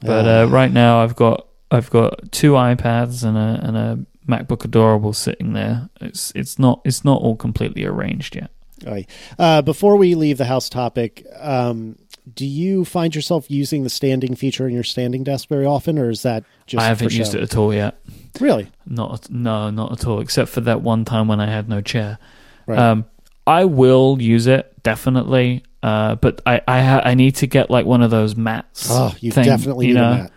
But 0.00 0.26
Ah. 0.26 0.40
uh, 0.42 0.44
right 0.46 0.72
now, 0.72 1.02
I've 1.02 1.16
got 1.16 1.46
I've 1.70 1.90
got 1.90 2.30
two 2.32 2.52
iPads 2.52 3.24
and 3.24 3.36
a 3.36 3.60
and 3.66 3.76
a 3.76 3.98
MacBook 4.28 4.64
Adorable 4.64 5.12
sitting 5.12 5.52
there. 5.52 5.88
It's 6.00 6.32
it's 6.34 6.58
not 6.58 6.80
it's 6.84 7.04
not 7.04 7.20
all 7.20 7.36
completely 7.36 7.84
arranged 7.84 8.36
yet. 8.36 8.50
Aye. 8.86 9.06
Uh, 9.38 9.62
before 9.62 9.96
we 9.96 10.14
leave 10.14 10.38
the 10.38 10.44
house 10.44 10.68
topic, 10.68 11.24
um, 11.38 11.96
Do 12.34 12.44
you 12.46 12.84
find 12.84 13.14
yourself 13.14 13.48
using 13.50 13.82
the 13.84 13.90
standing 13.90 14.34
feature 14.34 14.66
in 14.66 14.74
your 14.74 14.82
standing 14.84 15.22
desk 15.24 15.48
very 15.48 15.66
often, 15.66 15.98
or 15.98 16.10
is 16.10 16.22
that 16.22 16.44
just 16.66 16.82
I 16.82 16.86
haven't 16.88 17.12
used 17.12 17.32
show? 17.32 17.38
it 17.38 17.42
at 17.44 17.56
all 17.56 17.72
yet. 17.74 17.98
Really? 18.40 18.68
Not 18.86 19.30
no, 19.30 19.70
not 19.70 19.92
at 19.92 20.06
all. 20.06 20.20
Except 20.20 20.48
for 20.48 20.60
that 20.62 20.82
one 20.82 21.04
time 21.04 21.28
when 21.28 21.40
I 21.40 21.46
had 21.46 21.68
no 21.68 21.80
chair. 21.80 22.18
Right. 22.66 22.78
Um, 22.78 23.04
I 23.46 23.64
will 23.64 24.20
use 24.20 24.46
it 24.46 24.72
definitely, 24.82 25.64
uh, 25.82 26.14
but 26.16 26.40
I 26.46 26.60
I, 26.66 26.80
ha- 26.82 27.02
I 27.04 27.14
need 27.14 27.36
to 27.36 27.46
get 27.46 27.70
like 27.70 27.86
one 27.86 28.02
of 28.02 28.10
those 28.10 28.36
mats. 28.36 28.88
oh, 28.90 29.14
you 29.20 29.30
thing, 29.32 29.44
definitely 29.44 29.88
you 29.88 29.94
need 29.94 30.00
know? 30.00 30.12
a 30.12 30.16
mat. 30.18 30.32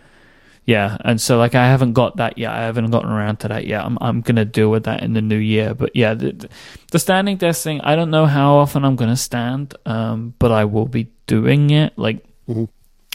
Yeah, 0.66 0.96
and 1.04 1.20
so 1.20 1.38
like 1.38 1.54
I 1.54 1.66
haven't 1.68 1.92
got 1.92 2.16
that 2.16 2.38
yet. 2.38 2.50
I 2.50 2.62
haven't 2.64 2.90
gotten 2.90 3.08
around 3.10 3.36
to 3.40 3.48
that 3.48 3.66
yet. 3.66 3.84
I'm 3.84 3.96
I'm 4.00 4.20
gonna 4.20 4.44
deal 4.44 4.68
with 4.68 4.82
that 4.84 5.02
in 5.02 5.12
the 5.12 5.22
new 5.22 5.38
year. 5.38 5.74
But 5.74 5.94
yeah, 5.94 6.14
the, 6.14 6.48
the 6.90 6.98
standing 6.98 7.36
desk 7.36 7.62
thing. 7.62 7.80
I 7.82 7.94
don't 7.94 8.10
know 8.10 8.26
how 8.26 8.56
often 8.56 8.84
I'm 8.84 8.96
gonna 8.96 9.16
stand, 9.16 9.74
um, 9.86 10.34
but 10.40 10.50
I 10.50 10.64
will 10.64 10.86
be 10.86 11.08
doing 11.28 11.70
it. 11.70 11.92
Like 11.96 12.24
Mhm. 12.48 12.68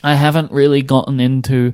I 0.03 0.15
haven't 0.15 0.51
really 0.51 0.81
gotten 0.81 1.19
into 1.19 1.73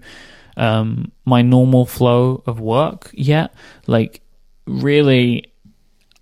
um 0.58 1.12
my 1.26 1.44
normal 1.44 1.86
flow 1.86 2.42
of 2.48 2.60
work 2.60 3.12
yet. 3.14 3.54
Like 3.86 4.22
really, 4.66 5.54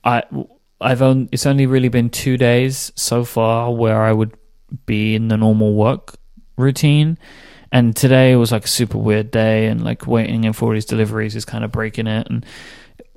I 0.04 0.24
I've 0.82 1.02
only 1.02 1.30
it's 1.32 1.46
only 1.46 1.66
really 1.66 1.88
been 1.90 2.10
two 2.10 2.36
days 2.36 2.92
so 2.96 3.24
far 3.24 3.74
where 3.74 4.02
I 4.04 4.12
would 4.12 4.34
be 4.86 5.16
in 5.16 5.30
the 5.30 5.38
normal 5.38 5.74
work 5.76 6.16
routine. 6.58 7.18
And 7.76 7.94
today 7.94 8.38
was 8.38 8.54
like 8.54 8.64
a 8.64 8.70
super 8.70 8.98
weird 8.98 9.32
day, 9.32 9.68
and 9.68 9.84
like 9.84 10.08
waiting 10.08 10.46
in 10.46 10.54
for 10.54 10.68
all 10.68 10.72
these 10.72 10.86
deliveries 10.86 11.36
is 11.36 11.44
kind 11.44 11.66
of 11.66 11.74
breaking 11.74 12.08
it. 12.08 12.26
And 12.30 12.46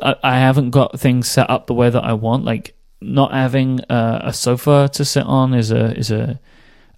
I, 0.03 0.16
I 0.25 0.38
haven't 0.40 0.71
got 0.71 0.99
things 0.99 1.29
set 1.29 1.49
up 1.49 1.68
the 1.68 1.75
way 1.75 1.90
that 1.90 2.03
I 2.03 2.14
want. 2.14 2.44
Like 2.44 2.75
not 3.01 3.33
having 3.33 3.79
uh, 3.85 4.18
a 4.25 4.33
sofa 4.33 4.90
to 4.94 5.05
sit 5.05 5.23
on 5.23 5.55
is 5.55 5.71
a 5.71 5.97
is 5.97 6.11
a 6.11 6.40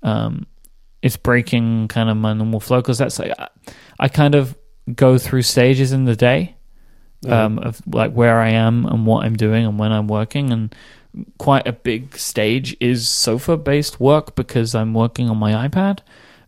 um, 0.03 0.46
it's 1.03 1.18
breaking 1.18 1.88
kind 1.88 2.09
of 2.09 2.16
my 2.16 2.33
normal 2.33 2.61
flow 2.61 2.81
because 2.81 2.96
that's 2.96 3.18
like 3.18 3.35
I, 3.38 3.49
I 3.99 4.09
kind 4.09 4.35
of 4.35 4.57
go 4.94 5.18
through 5.18 5.42
stages 5.42 5.92
in 5.92 6.07
the 6.07 6.16
day 6.16 6.57
um, 7.29 7.59
of 7.59 7.83
like 7.87 8.14
where 8.14 8.40
I 8.40 8.53
am 8.53 8.87
and 8.87 9.05
what 9.05 9.27
I'm 9.27 9.37
doing 9.37 9.66
and 9.66 9.79
when 9.79 9.92
I'm 9.92 10.09
working. 10.09 10.51
And 10.51 10.75
quite 11.37 11.66
a 11.66 11.75
big 11.75 12.16
stage 12.16 12.75
is 12.81 13.07
sofa 13.07 13.59
based 13.59 14.01
work 14.01 14.35
because 14.35 14.75
I'm 14.75 14.94
working 14.94 15.29
on 15.29 15.37
my 15.37 15.68
iPad. 15.68 15.99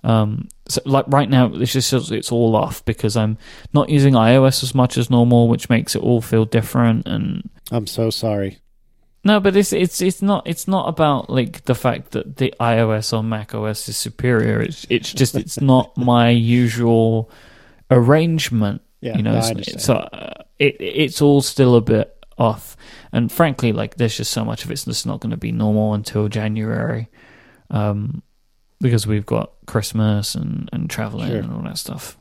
Um, 0.05 0.48
so 0.72 0.80
like 0.85 1.04
right 1.08 1.28
now, 1.28 1.50
it's 1.54 1.72
just 1.72 1.92
it's 2.11 2.32
all 2.32 2.56
off 2.56 2.85
because 2.85 3.16
I'm 3.16 3.38
not 3.72 3.88
using 3.90 4.14
iOS 4.14 4.62
as 4.62 4.74
much 4.74 4.96
as 4.98 5.11
normal, 5.11 5.48
which 5.48 5.68
makes 5.70 5.94
it 5.94 6.02
all 6.02 6.20
feel 6.20 6.44
different. 6.44 7.06
And 7.06 7.48
I'm 7.70 7.87
so 7.87 8.11
sorry. 8.11 8.58
no, 9.24 9.38
but 9.40 9.54
it's 9.56 9.72
it's 9.72 10.00
it's 10.00 10.22
not 10.22 10.46
it's 10.46 10.66
not 10.66 10.88
about 10.88 11.30
like 11.30 11.64
the 11.64 11.74
fact 11.74 12.11
that 12.12 12.37
the 12.38 12.52
iOS 12.61 13.12
or 13.16 13.22
Mac 13.22 13.54
OS 13.54 13.88
is 13.88 13.96
superior. 13.96 14.61
It's 14.61 14.87
it's 14.90 15.12
just 15.12 15.35
it's 15.37 15.61
not 15.72 15.96
my 15.96 16.30
usual 16.30 17.30
arrangement 17.90 18.80
Yeah, 19.00 19.16
you 19.16 19.22
know 19.22 19.32
no, 19.32 19.37
I 19.37 19.40
it's- 19.40 19.50
understand. 19.50 19.80
so 19.82 19.94
uh, 19.94 20.42
it 20.58 20.76
it's 20.80 21.20
all 21.22 21.42
still 21.42 21.76
a 21.76 21.80
bit 21.80 22.08
off 22.38 22.76
and 23.12 23.30
frankly 23.30 23.72
like 23.72 23.96
there's 23.96 24.16
just 24.16 24.32
so 24.32 24.44
much 24.44 24.64
of 24.64 24.70
it's 24.70 24.87
just 24.87 25.06
not 25.06 25.20
going 25.20 25.30
to 25.30 25.37
be 25.37 25.52
normal 25.52 25.92
until 25.92 26.28
january 26.28 27.08
um 27.70 28.22
because 28.83 29.07
we've 29.07 29.25
got 29.27 29.53
christmas 29.66 30.35
and 30.35 30.68
and 30.73 30.90
traveling 30.90 31.29
Sure. 31.29 31.38
and 31.38 31.53
all 31.53 31.62
that 31.62 31.79
stuff 31.79 32.16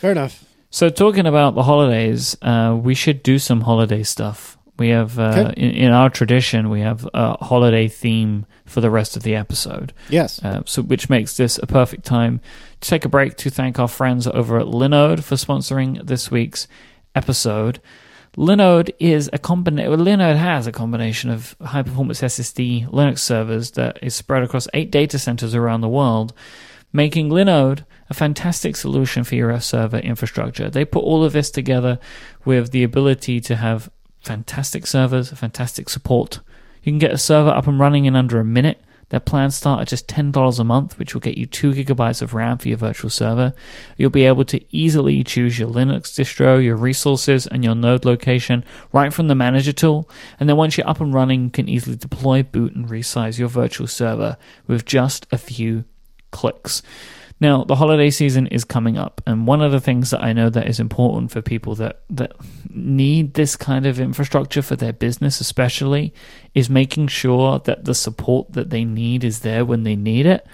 Fair 0.00 0.10
enough. 0.12 0.44
so 0.70 0.88
talking 0.88 1.26
about 1.26 1.54
the 1.54 1.62
holidays 1.62 2.36
uh 2.42 2.76
we 2.80 2.94
should 2.94 3.22
do 3.22 3.38
some 3.38 3.60
holiday 3.60 4.02
stuff 4.02 4.58
we 4.78 4.88
have 4.90 5.18
uh, 5.18 5.34
Okay. 5.48 5.54
in, 5.62 5.70
in 5.86 5.92
our 5.92 6.10
tradition 6.10 6.68
we 6.68 6.80
have 6.80 7.08
a 7.14 7.42
holiday 7.44 7.88
theme 7.88 8.44
for 8.66 8.80
the 8.80 8.90
rest 8.90 9.16
of 9.16 9.22
the 9.22 9.34
episode 9.36 9.92
Yes. 10.10 10.42
uh, 10.44 10.62
so 10.66 10.82
which 10.82 11.08
makes 11.08 11.36
this 11.36 11.58
a 11.62 11.66
perfect 11.66 12.04
time 12.04 12.40
to 12.80 12.88
take 12.90 13.04
a 13.04 13.08
break 13.08 13.36
to 13.38 13.50
thank 13.50 13.78
our 13.78 13.88
friends 13.88 14.26
over 14.26 14.58
at 14.58 14.66
Linode 14.66 15.22
for 15.22 15.36
sponsoring 15.36 16.04
this 16.06 16.30
week's 16.30 16.68
episode. 17.14 17.80
Linode 18.36 18.90
is 18.98 19.30
a 19.32 19.38
combination. 19.38 19.92
Linode 19.92 20.36
has 20.36 20.66
a 20.66 20.72
combination 20.72 21.30
of 21.30 21.56
high 21.62 21.82
performance 21.82 22.20
SSD 22.20 22.88
Linux 22.90 23.20
servers 23.20 23.70
that 23.72 23.98
is 24.02 24.14
spread 24.14 24.42
across 24.42 24.68
eight 24.74 24.90
data 24.90 25.18
centers 25.18 25.54
around 25.54 25.80
the 25.80 25.88
world, 25.88 26.34
making 26.92 27.30
Linode 27.30 27.84
a 28.10 28.14
fantastic 28.14 28.76
solution 28.76 29.24
for 29.24 29.36
your 29.36 29.58
server 29.60 29.98
infrastructure. 29.98 30.68
They 30.68 30.84
put 30.84 31.02
all 31.02 31.24
of 31.24 31.32
this 31.32 31.50
together 31.50 31.98
with 32.44 32.72
the 32.72 32.82
ability 32.82 33.40
to 33.40 33.56
have 33.56 33.90
fantastic 34.20 34.86
servers, 34.86 35.30
fantastic 35.30 35.88
support. 35.88 36.40
You 36.82 36.92
can 36.92 36.98
get 36.98 37.12
a 37.12 37.18
server 37.18 37.50
up 37.50 37.66
and 37.66 37.80
running 37.80 38.04
in 38.04 38.14
under 38.14 38.38
a 38.38 38.44
minute. 38.44 38.80
Their 39.10 39.20
plans 39.20 39.54
start 39.54 39.80
at 39.80 39.88
just 39.88 40.08
$10 40.08 40.58
a 40.58 40.64
month, 40.64 40.98
which 40.98 41.14
will 41.14 41.20
get 41.20 41.38
you 41.38 41.46
2 41.46 41.72
gigabytes 41.72 42.22
of 42.22 42.34
RAM 42.34 42.58
for 42.58 42.68
your 42.68 42.76
virtual 42.76 43.08
server. 43.08 43.54
You'll 43.96 44.10
be 44.10 44.26
able 44.26 44.44
to 44.46 44.76
easily 44.76 45.22
choose 45.22 45.58
your 45.58 45.68
Linux 45.68 46.12
distro, 46.12 46.62
your 46.62 46.76
resources, 46.76 47.46
and 47.46 47.62
your 47.62 47.76
node 47.76 48.04
location 48.04 48.64
right 48.92 49.12
from 49.12 49.28
the 49.28 49.36
manager 49.36 49.72
tool. 49.72 50.10
And 50.40 50.48
then 50.48 50.56
once 50.56 50.76
you're 50.76 50.88
up 50.88 51.00
and 51.00 51.14
running, 51.14 51.44
you 51.44 51.50
can 51.50 51.68
easily 51.68 51.96
deploy, 51.96 52.42
boot, 52.42 52.74
and 52.74 52.88
resize 52.88 53.38
your 53.38 53.48
virtual 53.48 53.86
server 53.86 54.36
with 54.66 54.84
just 54.84 55.26
a 55.30 55.38
few 55.38 55.84
clicks. 56.32 56.82
Now, 57.38 57.64
the 57.64 57.76
holiday 57.76 58.08
season 58.08 58.46
is 58.46 58.64
coming 58.64 58.96
up, 58.96 59.20
and 59.26 59.46
one 59.46 59.60
of 59.60 59.70
the 59.70 59.80
things 59.80 60.10
that 60.10 60.22
I 60.22 60.32
know 60.32 60.48
that 60.48 60.68
is 60.68 60.80
important 60.80 61.30
for 61.30 61.42
people 61.42 61.74
that, 61.74 62.00
that 62.08 62.32
need 62.70 63.34
this 63.34 63.56
kind 63.56 63.84
of 63.84 64.00
infrastructure 64.00 64.62
for 64.62 64.74
their 64.74 64.94
business, 64.94 65.38
especially, 65.38 66.14
is 66.54 66.70
making 66.70 67.08
sure 67.08 67.58
that 67.58 67.84
the 67.84 67.94
support 67.94 68.54
that 68.54 68.70
they 68.70 68.86
need 68.86 69.22
is 69.22 69.40
there 69.40 69.66
when 69.66 69.82
they 69.82 69.96
need 69.96 70.24
it. 70.24 70.46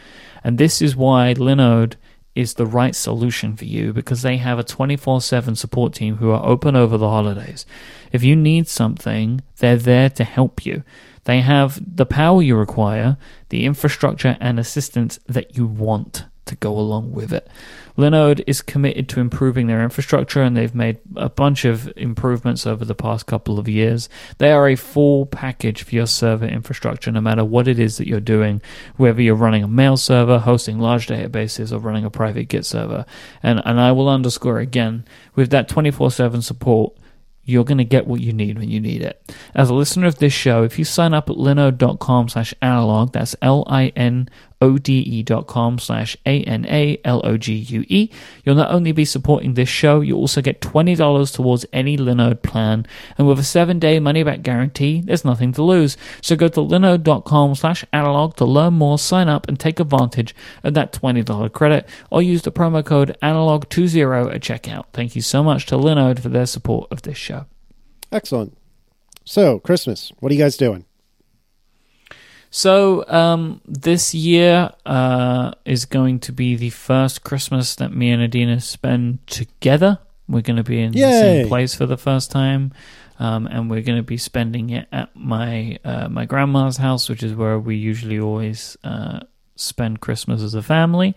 And 0.42 0.58
this 0.58 0.82
is 0.82 0.96
why 0.96 1.34
Linode 1.34 1.94
is 2.34 2.54
the 2.54 2.66
right 2.66 2.96
solution 2.96 3.56
for 3.56 3.66
you 3.66 3.92
because 3.92 4.22
they 4.22 4.38
have 4.38 4.58
a 4.58 4.64
24 4.64 5.20
7 5.20 5.54
support 5.54 5.92
team 5.92 6.16
who 6.16 6.30
are 6.30 6.44
open 6.44 6.74
over 6.74 6.96
the 6.96 7.08
holidays. 7.08 7.64
If 8.10 8.24
you 8.24 8.34
need 8.34 8.66
something, 8.66 9.42
they're 9.58 9.76
there 9.76 10.08
to 10.10 10.24
help 10.24 10.64
you. 10.66 10.82
They 11.24 11.42
have 11.42 11.80
the 11.96 12.06
power 12.06 12.42
you 12.42 12.56
require, 12.56 13.18
the 13.50 13.66
infrastructure 13.66 14.36
and 14.40 14.58
assistance 14.58 15.20
that 15.28 15.56
you 15.56 15.66
want 15.66 16.24
to 16.52 16.58
go 16.58 16.78
along 16.78 17.12
with 17.12 17.32
it. 17.32 17.48
Linode 17.96 18.42
is 18.46 18.62
committed 18.62 19.08
to 19.10 19.20
improving 19.20 19.66
their 19.66 19.82
infrastructure 19.82 20.42
and 20.42 20.56
they've 20.56 20.74
made 20.74 20.98
a 21.16 21.28
bunch 21.28 21.64
of 21.64 21.92
improvements 21.96 22.66
over 22.66 22.84
the 22.84 22.94
past 22.94 23.26
couple 23.26 23.58
of 23.58 23.68
years. 23.68 24.08
They 24.38 24.50
are 24.52 24.68
a 24.68 24.76
full 24.76 25.26
package 25.26 25.82
for 25.82 25.94
your 25.94 26.06
server 26.06 26.46
infrastructure, 26.46 27.10
no 27.10 27.20
matter 27.20 27.44
what 27.44 27.68
it 27.68 27.78
is 27.78 27.98
that 27.98 28.08
you're 28.08 28.20
doing, 28.20 28.62
whether 28.96 29.20
you're 29.20 29.34
running 29.34 29.64
a 29.64 29.68
mail 29.68 29.96
server, 29.96 30.38
hosting 30.38 30.78
large 30.78 31.06
databases, 31.06 31.72
or 31.72 31.78
running 31.78 32.04
a 32.04 32.10
private 32.10 32.48
Git 32.48 32.64
server. 32.64 33.04
And, 33.42 33.60
and 33.64 33.80
I 33.80 33.92
will 33.92 34.08
underscore 34.08 34.58
again, 34.58 35.04
with 35.34 35.50
that 35.50 35.68
24 35.68 36.10
7 36.10 36.40
support, 36.42 36.96
you're 37.44 37.64
going 37.64 37.78
to 37.78 37.84
get 37.84 38.06
what 38.06 38.20
you 38.20 38.32
need 38.32 38.58
when 38.58 38.70
you 38.70 38.80
need 38.80 39.02
it. 39.02 39.20
As 39.54 39.68
a 39.68 39.74
listener 39.74 40.06
of 40.06 40.18
this 40.18 40.32
show, 40.32 40.62
if 40.62 40.78
you 40.78 40.84
sign 40.84 41.12
up 41.12 41.28
at 41.28 41.36
linode.com 41.36 42.28
slash 42.28 42.54
analog, 42.62 43.12
that's 43.12 43.34
L-I-N-O-D-E 43.42 44.51
dot 45.24 45.46
com 45.46 45.78
slash 45.78 46.16
A-N-A-L-O-G-U-E, 46.26 48.10
you'll 48.44 48.54
not 48.54 48.70
only 48.70 48.92
be 48.92 49.04
supporting 49.04 49.54
this 49.54 49.68
show, 49.68 50.00
you'll 50.00 50.20
also 50.20 50.40
get 50.40 50.60
$20 50.60 51.34
towards 51.34 51.66
any 51.72 51.96
Linode 51.96 52.42
plan. 52.42 52.86
And 53.18 53.26
with 53.26 53.38
a 53.38 53.44
seven-day 53.44 53.98
money-back 54.00 54.42
guarantee, 54.42 55.00
there's 55.00 55.24
nothing 55.24 55.52
to 55.52 55.62
lose. 55.62 55.96
So 56.20 56.36
go 56.36 56.48
to 56.48 56.60
linode.com 56.60 57.54
slash 57.54 57.84
analog 57.92 58.36
to 58.36 58.44
learn 58.44 58.74
more, 58.74 58.98
sign 58.98 59.28
up, 59.28 59.48
and 59.48 59.58
take 59.58 59.80
advantage 59.80 60.34
of 60.62 60.74
that 60.74 60.92
$20 60.92 61.52
credit, 61.52 61.88
or 62.10 62.22
use 62.22 62.42
the 62.42 62.52
promo 62.52 62.84
code 62.84 63.16
analog20 63.22 64.34
at 64.34 64.40
checkout. 64.40 64.84
Thank 64.92 65.16
you 65.16 65.22
so 65.22 65.42
much 65.42 65.66
to 65.66 65.76
Linode 65.76 66.20
for 66.20 66.28
their 66.28 66.46
support 66.46 66.90
of 66.90 67.02
this 67.02 67.18
show. 67.18 67.46
Excellent. 68.10 68.56
So, 69.24 69.58
Christmas, 69.60 70.12
what 70.20 70.30
are 70.30 70.34
you 70.34 70.40
guys 70.42 70.56
doing? 70.56 70.84
So 72.54 73.08
um, 73.08 73.62
this 73.66 74.14
year 74.14 74.70
uh, 74.84 75.52
is 75.64 75.86
going 75.86 76.20
to 76.20 76.32
be 76.32 76.54
the 76.54 76.68
first 76.68 77.24
Christmas 77.24 77.74
that 77.76 77.94
me 77.94 78.10
and 78.10 78.22
Adina 78.22 78.60
spend 78.60 79.26
together. 79.26 79.98
We're 80.28 80.42
going 80.42 80.58
to 80.58 80.62
be 80.62 80.78
in 80.78 80.92
the 80.92 80.98
same 81.20 81.48
place 81.48 81.74
for 81.74 81.86
the 81.86 81.96
first 81.96 82.30
time, 82.30 82.72
um, 83.18 83.46
and 83.46 83.70
we're 83.70 83.80
going 83.80 83.96
to 83.96 84.02
be 84.02 84.18
spending 84.18 84.68
it 84.68 84.86
at 84.92 85.16
my 85.16 85.78
uh, 85.82 86.08
my 86.10 86.26
grandma's 86.26 86.76
house, 86.76 87.08
which 87.08 87.22
is 87.22 87.34
where 87.34 87.58
we 87.58 87.76
usually 87.76 88.20
always 88.20 88.76
uh, 88.84 89.20
spend 89.56 90.00
Christmas 90.00 90.42
as 90.42 90.54
a 90.54 90.62
family. 90.62 91.16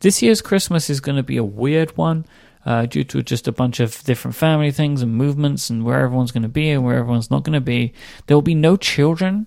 This 0.00 0.22
year's 0.22 0.40
Christmas 0.40 0.88
is 0.88 1.00
going 1.00 1.16
to 1.16 1.24
be 1.24 1.36
a 1.36 1.44
weird 1.44 1.96
one. 1.96 2.26
Uh, 2.66 2.84
due 2.84 3.04
to 3.04 3.22
just 3.22 3.46
a 3.46 3.52
bunch 3.52 3.78
of 3.78 4.02
different 4.02 4.34
family 4.34 4.72
things 4.72 5.00
and 5.00 5.14
movements 5.14 5.70
and 5.70 5.84
where 5.84 6.00
everyone's 6.00 6.32
going 6.32 6.42
to 6.42 6.48
be 6.48 6.68
and 6.70 6.84
where 6.84 6.98
everyone's 6.98 7.30
not 7.30 7.44
going 7.44 7.52
to 7.54 7.60
be, 7.60 7.92
there 8.26 8.36
will 8.36 8.42
be 8.42 8.56
no 8.56 8.76
children 8.76 9.46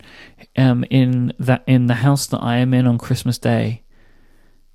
um, 0.57 0.85
in 0.89 1.33
that 1.37 1.61
in 1.67 1.87
the 1.87 1.95
house 1.95 2.27
that 2.27 2.37
I 2.41 2.59
am 2.59 2.73
in 2.73 2.87
on 2.87 2.97
Christmas 2.97 3.37
Day, 3.37 3.83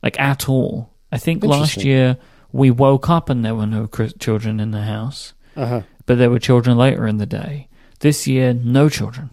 like 0.03 0.21
at 0.21 0.47
all. 0.47 0.91
I 1.11 1.17
think 1.17 1.43
last 1.43 1.79
year 1.85 2.19
we 2.53 2.71
woke 2.71 3.09
up 3.09 3.31
and 3.31 3.43
there 3.43 3.55
were 3.55 3.67
no 3.67 3.87
children 4.19 4.61
in 4.61 4.73
the 4.73 4.83
house, 4.83 5.33
Uh 5.57 5.67
huh. 5.67 5.83
but 6.05 6.19
there 6.19 6.29
were 6.29 6.39
children 6.39 6.77
later 6.77 7.07
in 7.07 7.17
the 7.17 7.27
day. 7.27 7.69
This 8.01 8.27
year, 8.27 8.53
no 8.53 8.91
children, 8.91 9.31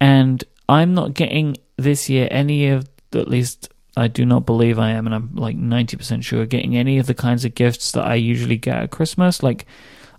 and 0.00 0.44
I'm 0.68 0.94
not 0.94 1.14
getting 1.14 1.56
this 1.76 2.08
year 2.08 2.28
any 2.30 2.68
of 2.68 2.88
at 3.14 3.26
least 3.26 3.68
I 3.96 4.08
do 4.08 4.24
not 4.24 4.46
believe 4.46 4.78
I 4.78 4.90
am, 4.90 5.06
and 5.06 5.14
I'm 5.14 5.34
like 5.34 5.56
90% 5.56 6.22
sure, 6.24 6.46
getting 6.46 6.76
any 6.76 6.98
of 6.98 7.06
the 7.06 7.14
kinds 7.14 7.44
of 7.44 7.54
gifts 7.54 7.92
that 7.92 8.06
I 8.06 8.14
usually 8.14 8.56
get 8.56 8.76
at 8.76 8.90
Christmas. 8.90 9.42
Like, 9.42 9.66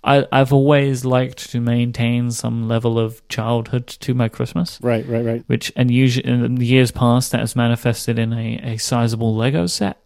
I, 0.03 0.27
I've 0.31 0.53
always 0.53 1.05
liked 1.05 1.49
to 1.51 1.61
maintain 1.61 2.29
some 2.31 2.67
level 2.67 2.99
of 2.99 3.27
childhood 3.29 3.87
to 3.87 4.13
my 4.13 4.29
Christmas. 4.29 4.79
Right, 4.81 5.07
right, 5.07 5.25
right. 5.25 5.43
Which, 5.47 5.71
and 5.75 5.89
usually 5.89 6.27
in 6.27 6.55
the 6.55 6.65
years 6.65 6.91
past, 6.91 7.31
that 7.31 7.39
has 7.39 7.55
manifested 7.55 8.19
in 8.19 8.33
a, 8.33 8.59
a 8.63 8.77
sizable 8.77 9.35
Lego 9.35 9.65
set. 9.65 9.97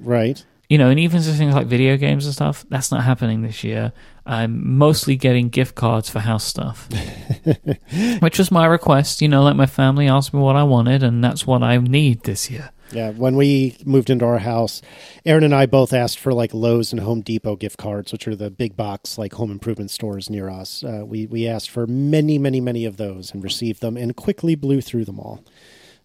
Right. 0.00 0.44
You 0.68 0.78
know, 0.78 0.90
and 0.90 0.98
even 0.98 1.22
just 1.22 1.38
things 1.38 1.54
like 1.54 1.66
video 1.66 1.96
games 1.96 2.24
and 2.24 2.34
stuff, 2.34 2.64
that's 2.68 2.90
not 2.90 3.04
happening 3.04 3.42
this 3.42 3.62
year. 3.62 3.92
I'm 4.26 4.76
mostly 4.76 5.14
getting 5.14 5.50
gift 5.50 5.74
cards 5.74 6.08
for 6.08 6.20
house 6.20 6.44
stuff, 6.44 6.88
which 8.20 8.38
was 8.38 8.50
my 8.50 8.66
request. 8.66 9.20
You 9.20 9.28
know, 9.28 9.42
like 9.42 9.56
my 9.56 9.66
family 9.66 10.08
asked 10.08 10.32
me 10.32 10.40
what 10.40 10.56
I 10.56 10.62
wanted, 10.62 11.02
and 11.02 11.22
that's 11.22 11.46
what 11.46 11.62
I 11.62 11.76
need 11.76 12.22
this 12.22 12.50
year. 12.50 12.70
Yeah, 12.92 13.10
when 13.10 13.36
we 13.36 13.76
moved 13.84 14.10
into 14.10 14.24
our 14.24 14.38
house, 14.38 14.82
Erin 15.24 15.42
and 15.44 15.54
I 15.54 15.66
both 15.66 15.92
asked 15.92 16.18
for 16.18 16.32
like 16.32 16.54
Lowe's 16.54 16.92
and 16.92 17.00
Home 17.00 17.22
Depot 17.22 17.56
gift 17.56 17.76
cards, 17.78 18.12
which 18.12 18.28
are 18.28 18.36
the 18.36 18.50
big 18.50 18.76
box 18.76 19.18
like 19.18 19.32
home 19.34 19.50
improvement 19.50 19.90
stores 19.90 20.30
near 20.30 20.48
us. 20.48 20.84
Uh, 20.84 21.02
we 21.04 21.26
we 21.26 21.46
asked 21.48 21.70
for 21.70 21.86
many, 21.86 22.38
many, 22.38 22.60
many 22.60 22.84
of 22.84 22.96
those 22.96 23.32
and 23.32 23.42
received 23.42 23.80
them, 23.80 23.96
and 23.96 24.14
quickly 24.16 24.54
blew 24.54 24.80
through 24.80 25.04
them 25.04 25.18
all. 25.18 25.44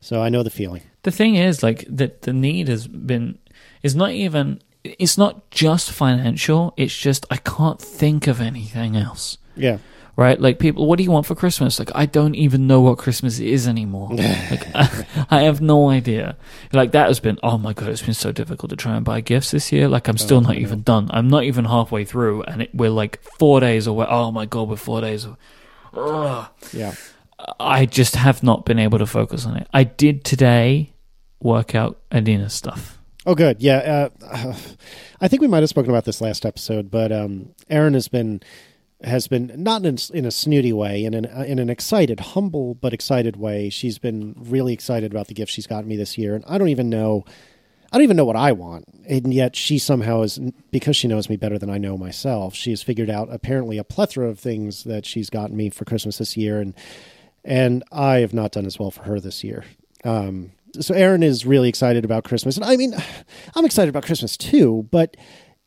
So 0.01 0.21
I 0.21 0.29
know 0.29 0.43
the 0.43 0.49
feeling. 0.49 0.83
The 1.03 1.11
thing 1.11 1.35
is, 1.35 1.61
like 1.61 1.85
that, 1.89 2.23
the 2.23 2.33
need 2.33 2.67
has 2.67 2.87
been 2.87 3.37
is 3.83 3.95
not 3.95 4.11
even. 4.11 4.61
It's 4.83 5.17
not 5.17 5.51
just 5.51 5.91
financial. 5.91 6.73
It's 6.77 6.97
just 6.97 7.25
I 7.29 7.37
can't 7.37 7.81
think 7.81 8.27
of 8.27 8.39
anything 8.39 8.95
else. 8.95 9.37
Yeah. 9.55 9.79
Right? 10.19 10.39
Like 10.39 10.59
people, 10.59 10.85
what 10.85 10.97
do 10.97 11.03
you 11.03 11.11
want 11.11 11.25
for 11.25 11.33
Christmas? 11.33 11.79
Like 11.79 11.91
I 11.95 12.05
don't 12.05 12.35
even 12.35 12.67
know 12.67 12.81
what 12.81 12.97
Christmas 12.97 13.39
is 13.39 13.69
anymore. 13.69 14.09
like 14.13 14.67
I, 14.75 15.05
I 15.29 15.41
have 15.43 15.61
no 15.61 15.89
idea. 15.89 16.35
Like 16.73 16.91
that 16.91 17.07
has 17.07 17.21
been 17.21 17.39
oh 17.41 17.57
my 17.57 17.71
god, 17.71 17.87
it's 17.87 18.01
been 18.01 18.13
so 18.13 18.33
difficult 18.33 18.69
to 18.71 18.75
try 18.75 18.95
and 18.97 19.05
buy 19.05 19.21
gifts 19.21 19.51
this 19.51 19.71
year. 19.71 19.87
Like 19.87 20.09
I'm 20.09 20.17
still 20.17 20.37
Oh, 20.39 20.41
not 20.41 20.55
know. 20.55 20.59
even 20.59 20.81
done. 20.81 21.09
I'm 21.13 21.29
not 21.29 21.43
even 21.45 21.63
halfway 21.63 22.03
through, 22.03 22.43
and 22.43 22.63
it, 22.63 22.69
we're 22.75 22.89
like 22.89 23.21
four 23.39 23.61
days 23.61 23.87
away. 23.87 24.07
Oh 24.09 24.29
my 24.31 24.45
god, 24.45 24.67
we're 24.67 24.75
four 24.75 24.99
days. 24.99 25.23
away. 25.23 25.35
Ugh. 25.93 26.47
Yeah. 26.73 26.93
I 27.57 27.85
just 27.85 28.17
have 28.17 28.43
not 28.43 28.65
been 28.65 28.77
able 28.79 28.97
to 28.99 29.05
focus 29.05 29.45
on 29.45 29.55
it. 29.55 29.67
I 29.73 29.85
did 29.85 30.25
today 30.25 30.91
work 31.41 31.73
out 31.75 31.97
Adina's 32.11 32.53
stuff. 32.53 32.99
Oh, 33.25 33.35
good. 33.35 33.61
Yeah. 33.61 34.09
Uh, 34.21 34.53
I 35.21 35.27
think 35.29 35.41
we 35.41 35.47
might 35.47 35.61
have 35.61 35.69
spoken 35.69 35.89
about 35.91 36.03
this 36.03 36.19
last 36.19 36.45
episode, 36.45 36.91
but 36.91 37.11
um, 37.13 37.53
Erin 37.69 37.93
has 37.93 38.09
been 38.09 38.41
has 39.03 39.27
been 39.27 39.51
not 39.55 39.85
in, 39.85 39.97
in 40.13 40.25
a 40.25 40.31
snooty 40.31 40.73
way, 40.73 41.05
in 41.05 41.13
an 41.13 41.25
in 41.25 41.59
an 41.59 41.69
excited, 41.69 42.19
humble 42.19 42.75
but 42.75 42.93
excited 42.93 43.37
way. 43.37 43.69
She's 43.69 43.97
been 43.97 44.35
really 44.37 44.73
excited 44.73 45.11
about 45.11 45.27
the 45.27 45.33
gift 45.33 45.51
she's 45.51 45.67
gotten 45.67 45.87
me 45.87 45.95
this 45.95 46.17
year, 46.17 46.35
and 46.35 46.43
I 46.47 46.57
don't 46.57 46.69
even 46.69 46.89
know. 46.89 47.23
I 47.91 47.97
don't 47.97 48.03
even 48.03 48.17
know 48.17 48.25
what 48.25 48.35
I 48.35 48.51
want, 48.51 48.85
and 49.07 49.33
yet 49.33 49.55
she 49.55 49.79
somehow 49.79 50.21
is 50.21 50.37
because 50.69 50.95
she 50.95 51.07
knows 51.07 51.27
me 51.27 51.37
better 51.37 51.57
than 51.57 51.71
I 51.71 51.79
know 51.79 51.97
myself. 51.97 52.53
She 52.53 52.69
has 52.69 52.83
figured 52.83 53.09
out 53.09 53.29
apparently 53.31 53.77
a 53.77 53.83
plethora 53.83 54.29
of 54.29 54.39
things 54.39 54.83
that 54.83 55.07
she's 55.07 55.29
gotten 55.31 55.57
me 55.57 55.69
for 55.69 55.85
Christmas 55.85 56.17
this 56.17 56.37
year, 56.37 56.59
and 56.59 56.73
and 57.43 57.83
I 57.91 58.17
have 58.17 58.33
not 58.33 58.51
done 58.51 58.65
as 58.65 58.77
well 58.77 58.91
for 58.91 59.03
her 59.03 59.19
this 59.19 59.43
year. 59.43 59.63
Um, 60.03 60.51
so 60.79 60.93
Erin 60.93 61.23
is 61.23 61.45
really 61.45 61.69
excited 61.69 62.05
about 62.05 62.25
Christmas, 62.25 62.57
and 62.57 62.65
I 62.65 62.75
mean, 62.75 62.93
I'm 63.55 63.65
excited 63.65 63.89
about 63.89 64.03
Christmas 64.03 64.35
too. 64.35 64.87
But 64.91 65.15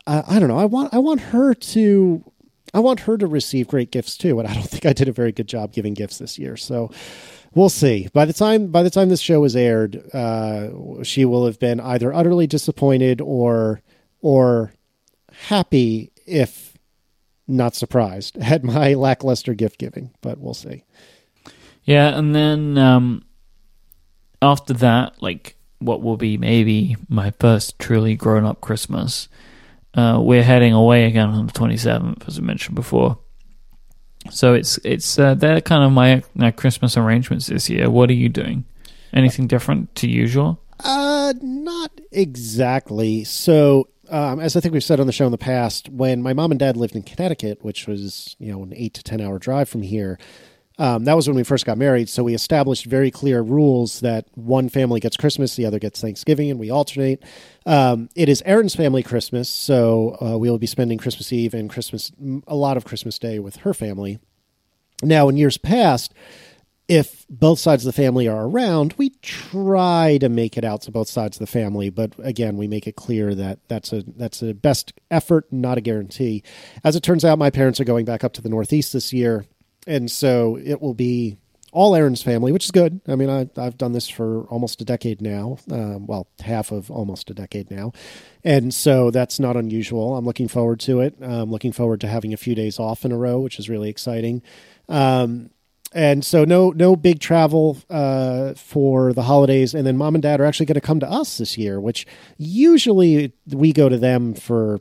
uh, 0.07 0.23
I 0.27 0.39
don't 0.39 0.49
know. 0.49 0.59
I 0.59 0.65
want 0.65 0.93
I 0.93 0.99
want 0.99 1.21
her 1.21 1.55
to 1.55 2.32
I 2.75 2.81
want 2.81 3.01
her 3.01 3.19
to 3.19 3.27
receive 3.27 3.69
great 3.69 3.91
gifts 3.91 4.17
too, 4.17 4.39
and 4.39 4.49
I 4.49 4.55
don't 4.55 4.63
think 4.69 4.87
I 4.87 4.93
did 4.93 5.09
a 5.09 5.13
very 5.13 5.33
good 5.33 5.49
job 5.49 5.73
giving 5.73 5.95
gifts 5.95 6.19
this 6.19 6.39
year. 6.39 6.57
So 6.57 6.91
we'll 7.55 7.69
see. 7.69 8.09
By 8.13 8.25
the 8.25 8.33
time 8.33 8.69
by 8.69 8.83
the 8.83 8.91
time 8.91 9.09
this 9.09 9.21
show 9.21 9.45
is 9.45 9.57
aired, 9.57 9.97
uh, 10.15 11.03
she 11.03 11.25
will 11.25 11.47
have 11.47 11.59
been 11.59 11.81
either 11.81 12.13
utterly 12.13 12.47
disappointed 12.47 13.21
or 13.21 13.83
or 14.21 14.73
happy, 15.49 16.13
if 16.27 16.77
not 17.49 17.75
surprised, 17.75 18.39
at 18.41 18.65
my 18.65 18.95
lackluster 18.95 19.55
gift 19.55 19.79
giving. 19.79 20.11
But 20.21 20.39
we'll 20.39 20.55
see. 20.55 20.85
Yeah, 21.85 22.17
and 22.17 22.35
then 22.35 22.79
um, 22.79 23.25
after 24.41 24.73
that, 24.75 25.21
like 25.21 25.57
what 25.79 26.01
will 26.01 26.17
be 26.17 26.37
maybe 26.37 26.97
my 27.09 27.33
first 27.41 27.79
truly 27.79 28.15
grown 28.15 28.45
up 28.45 28.61
Christmas, 28.61 29.29
uh, 29.95 30.19
we're 30.21 30.43
heading 30.43 30.73
away 30.73 31.05
again 31.05 31.29
on 31.31 31.47
the 31.47 31.53
twenty 31.53 31.77
seventh, 31.77 32.27
as 32.27 32.39
I 32.39 32.43
mentioned 32.43 32.75
before. 32.75 33.19
So 34.31 34.55
it's 34.55 34.79
it's 34.85 35.19
uh, 35.19 35.35
they're 35.35 35.61
kind 35.61 35.85
of 35.85 35.93
my, 35.93 36.23
my 36.35 36.51
Christmas 36.51 36.97
arrangements 36.97 37.47
this 37.47 37.69
year. 37.69 37.91
What 37.91 38.09
are 38.11 38.15
you 38.15 38.29
doing? 38.29 38.65
Anything 39.13 39.47
different 39.47 39.95
to 39.97 40.09
usual? 40.09 40.61
Uh, 40.81 41.35
not 41.43 41.91
exactly. 42.11 43.25
So, 43.25 43.89
um, 44.09 44.41
as 44.41 44.57
I 44.57 44.61
think 44.61 44.73
we've 44.73 44.83
said 44.83 45.01
on 45.01 45.07
the 45.07 45.13
show 45.13 45.27
in 45.27 45.33
the 45.33 45.39
past, 45.39 45.89
when 45.89 46.23
my 46.23 46.33
mom 46.33 46.51
and 46.51 46.59
dad 46.59 46.77
lived 46.77 46.97
in 46.97 47.03
Connecticut, 47.03 47.63
which 47.63 47.87
was 47.87 48.37
you 48.39 48.53
know 48.53 48.63
an 48.63 48.73
eight 48.75 48.95
to 48.95 49.03
ten 49.03 49.21
hour 49.21 49.39
drive 49.39 49.69
from 49.69 49.83
here, 49.83 50.19
um, 50.79 51.05
that 51.05 51.15
was 51.15 51.29
when 51.29 51.37
we 51.37 51.45
first 51.45 51.67
got 51.67 51.79
married. 51.79 52.09
So 52.09 52.25
we 52.25 52.35
established 52.35 52.87
very 52.87 53.11
clear 53.11 53.43
rules 53.43 54.01
that 54.01 54.27
one 54.35 54.69
family 54.69 55.01
gets 55.01 55.17
Christmas, 55.17 55.57
the 55.57 55.67
other 55.67 55.79
gets 55.79 56.01
Thanksgiving, 56.01 56.51
and 56.51 56.59
we 56.59 56.71
alternate. 56.71 57.23
Um, 57.67 58.09
it 58.17 58.29
is 58.29 58.43
Erin's 58.47 58.75
family 58.75 59.03
Christmas, 59.03 59.49
so 59.49 60.17
uh, 60.21 60.39
we 60.39 60.51
will 60.51 60.59
be 60.59 60.67
spending 60.67 60.99
Christmas 60.99 61.33
Eve 61.33 61.55
and 61.55 61.69
Christmas 61.69 62.13
a 62.47 62.57
lot 62.57 62.77
of 62.77 62.85
Christmas 62.85 63.19
Day 63.19 63.39
with 63.39 63.57
her 63.57 63.75
family. 63.75 64.19
Now, 65.03 65.29
in 65.29 65.37
years 65.37 65.59
past, 65.59 66.15
if 66.89 67.27
both 67.31 67.59
sides 67.59 67.87
of 67.87 67.95
the 67.95 68.03
family 68.03 68.29
are 68.29 68.45
around, 68.47 68.95
we 68.99 69.11
try 69.23 70.19
to 70.21 70.29
make 70.29 70.59
it 70.59 70.65
out 70.65 70.83
to 70.83 70.91
both 70.91 71.09
sides 71.09 71.37
of 71.37 71.41
the 71.41 71.47
family. 71.47 71.91
But 71.91 72.13
again, 72.19 72.57
we 72.57 72.69
make 72.69 72.87
it 72.87 72.97
clear 72.97 73.35
that 73.35 73.61
that's 73.69 73.93
a 73.93 74.03
that's 74.03 74.43
a 74.43 74.53
best 74.53 74.93
effort, 75.11 75.47
not 75.51 75.79
a 75.79 75.81
guarantee. 75.81 76.43
As 76.85 76.97
it 76.97 77.03
turns 77.03 77.25
out, 77.25 77.39
my 77.39 77.51
parents 77.51 77.81
are 77.81 77.85
going 77.85 78.05
back 78.05 78.25
up 78.25 78.33
to 78.35 78.43
the 78.43 78.49
Northeast 78.49 78.93
this 78.93 79.13
year, 79.13 79.47
and 79.87 80.11
so 80.11 80.59
it 80.63 80.81
will 80.81 80.95
be 80.95 81.37
all 81.73 81.97
Erin's 81.97 82.23
family, 82.23 82.53
which 82.53 82.67
is 82.67 82.71
good. 82.71 83.01
I 83.09 83.17
mean, 83.17 83.31
I, 83.31 83.49
I've 83.57 83.79
done 83.79 83.93
this 83.93 84.07
for 84.07 84.43
almost 84.45 84.83
a 84.83 84.85
decade 84.85 85.23
now. 85.23 85.57
Um, 85.71 86.07
well, 86.07 86.29
half 86.41 86.71
of 86.71 86.91
almost 86.91 87.31
a 87.31 87.35
decade 87.35 87.71
now. 87.71 87.93
And 88.45 88.75
so 88.75 89.11
that's 89.11 89.41
not 89.41 89.57
unusual. 89.57 90.17
I'm 90.17 90.27
looking 90.27 90.49
forward 90.49 90.81
to 90.81 91.01
it. 91.01 91.15
I'm 91.23 91.51
looking 91.51 91.73
forward 91.73 92.03
to 92.03 92.09
having 92.09 92.35
a 92.35 92.37
few 92.37 92.55
days 92.55 92.79
off 92.79 93.07
in 93.07 93.13
a 93.13 93.17
row, 93.17 93.41
which 93.41 93.59
is 93.59 93.71
really 93.71 93.89
exciting. 93.89 94.43
Um, 94.89 95.51
and 95.95 96.25
so 96.25 96.45
no 96.45 96.71
no 96.71 96.97
big 96.97 97.21
travel 97.21 97.79
uh, 97.91 98.55
for 98.55 99.13
the 99.13 99.23
holidays 99.23 99.75
and 99.75 99.87
then 99.87 99.97
mom 99.97 100.15
and 100.15 100.23
dad 100.23 100.41
are 100.41 100.45
actually 100.45 100.67
going 100.67 100.75
to 100.75 100.81
come 100.81 101.01
to 101.01 101.11
us 101.11 101.37
this 101.37 101.59
year 101.59 101.79
which 101.79 102.07
usually 102.39 103.33
we 103.49 103.73
go 103.75 103.91
to 103.91 103.99
them 103.99 104.33
for 104.33 104.81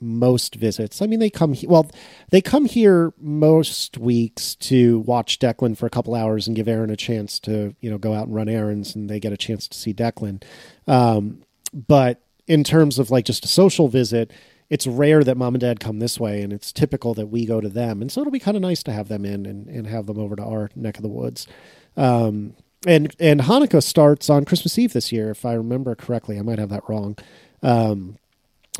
most 0.00 0.54
visits. 0.54 1.02
I 1.02 1.06
mean 1.06 1.20
they 1.20 1.30
come 1.30 1.52
he- 1.52 1.66
well 1.66 1.90
they 2.30 2.40
come 2.40 2.64
here 2.64 3.12
most 3.18 3.98
weeks 3.98 4.54
to 4.56 5.00
watch 5.00 5.38
declan 5.38 5.76
for 5.76 5.86
a 5.86 5.90
couple 5.90 6.14
hours 6.14 6.46
and 6.46 6.56
give 6.56 6.68
erin 6.68 6.90
a 6.90 6.96
chance 6.96 7.38
to 7.40 7.74
you 7.80 7.90
know 7.90 7.98
go 7.98 8.14
out 8.14 8.26
and 8.26 8.34
run 8.34 8.48
errands 8.48 8.94
and 8.94 9.08
they 9.08 9.20
get 9.20 9.32
a 9.32 9.36
chance 9.36 9.68
to 9.68 9.78
see 9.78 9.94
declan. 9.94 10.42
Um, 10.86 11.42
but 11.72 12.22
in 12.46 12.64
terms 12.64 12.98
of 12.98 13.10
like 13.10 13.24
just 13.24 13.44
a 13.44 13.48
social 13.48 13.88
visit 13.88 14.32
it's 14.68 14.86
rare 14.86 15.24
that 15.24 15.36
mom 15.36 15.54
and 15.54 15.60
dad 15.60 15.80
come 15.80 15.98
this 15.98 16.20
way 16.20 16.42
and 16.42 16.52
it's 16.52 16.70
typical 16.70 17.12
that 17.14 17.26
we 17.26 17.44
go 17.44 17.60
to 17.60 17.68
them. 17.68 18.00
And 18.00 18.10
so 18.10 18.20
it'll 18.20 18.30
be 18.30 18.38
kind 18.38 18.56
of 18.56 18.62
nice 18.62 18.84
to 18.84 18.92
have 18.92 19.08
them 19.08 19.24
in 19.24 19.44
and, 19.44 19.66
and 19.66 19.84
have 19.88 20.06
them 20.06 20.16
over 20.16 20.36
to 20.36 20.44
our 20.44 20.70
neck 20.76 20.96
of 20.96 21.02
the 21.02 21.08
woods. 21.08 21.48
Um, 21.96 22.54
and 22.86 23.14
and 23.20 23.40
hanukkah 23.42 23.82
starts 23.82 24.30
on 24.30 24.46
christmas 24.46 24.78
eve 24.78 24.94
this 24.94 25.12
year 25.12 25.30
if 25.30 25.44
i 25.44 25.52
remember 25.52 25.94
correctly. 25.94 26.38
I 26.38 26.42
might 26.42 26.58
have 26.58 26.70
that 26.70 26.88
wrong. 26.88 27.16
Um, 27.62 28.16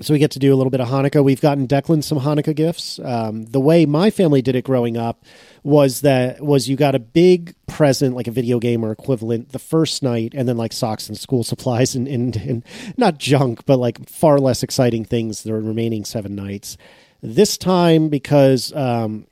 so 0.01 0.13
we 0.15 0.19
get 0.19 0.31
to 0.33 0.39
do 0.39 0.53
a 0.55 0.57
little 0.57 0.71
bit 0.71 0.81
of 0.81 0.89
Hanukkah. 0.89 1.23
We've 1.23 1.41
gotten 1.41 1.69
Declan 1.69 2.03
some 2.03 2.21
Hanukkah 2.21 2.55
gifts. 2.55 2.99
Um, 2.99 3.45
the 3.47 3.61
way 3.61 3.87
my 3.87 4.11
family 4.11 4.43
did 4.43 4.57
it 4.57 4.65
growing 4.65 4.97
up 4.97 5.25
was 5.63 6.01
that 6.01 6.41
was 6.41 6.69
you 6.69 6.77
got 6.77 6.95
a 6.95 6.99
big 6.99 7.55
present, 7.67 8.17
like 8.17 8.27
a 8.27 8.31
video 8.31 8.59
game 8.59 8.85
or 8.85 8.93
equivalent, 8.93 9.53
the 9.53 9.59
first 9.59 10.03
night, 10.03 10.33
and 10.35 10.49
then 10.49 10.57
like 10.57 10.73
socks 10.73 11.09
and 11.09 11.19
school 11.19 11.45
supplies 11.51 11.95
and, 11.95 12.09
and, 12.09 12.37
and 12.37 12.65
not 12.97 13.19
junk, 13.19 13.65
but 13.67 13.79
like 13.79 14.09
far 14.09 14.39
less 14.39 14.63
exciting 14.63 15.05
things 15.05 15.43
the 15.43 15.53
remaining 15.53 16.05
seven 16.05 16.35
nights. 16.35 16.77
This 17.23 17.59
time, 17.59 18.09
because 18.09 18.73
um, 18.73 19.27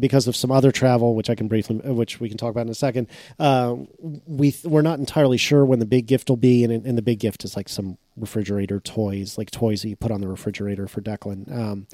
because 0.00 0.26
of 0.26 0.34
some 0.34 0.50
other 0.50 0.72
travel, 0.72 1.14
which 1.14 1.30
I 1.30 1.34
can 1.34 1.48
briefly, 1.48 1.80
uh, 1.86 1.92
which 1.92 2.20
we 2.20 2.28
can 2.28 2.38
talk 2.38 2.50
about 2.50 2.62
in 2.62 2.70
a 2.70 2.74
second, 2.74 3.08
uh, 3.38 3.76
we 4.26 4.54
we're 4.64 4.82
not 4.82 4.98
entirely 4.98 5.36
sure 5.36 5.64
when 5.64 5.78
the 5.78 5.86
big 5.86 6.06
gift 6.06 6.28
will 6.28 6.36
be, 6.36 6.64
and, 6.64 6.72
and 6.72 6.98
the 6.98 7.02
big 7.02 7.20
gift 7.20 7.44
is 7.44 7.56
like 7.56 7.68
some 7.68 7.98
refrigerator 8.16 8.80
toys, 8.80 9.38
like 9.38 9.50
toys 9.50 9.82
that 9.82 9.88
you 9.88 9.96
put 9.96 10.10
on 10.10 10.20
the 10.20 10.28
refrigerator 10.28 10.86
for 10.86 11.00
Declan. 11.00 11.52
Um, 11.54 11.86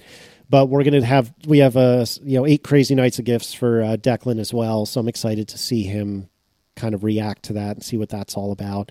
but 0.49 0.67
we're 0.67 0.85
gonna 0.85 1.05
have 1.05 1.33
we 1.47 1.59
have 1.59 1.77
a 1.77 2.07
you 2.23 2.39
know 2.39 2.47
eight 2.47 2.65
crazy 2.65 2.95
nights 2.95 3.19
of 3.19 3.25
gifts 3.25 3.53
for 3.53 3.83
uh, 3.83 3.97
Declan 3.97 4.41
as 4.41 4.55
well, 4.55 4.87
so 4.87 5.01
I'm 5.01 5.09
excited 5.09 5.49
to 5.49 5.59
see 5.59 5.83
him 5.83 6.29
kind 6.77 6.95
of 6.95 7.05
react 7.05 7.43
to 7.45 7.53
that 7.53 7.77
and 7.77 7.85
see 7.85 7.97
what 7.97 8.09
that's 8.09 8.37
all 8.37 8.53
about. 8.53 8.91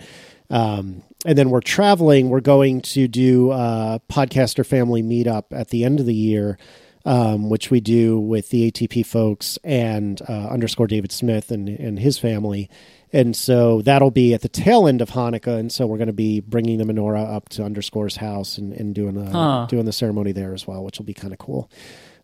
Um, 0.50 1.04
and 1.26 1.38
then 1.38 1.50
we're 1.50 1.62
traveling. 1.62 2.30
We're 2.30 2.40
going 2.40 2.82
to 2.82 3.08
do 3.08 3.52
a 3.52 4.02
podcaster 4.10 4.66
family 4.66 5.02
meetup 5.02 5.46
at 5.52 5.70
the 5.70 5.84
end 5.84 6.00
of 6.00 6.06
the 6.06 6.14
year 6.14 6.58
um, 7.06 7.50
which 7.50 7.72
we 7.72 7.80
do 7.80 8.20
with 8.20 8.50
the 8.50 8.72
ATP 8.72 9.06
folks 9.06 9.58
and 9.64 10.22
uh, 10.28 10.48
underscore 10.50 10.88
David 10.88 11.12
Smith 11.12 11.52
and, 11.52 11.70
and 11.70 12.00
his 12.00 12.18
family. 12.20 12.70
And 13.12 13.36
so 13.36 13.82
that'll 13.82 14.12
be 14.12 14.36
at 14.36 14.42
the 14.42 14.50
tail 14.50 14.88
end 14.88 15.02
of 15.02 15.10
Hanukkah, 15.12 15.58
and 15.58 15.72
so 15.72 15.88
we're 15.88 15.98
going 15.98 16.08
to 16.08 16.14
be 16.14 16.42
bringing 16.42 16.78
the 16.78 16.84
menorah 16.84 17.34
up 17.34 17.50
to 17.50 17.64
Underscore's 17.64 18.18
house 18.18 18.58
and, 18.60 18.72
and 18.74 18.94
doing 18.94 19.16
the 19.16 19.32
Huh. 19.32 19.66
doing 19.68 19.86
the 19.86 19.92
ceremony 19.92 20.32
there 20.32 20.54
as 20.54 20.68
well, 20.68 20.84
which 20.84 21.00
will 21.00 21.06
be 21.06 21.14
kind 21.16 21.34
of 21.34 21.40
cool. 21.40 21.72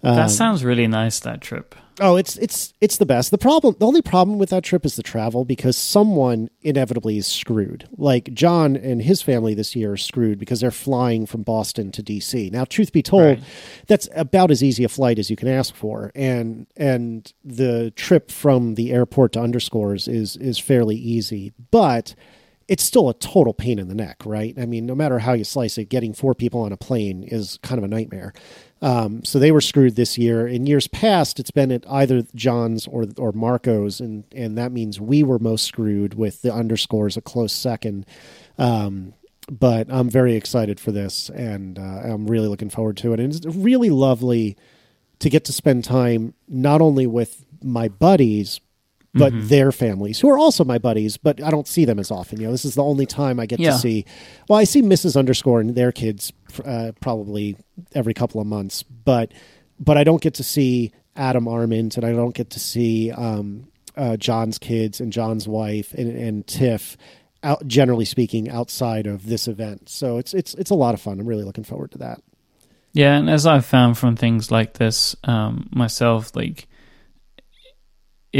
Um, 0.06 0.16
that 0.16 0.30
sounds 0.32 0.64
really 0.64 0.88
nice. 0.88 1.20
That 1.20 1.42
trip. 1.42 1.76
Oh, 2.02 2.18
it's 2.18 2.36
it's 2.38 2.74
it's 2.82 2.98
the 2.98 3.06
best. 3.06 3.32
The 3.32 3.38
problem, 3.38 3.78
the 3.80 3.88
only 3.88 4.02
problem 4.02 4.38
with 4.38 4.50
that 4.50 4.66
trip 4.66 4.86
is 4.86 4.98
the 4.98 5.04
travel 5.04 5.46
because 5.46 5.78
someone 5.78 6.50
inevitably 6.62 7.18
is 7.18 7.26
screwed. 7.26 7.88
Like 7.96 8.34
John 8.34 8.76
and 8.76 9.02
his 9.02 9.22
family 9.22 9.54
this 9.54 9.78
year 9.78 9.94
are 9.94 9.98
screwed 9.98 10.38
because 10.38 10.60
they're 10.60 10.72
flying 10.72 11.26
from 11.26 11.44
Boston 11.44 11.94
to 11.94 12.04
DC. 12.04 12.52
Now, 12.52 12.66
truth 12.66 12.92
be 12.92 13.02
told, 13.02 13.24
Right. 13.24 13.44
that's 13.88 14.10
about 14.14 14.52
as 14.52 14.62
easy 14.62 14.84
a 14.84 14.90
flight 14.90 15.18
as 15.20 15.30
you 15.30 15.38
can 15.38 15.48
ask 15.48 15.74
for, 15.74 16.12
and 16.16 16.68
and 16.76 17.32
the 17.46 17.92
trip 17.92 18.30
from 18.30 18.76
the 18.76 18.92
airport 18.92 19.32
to 19.34 19.40
Underscores 19.40 20.10
is 20.10 20.36
is 20.36 20.60
fairly 20.60 20.98
easy, 20.98 21.54
but 21.72 22.14
it's 22.68 22.84
still 22.84 23.10
a 23.10 23.14
total 23.14 23.54
pain 23.54 23.78
in 23.78 23.88
the 23.88 23.96
neck, 23.96 24.18
right? 24.26 24.58
I 24.58 24.66
mean, 24.66 24.86
no 24.86 24.96
matter 24.96 25.20
how 25.20 25.34
you 25.34 25.44
slice 25.44 25.78
it, 25.78 25.86
getting 25.86 26.14
four 26.14 26.34
people 26.34 26.62
on 26.62 26.72
a 26.72 26.78
plane 26.78 27.24
is 27.24 27.60
kind 27.62 27.78
of 27.78 27.84
a 27.84 27.88
nightmare. 27.88 28.34
Um, 28.82 29.24
so 29.24 29.38
they 29.38 29.52
were 29.52 29.62
screwed 29.62 29.96
this 29.96 30.18
year. 30.18 30.48
In 30.48 30.66
years 30.66 30.88
past, 30.88 31.40
it's 31.40 31.52
been 31.52 31.72
at 31.72 31.90
either 31.90 32.24
John's 32.34 32.88
or 32.88 33.06
or 33.18 33.32
Marco's, 33.32 34.00
and 34.00 34.24
and 34.34 34.58
that 34.58 34.72
means 34.72 35.00
we 35.00 35.24
were 35.24 35.40
most 35.40 35.66
screwed 35.66 36.16
with 36.16 36.42
the 36.42 36.54
underscores 36.54 37.18
a 37.18 37.22
close 37.22 37.54
second. 37.54 38.06
Um, 38.58 39.14
but 39.50 39.88
I'm 39.92 40.10
very 40.10 40.36
excited 40.36 40.80
for 40.80 40.92
this, 40.92 41.30
and 41.30 41.78
uh, 41.78 41.82
I'm 41.82 42.28
really 42.28 42.48
looking 42.48 42.72
forward 42.72 42.98
to 42.98 43.14
it. 43.14 43.20
And 43.20 43.34
it's 43.34 43.46
really 43.56 43.92
lovely 43.92 44.58
to 45.20 45.30
get 45.30 45.46
to 45.46 45.54
spend 45.54 45.84
time 45.84 46.34
not 46.48 46.82
only 46.82 47.06
with 47.08 47.46
my 47.62 47.88
buddies 47.88 48.60
but 49.18 49.32
their 49.36 49.72
families 49.72 50.20
who 50.20 50.30
are 50.30 50.38
also 50.38 50.64
my 50.64 50.78
buddies 50.78 51.18
but 51.18 51.42
i 51.44 51.50
don't 51.50 51.68
see 51.68 51.86
them 51.86 52.00
as 52.00 52.12
often. 52.12 52.40
You 52.40 52.46
know 52.48 52.52
this 52.52 52.66
is 52.66 52.76
the 52.76 52.84
only 52.84 53.06
time 53.06 53.40
i 53.40 53.46
get 53.46 53.60
Yeah. 53.60 53.72
to 53.72 53.78
see 53.78 54.06
well 54.50 54.60
i 54.60 54.64
see 54.66 54.82
mrs 54.82 55.16
underscore 55.18 55.60
and 55.62 55.74
their 55.76 55.92
kids 55.92 56.32
uh, 56.66 56.92
probably 57.02 57.56
every 57.94 58.14
couple 58.14 58.40
of 58.42 58.48
months 58.48 58.84
but 58.84 59.32
but 59.80 59.98
i 59.98 60.04
don't 60.04 60.22
get 60.22 60.34
to 60.36 60.44
see 60.44 60.92
adam 61.16 61.48
arment 61.48 61.98
and 61.98 62.06
i 62.06 62.12
don't 62.12 62.36
get 62.36 62.50
to 62.52 62.60
see 62.60 63.12
um, 63.12 63.68
uh, 63.98 64.18
john's 64.18 64.58
kids 64.58 65.00
and 65.00 65.12
john's 65.14 65.48
wife 65.48 65.94
and, 65.94 66.10
and 66.18 66.46
tiff 66.48 66.98
out 67.44 67.66
generally 67.68 68.06
speaking 68.06 68.50
outside 68.50 69.06
of 69.06 69.28
this 69.28 69.48
event. 69.48 69.88
So 69.88 70.18
it's 70.18 70.34
it's 70.34 70.56
it's 70.56 70.72
a 70.72 70.76
lot 70.76 70.96
of 70.96 71.00
fun. 71.02 71.20
I'm 71.20 71.28
really 71.28 71.44
looking 71.44 71.64
forward 71.64 71.92
to 71.92 72.00
that. 72.00 72.20
Yeah, 72.92 73.16
and 73.18 73.30
as 73.30 73.46
I've 73.46 73.68
found 73.68 74.00
from 74.00 74.16
things 74.16 74.50
like 74.50 74.74
this 74.74 75.16
um, 75.26 75.70
myself, 75.72 76.36
like 76.36 76.68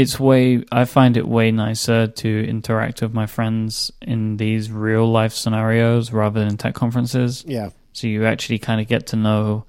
it's 0.00 0.20
way 0.20 0.62
I 0.70 0.84
find 0.84 1.16
it 1.16 1.26
way 1.26 1.50
nicer 1.50 2.06
to 2.06 2.28
interact 2.48 3.00
with 3.00 3.14
my 3.14 3.26
friends 3.26 3.90
in 4.02 4.36
these 4.36 4.70
real 4.70 5.06
life 5.10 5.32
scenarios 5.32 6.12
rather 6.12 6.44
than 6.44 6.56
tech 6.58 6.74
conferences. 6.74 7.44
yeah 7.46 7.70
So 7.92 8.06
you 8.06 8.26
actually 8.26 8.58
kind 8.58 8.78
of 8.82 8.86
get 8.88 9.06
to 9.12 9.16
know 9.16 9.64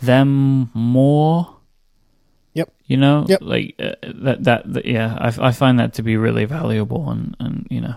them 0.00 0.70
more. 0.72 1.56
Yep. 2.54 2.68
You 2.86 2.96
know, 2.96 3.26
Yep. 3.28 3.40
like 3.42 3.74
uh, 3.78 3.96
that, 4.24 4.44
that. 4.44 4.72
That 4.72 4.84
yeah, 4.86 5.18
I, 5.18 5.48
I 5.48 5.52
find 5.52 5.78
that 5.80 5.94
to 5.94 6.02
be 6.02 6.16
really 6.16 6.46
valuable, 6.46 7.10
and 7.10 7.34
and 7.40 7.66
you 7.68 7.80
know, 7.80 7.96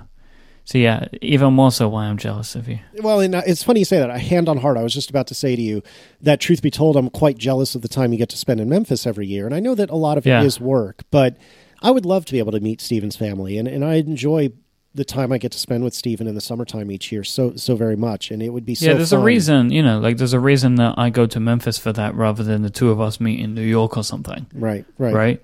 so 0.69 0.77
yeah, 0.77 1.07
even 1.23 1.51
more 1.55 1.71
so 1.71 1.89
why 1.89 2.05
I'm 2.05 2.17
jealous 2.17 2.53
of 2.53 2.67
you. 2.67 2.77
Well, 3.01 3.21
and 3.21 3.33
uh, 3.33 3.41
it's 3.47 3.63
funny 3.63 3.79
you 3.79 3.85
say 3.85 3.97
that. 3.97 4.11
I 4.11 4.19
hand 4.19 4.47
on 4.47 4.57
heart, 4.57 4.77
I 4.77 4.83
was 4.83 4.93
just 4.93 5.09
about 5.09 5.25
to 5.27 5.33
say 5.33 5.55
to 5.55 5.61
you 5.63 5.81
that, 6.21 6.39
truth 6.39 6.61
be 6.61 6.69
told, 6.69 6.95
I'm 6.95 7.09
quite 7.09 7.39
jealous 7.39 7.73
of 7.73 7.81
the 7.81 7.87
time 7.87 8.11
you 8.11 8.19
get 8.19 8.29
to 8.29 8.37
spend 8.37 8.61
in 8.61 8.69
Memphis 8.69 9.07
every 9.07 9.25
year, 9.25 9.47
and 9.47 9.55
I 9.55 9.59
know 9.61 9.73
that 9.73 9.89
a 9.89 9.95
lot 9.95 10.19
of 10.19 10.27
Yeah. 10.27 10.43
it 10.43 10.45
is 10.45 10.59
work. 10.59 11.05
But 11.09 11.37
I 11.81 11.89
would 11.89 12.05
love 12.05 12.25
to 12.25 12.33
be 12.33 12.37
able 12.37 12.51
to 12.51 12.59
meet 12.59 12.81
Stephen's 12.81 13.15
family, 13.15 13.57
and, 13.57 13.67
and 13.67 13.83
I 13.83 13.95
enjoy 13.95 14.51
the 14.93 15.03
time 15.03 15.31
I 15.31 15.39
get 15.39 15.51
to 15.53 15.57
spend 15.57 15.83
with 15.83 15.95
Steven 15.95 16.27
in 16.27 16.35
the 16.35 16.41
summertime 16.41 16.91
each 16.91 17.11
year 17.11 17.23
so 17.23 17.55
so 17.55 17.75
very 17.75 17.95
much, 17.95 18.29
and 18.29 18.43
it 18.43 18.49
would 18.49 18.65
be 18.65 18.75
so. 18.75 18.85
yeah, 18.85 18.93
there's 18.93 19.09
fun. 19.09 19.21
a 19.21 19.23
reason, 19.23 19.71
you 19.71 19.81
know, 19.81 19.97
like 19.99 20.17
there's 20.17 20.33
a 20.33 20.39
reason 20.39 20.75
that 20.75 20.93
I 20.99 21.09
go 21.09 21.25
to 21.25 21.39
Memphis 21.39 21.79
for 21.79 21.91
that 21.93 22.13
rather 22.13 22.43
than 22.43 22.61
the 22.61 22.69
two 22.69 22.91
of 22.91 23.01
us 23.01 23.19
meet 23.19 23.39
in 23.39 23.55
New 23.55 23.63
York 23.63 23.97
or 23.97 24.03
something, 24.03 24.45
right? 24.53 24.85
Right. 24.99 25.13
right? 25.15 25.43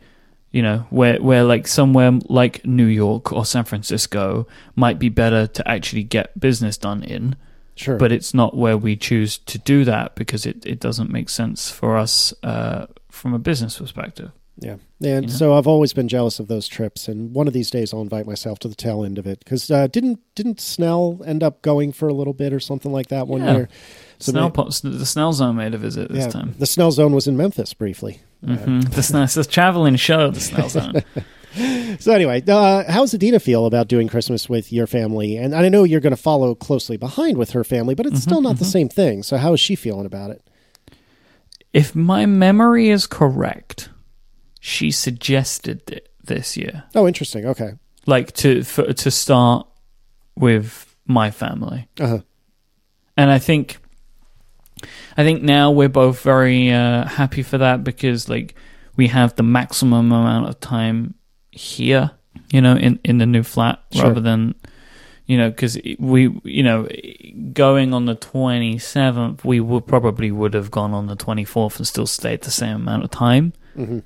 You 0.56 0.62
know, 0.62 0.78
where 0.90 1.22
where 1.22 1.44
like 1.44 1.68
somewhere 1.68 2.12
like 2.30 2.66
New 2.66 2.86
York 2.86 3.34
or 3.34 3.46
San 3.46 3.66
Francisco 3.66 4.48
might 4.74 5.00
be 5.00 5.10
better 5.10 5.48
to 5.48 5.68
actually 5.68 6.04
get 6.04 6.40
business 6.40 6.78
done 6.78 7.04
in. 7.04 7.36
Sure. 7.78 7.98
but 7.98 8.10
it's 8.14 8.34
not 8.34 8.56
where 8.56 8.78
we 8.78 8.96
choose 8.96 9.38
to 9.38 9.58
do 9.58 9.84
that 9.84 10.16
because 10.16 10.46
it, 10.46 10.66
it 10.66 10.80
doesn't 10.80 11.12
make 11.12 11.28
sense 11.28 11.70
for 11.70 11.98
us 11.98 12.34
uh, 12.42 12.86
from 13.10 13.34
a 13.34 13.40
business 13.40 13.80
perspective. 13.80 14.32
Yeah, 14.58 14.74
and 14.74 14.82
You 15.02 15.22
know? 15.22 15.28
so 15.28 15.54
I've 15.58 15.68
always 15.68 15.92
been 15.92 16.08
jealous 16.08 16.40
of 16.40 16.48
those 16.48 16.68
trips, 16.68 17.10
and 17.10 17.34
one 17.36 17.46
of 17.48 17.54
these 17.54 17.70
days 17.70 17.94
I'll 17.94 18.02
invite 18.02 18.26
myself 18.26 18.58
to 18.60 18.70
the 18.70 18.76
tail 18.76 19.04
end 19.04 19.18
of 19.18 19.28
it 19.28 19.40
because 19.40 19.70
uh, 19.70 19.88
didn't 19.88 20.20
didn't 20.34 20.62
Snell 20.62 21.22
end 21.26 21.44
up 21.44 21.62
going 21.62 21.92
for 21.92 22.08
a 22.08 22.14
little 22.14 22.32
bit 22.34 22.54
or 22.54 22.60
something 22.62 22.92
like 22.92 23.08
that 23.08 23.28
one 23.28 23.42
Yeah. 23.44 23.54
year? 23.56 23.70
So 24.20 24.32
Snell 24.32 24.46
may- 24.46 24.52
pops, 24.54 24.80
the 24.80 25.06
Snell 25.06 25.34
Zone 25.34 25.58
made 25.58 25.74
a 25.74 25.78
visit 25.78 26.10
this 26.10 26.24
yeah, 26.26 26.30
time. 26.32 26.56
the 26.58 26.66
Snell 26.66 26.92
Zone 26.92 27.12
was 27.14 27.28
in 27.28 27.36
Memphis 27.36 27.74
briefly. 27.74 28.22
hmm 28.46 28.80
The, 28.80 29.04
Snell, 29.04 29.24
it's 29.24 29.36
a 29.36 29.44
traveling 29.44 29.98
show, 29.98 30.32
the 30.32 30.40
Snell 30.40 30.70
Zone. 30.70 30.94
So 32.00 32.12
anyway, 32.12 32.44
uh, 32.46 32.84
how's 32.92 33.14
Adina 33.14 33.40
feel 33.40 33.66
about 33.66 33.88
doing 33.88 34.10
Christmas 34.10 34.50
with 34.50 34.74
your 34.74 34.88
family? 34.88 35.38
And 35.38 35.56
I 35.56 35.70
know 35.70 35.86
you're 35.86 36.02
going 36.02 36.12
to 36.12 36.22
follow 36.22 36.54
closely 36.54 36.98
behind 36.98 37.38
with 37.38 37.52
her 37.52 37.64
family, 37.64 37.96
but 37.96 38.06
it's 38.06 38.22
still 38.22 38.42
not 38.42 38.58
the 38.58 38.66
same 38.66 38.90
thing. 38.90 39.24
So 39.24 39.38
how 39.38 39.54
is 39.54 39.62
she 39.62 39.76
feeling 39.76 40.06
about 40.06 40.32
it? 40.32 40.42
if 41.72 41.96
my 41.96 42.26
memory 42.26 42.90
is 42.90 43.08
correct, 43.08 43.88
she 44.68 44.90
suggested 44.90 45.92
it 45.92 46.10
this 46.24 46.58
year, 46.58 46.84
Oh, 46.96 47.06
interesting. 47.08 47.46
Okay. 47.46 47.74
like 48.08 48.32
to 48.34 48.64
for, 48.64 48.92
to 48.94 49.12
start 49.12 49.68
with 50.36 50.96
my 51.06 51.30
family. 51.32 51.88
Uh 52.00 52.08
huh. 52.08 52.20
and 53.16 53.30
I 53.30 53.38
think 53.40 53.78
I 55.18 55.24
think 55.24 55.44
now 55.44 55.72
we're 55.72 55.88
both 56.04 56.22
very 56.24 56.72
uh, 56.72 57.06
happy 57.06 57.44
for 57.44 57.58
that 57.60 57.84
because 57.84 58.28
like 58.28 58.56
we 58.98 59.08
have 59.08 59.36
the 59.36 59.44
maximum 59.44 60.12
amount 60.12 60.50
of 60.50 60.60
time 60.60 61.14
here, 61.52 62.10
you 62.52 62.62
know, 62.62 62.76
in 62.76 63.00
in 63.04 63.20
the 63.20 63.26
new 63.26 63.44
flat 63.44 63.80
Sure. 63.94 64.06
rather 64.08 64.20
than 64.22 64.56
you 65.28 65.38
know 65.38 65.50
because 65.52 65.78
we 66.00 66.40
you 66.44 66.64
know 66.64 66.88
going 67.54 67.94
on 67.94 68.06
the 68.06 68.16
27th 68.16 69.44
we 69.44 69.60
would 69.60 69.86
probably 69.88 70.32
would 70.32 70.54
have 70.54 70.70
gone 70.72 70.94
on 70.94 71.08
the 71.08 71.16
24th 71.16 71.78
and 71.78 71.88
still 71.88 72.06
stayed 72.08 72.42
the 72.42 72.52
same 72.52 72.76
amount 72.76 73.04
of 73.04 73.10
time 73.12 73.54
hmm 73.76 74.00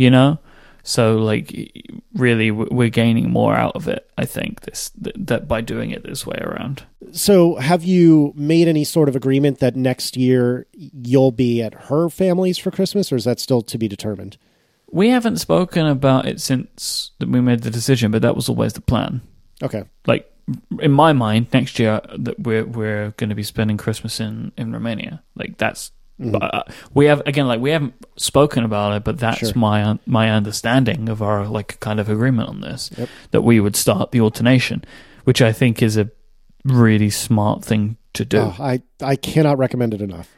you 0.00 0.10
know 0.10 0.38
so 0.82 1.16
like 1.30 1.46
really 2.14 2.50
we- 2.50 2.68
we're 2.78 2.88
gaining 3.02 3.28
more 3.30 3.54
out 3.54 3.74
of 3.76 3.86
it 3.94 4.02
i 4.16 4.24
think 4.24 4.52
this 4.62 4.90
that 5.28 5.46
by 5.46 5.60
doing 5.60 5.90
it 5.90 6.02
this 6.02 6.22
way 6.26 6.38
around 6.40 6.76
So 7.12 7.56
have 7.56 7.82
you 7.94 8.32
made 8.36 8.66
any 8.68 8.84
sort 8.84 9.08
of 9.10 9.16
agreement 9.16 9.58
that 9.58 9.74
next 9.74 10.16
year 10.16 10.66
you'll 11.10 11.32
be 11.46 11.60
at 11.66 11.74
her 11.88 12.08
family's 12.08 12.56
for 12.62 12.70
Christmas, 12.70 13.10
or 13.12 13.16
is 13.16 13.24
that 13.24 13.40
still 13.40 13.62
to 13.62 13.76
be 13.78 13.88
determined? 13.88 14.36
We 14.92 15.10
haven't 15.10 15.38
spoken 15.38 15.86
about 15.86 16.26
it 16.30 16.40
since 16.40 17.10
that 17.18 17.28
we 17.28 17.40
made 17.40 17.62
the 17.62 17.70
decision, 17.70 18.10
but 18.12 18.22
that 18.22 18.36
was 18.36 18.48
always 18.48 18.72
the 18.74 18.80
plan. 18.92 19.20
Okay. 19.60 19.82
Like 20.06 20.24
in 20.78 20.92
my 20.92 21.12
mind, 21.12 21.46
next 21.52 21.78
year 21.80 22.00
that 22.26 22.38
we're 22.46 22.66
we're 22.78 23.10
going 23.18 23.30
to 23.34 23.40
be 23.42 23.42
spending 23.54 23.76
Christmas 23.84 24.20
in 24.20 24.52
in 24.56 24.72
Romania. 24.72 25.14
Like 25.34 25.58
that's 25.58 25.90
uh, 26.20 26.62
we 26.94 27.06
have 27.06 27.22
again 27.26 27.46
like 27.46 27.60
we 27.60 27.70
haven't 27.70 27.94
spoken 28.16 28.64
about 28.64 28.94
it, 28.96 29.04
but 29.04 29.18
that's 29.18 29.38
Sure. 29.38 29.52
my 29.54 29.82
un- 29.82 30.00
my 30.06 30.30
understanding 30.30 31.08
of 31.08 31.22
our 31.22 31.46
like 31.46 31.80
kind 31.80 31.98
of 32.00 32.08
agreement 32.08 32.48
on 32.48 32.60
this 32.60 32.90
Yep. 32.96 33.08
that 33.30 33.42
we 33.42 33.60
would 33.60 33.76
start 33.76 34.10
the 34.12 34.20
alternation, 34.20 34.84
which 35.24 35.40
I 35.40 35.52
think 35.52 35.82
is 35.82 35.96
a 35.96 36.10
really 36.64 37.10
smart 37.10 37.64
thing 37.64 37.96
to 38.14 38.24
do. 38.24 38.38
Oh, 38.38 38.56
I 38.58 38.82
I 39.02 39.16
cannot 39.16 39.58
recommend 39.58 39.94
it 39.94 40.00
enough. 40.02 40.28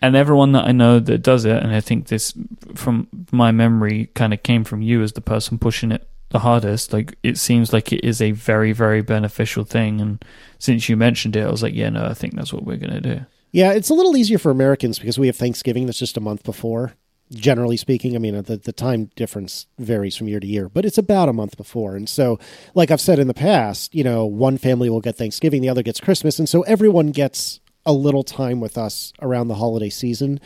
and 0.00 0.16
everyone 0.16 0.52
that 0.52 0.64
I 0.66 0.72
know 0.72 0.98
that 1.00 1.18
does 1.22 1.44
it, 1.44 1.62
and 1.62 1.72
I 1.74 1.80
think 1.80 2.08
this 2.08 2.34
from 2.74 3.06
my 3.30 3.52
memory 3.52 4.10
kind 4.14 4.32
of 4.34 4.42
came 4.42 4.64
from 4.64 4.82
you 4.82 5.02
as 5.02 5.12
the 5.12 5.20
person 5.20 5.58
pushing 5.58 5.92
it 5.92 6.06
the 6.30 6.40
hardest. 6.40 6.92
Like 6.92 7.14
it 7.22 7.36
seems 7.38 7.72
like 7.72 7.92
it 7.92 8.04
is 8.04 8.20
a 8.22 8.30
very, 8.32 8.72
very 8.72 9.02
beneficial 9.02 9.64
thing. 9.64 10.00
And 10.00 10.24
since 10.58 10.88
you 10.88 10.96
mentioned 10.96 11.36
it, 11.36 11.44
I 11.46 11.50
was 11.50 11.62
like, 11.62 11.74
yeah, 11.74 11.90
no, 11.90 12.04
I 12.06 12.14
think 12.14 12.34
that's 12.34 12.52
what 12.52 12.64
we're 12.64 12.78
gonna 12.78 13.00
do. 13.00 13.20
Yeah, 13.52 13.72
it's 13.72 13.90
a 13.90 13.94
little 13.94 14.16
easier 14.16 14.38
for 14.38 14.50
Americans 14.50 14.98
because 14.98 15.18
we 15.18 15.26
have 15.26 15.36
Thanksgiving 15.36 15.84
that's 15.84 15.98
just 15.98 16.16
a 16.16 16.20
month 16.20 16.42
before. 16.42 16.94
Generally 17.30 17.76
speaking, 17.78 18.14
I 18.14 18.18
mean 18.18 18.42
the 18.42 18.56
the 18.56 18.72
time 18.72 19.10
difference 19.14 19.66
varies 19.78 20.16
from 20.16 20.28
year 20.28 20.40
to 20.40 20.46
year, 20.46 20.68
but 20.68 20.84
it's 20.84 20.98
about 20.98 21.28
a 21.28 21.32
month 21.32 21.56
before. 21.56 21.94
And 21.96 22.08
so, 22.08 22.38
like 22.74 22.90
I've 22.90 23.00
said 23.00 23.18
in 23.18 23.26
the 23.28 23.34
past, 23.34 23.94
you 23.94 24.04
know, 24.04 24.26
one 24.26 24.58
family 24.58 24.90
will 24.90 25.00
get 25.00 25.16
Thanksgiving, 25.16 25.62
the 25.62 25.68
other 25.68 25.82
gets 25.82 26.00
Christmas, 26.00 26.38
and 26.38 26.48
so 26.48 26.62
everyone 26.62 27.10
gets 27.10 27.60
a 27.86 27.92
little 27.92 28.22
time 28.22 28.60
with 28.60 28.76
us 28.76 29.12
around 29.20 29.48
the 29.48 29.54
holiday 29.54 29.88
season. 29.88 30.40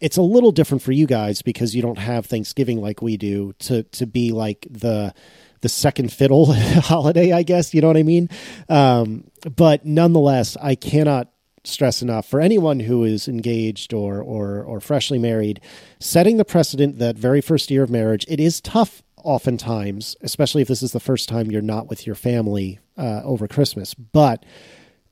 It's 0.00 0.16
a 0.16 0.22
little 0.22 0.52
different 0.52 0.82
for 0.82 0.92
you 0.92 1.06
guys 1.06 1.42
because 1.42 1.74
you 1.74 1.82
don't 1.82 1.98
have 1.98 2.26
Thanksgiving 2.26 2.80
like 2.80 3.02
we 3.02 3.16
do 3.16 3.52
to 3.60 3.82
to 3.84 4.06
be 4.06 4.30
like 4.32 4.66
the 4.70 5.12
the 5.60 5.68
second 5.68 6.12
fiddle 6.12 6.52
holiday, 6.52 7.32
I 7.32 7.42
guess. 7.42 7.74
You 7.74 7.80
know 7.80 7.88
what 7.88 7.96
I 7.96 8.04
mean? 8.04 8.28
Um, 8.68 9.24
but 9.56 9.84
nonetheless, 9.84 10.56
I 10.60 10.76
cannot 10.76 11.32
stress 11.64 12.02
enough 12.02 12.26
for 12.26 12.40
anyone 12.40 12.80
who 12.80 13.04
is 13.04 13.28
engaged 13.28 13.92
or 13.92 14.20
or 14.20 14.62
or 14.62 14.80
freshly 14.80 15.18
married, 15.18 15.60
setting 15.98 16.36
the 16.36 16.44
precedent 16.44 16.98
that 16.98 17.16
very 17.16 17.40
first 17.40 17.70
year 17.70 17.82
of 17.82 17.90
marriage, 17.90 18.24
it 18.28 18.40
is 18.40 18.60
tough 18.60 19.02
oftentimes, 19.24 20.16
especially 20.22 20.62
if 20.62 20.68
this 20.68 20.82
is 20.82 20.92
the 20.92 21.00
first 21.00 21.28
time 21.28 21.50
you're 21.50 21.62
not 21.62 21.88
with 21.88 22.06
your 22.06 22.14
family 22.14 22.78
uh, 22.96 23.20
over 23.24 23.48
Christmas. 23.48 23.94
But 23.94 24.44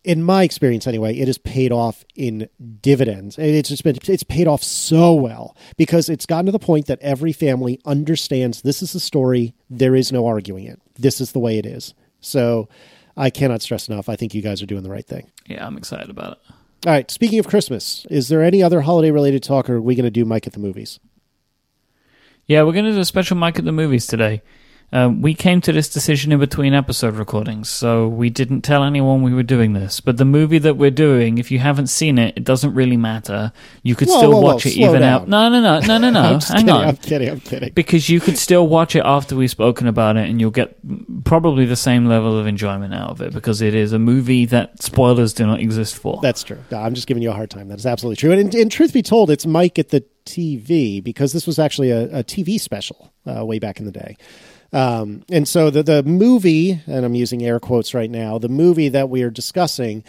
in 0.04 0.22
my 0.22 0.44
experience 0.44 0.86
anyway, 0.86 1.16
it 1.16 1.26
has 1.26 1.36
paid 1.36 1.72
off 1.72 2.04
in 2.14 2.48
dividends. 2.80 3.36
It's 3.38 3.68
just 3.68 3.82
been 3.82 3.98
it's 4.06 4.22
paid 4.22 4.46
off 4.46 4.62
so 4.62 5.12
well 5.14 5.56
because 5.76 6.08
it's 6.08 6.26
gotten 6.26 6.46
to 6.46 6.52
the 6.52 6.58
point 6.60 6.86
that 6.86 7.00
every 7.02 7.32
family 7.32 7.80
understands 7.84 8.62
this 8.62 8.82
is 8.82 8.92
the 8.92 9.00
story. 9.00 9.54
There 9.68 9.96
is 9.96 10.12
no 10.12 10.26
arguing 10.26 10.66
it. 10.66 10.80
This 10.94 11.20
is 11.20 11.32
the 11.32 11.40
way 11.40 11.58
it 11.58 11.66
is. 11.66 11.92
So 12.20 12.68
I 13.16 13.30
cannot 13.30 13.62
stress 13.62 13.88
enough. 13.88 14.08
I 14.08 14.16
think 14.16 14.34
you 14.34 14.42
guys 14.42 14.62
are 14.62 14.66
doing 14.66 14.82
the 14.82 14.90
right 14.90 15.06
thing. 15.06 15.30
Yeah, 15.46 15.66
I'm 15.66 15.76
excited 15.76 16.10
about 16.10 16.32
it. 16.32 16.38
All 16.86 16.92
right. 16.92 17.10
Speaking 17.10 17.38
of 17.38 17.48
Christmas, 17.48 18.06
is 18.10 18.28
there 18.28 18.42
any 18.42 18.62
other 18.62 18.82
holiday 18.82 19.10
related 19.10 19.42
talk, 19.42 19.70
or 19.70 19.76
are 19.76 19.80
we 19.80 19.94
going 19.94 20.04
to 20.04 20.10
do 20.10 20.24
Myke 20.24 20.46
at 20.46 20.52
the 20.52 20.60
movies? 20.60 21.00
Yeah, 22.46 22.62
we're 22.62 22.72
going 22.72 22.84
to 22.84 22.92
do 22.92 23.00
a 23.00 23.04
special 23.04 23.36
Myke 23.36 23.58
at 23.58 23.64
the 23.64 23.72
movies 23.72 24.06
today. 24.06 24.42
Um, 24.92 25.20
we 25.20 25.34
came 25.34 25.60
to 25.62 25.72
this 25.72 25.88
decision 25.88 26.30
in 26.30 26.38
between 26.38 26.72
episode 26.72 27.16
recordings, 27.16 27.68
so 27.68 28.06
we 28.06 28.30
didn't 28.30 28.62
tell 28.62 28.84
anyone 28.84 29.22
we 29.22 29.34
were 29.34 29.42
doing 29.42 29.72
this. 29.72 30.00
But 30.00 30.16
the 30.16 30.24
movie 30.24 30.58
that 30.58 30.76
we're 30.76 30.92
doing, 30.92 31.38
if 31.38 31.50
you 31.50 31.58
haven't 31.58 31.88
seen 31.88 32.18
it, 32.18 32.34
it 32.36 32.44
doesn't 32.44 32.72
really 32.72 32.96
matter. 32.96 33.52
You 33.82 33.96
could 33.96 34.08
Whoa, 34.08 34.18
still 34.18 34.30
whoa, 34.32 34.40
whoa, 34.40 34.54
watch 34.54 34.66
it 34.66 34.76
even 34.76 35.00
down. 35.00 35.22
out. 35.22 35.28
No, 35.28 35.48
no, 35.48 35.60
no, 35.60 35.80
no, 35.80 35.98
no, 35.98 36.10
no. 36.10 36.22
Hang 36.22 36.40
kidding. 36.40 36.70
on. 36.70 36.84
I'm 36.84 36.96
kidding. 36.96 37.30
I'm 37.30 37.40
kidding. 37.40 37.72
because 37.74 38.08
you 38.08 38.20
could 38.20 38.38
still 38.38 38.68
watch 38.68 38.94
it 38.94 39.02
after 39.04 39.34
we've 39.34 39.50
spoken 39.50 39.88
about 39.88 40.16
it 40.16 40.30
and 40.30 40.40
you'll 40.40 40.50
get 40.52 40.76
probably 41.24 41.64
the 41.64 41.76
same 41.76 42.06
level 42.06 42.38
of 42.38 42.46
enjoyment 42.46 42.94
out 42.94 43.10
of 43.10 43.20
it 43.20 43.32
because 43.32 43.60
it 43.60 43.74
is 43.74 43.92
a 43.92 43.98
movie 43.98 44.44
that 44.46 44.82
spoilers 44.82 45.32
do 45.32 45.46
not 45.46 45.58
exist 45.58 45.98
for. 45.98 46.20
That's 46.22 46.44
true. 46.44 46.58
No, 46.70 46.78
I'm 46.78 46.94
just 46.94 47.08
giving 47.08 47.24
you 47.24 47.30
a 47.30 47.34
hard 47.34 47.50
time. 47.50 47.68
That 47.68 47.78
is 47.78 47.86
absolutely 47.86 48.16
true. 48.16 48.30
And, 48.30 48.54
and 48.54 48.70
truth 48.70 48.92
be 48.92 49.02
told, 49.02 49.30
it's 49.30 49.46
Myke 49.46 49.80
at 49.80 49.88
the 49.88 50.04
TV 50.24 51.02
because 51.02 51.32
this 51.32 51.46
was 51.46 51.58
actually 51.58 51.90
a, 51.90 52.04
a 52.20 52.24
TV 52.24 52.60
special 52.60 53.12
uh, 53.26 53.44
way 53.44 53.58
back 53.58 53.80
in 53.80 53.86
the 53.86 53.92
day. 53.92 54.16
Um, 54.72 55.22
and 55.30 55.46
so 55.46 55.70
the 55.70 55.82
the 55.82 56.02
movie, 56.02 56.80
and 56.86 57.04
I'm 57.04 57.14
using 57.14 57.42
air 57.44 57.60
quotes 57.60 57.94
right 57.94 58.10
now, 58.10 58.38
the 58.38 58.48
movie 58.48 58.88
that 58.90 59.08
we 59.08 59.22
are 59.22 59.30
discussing 59.30 60.04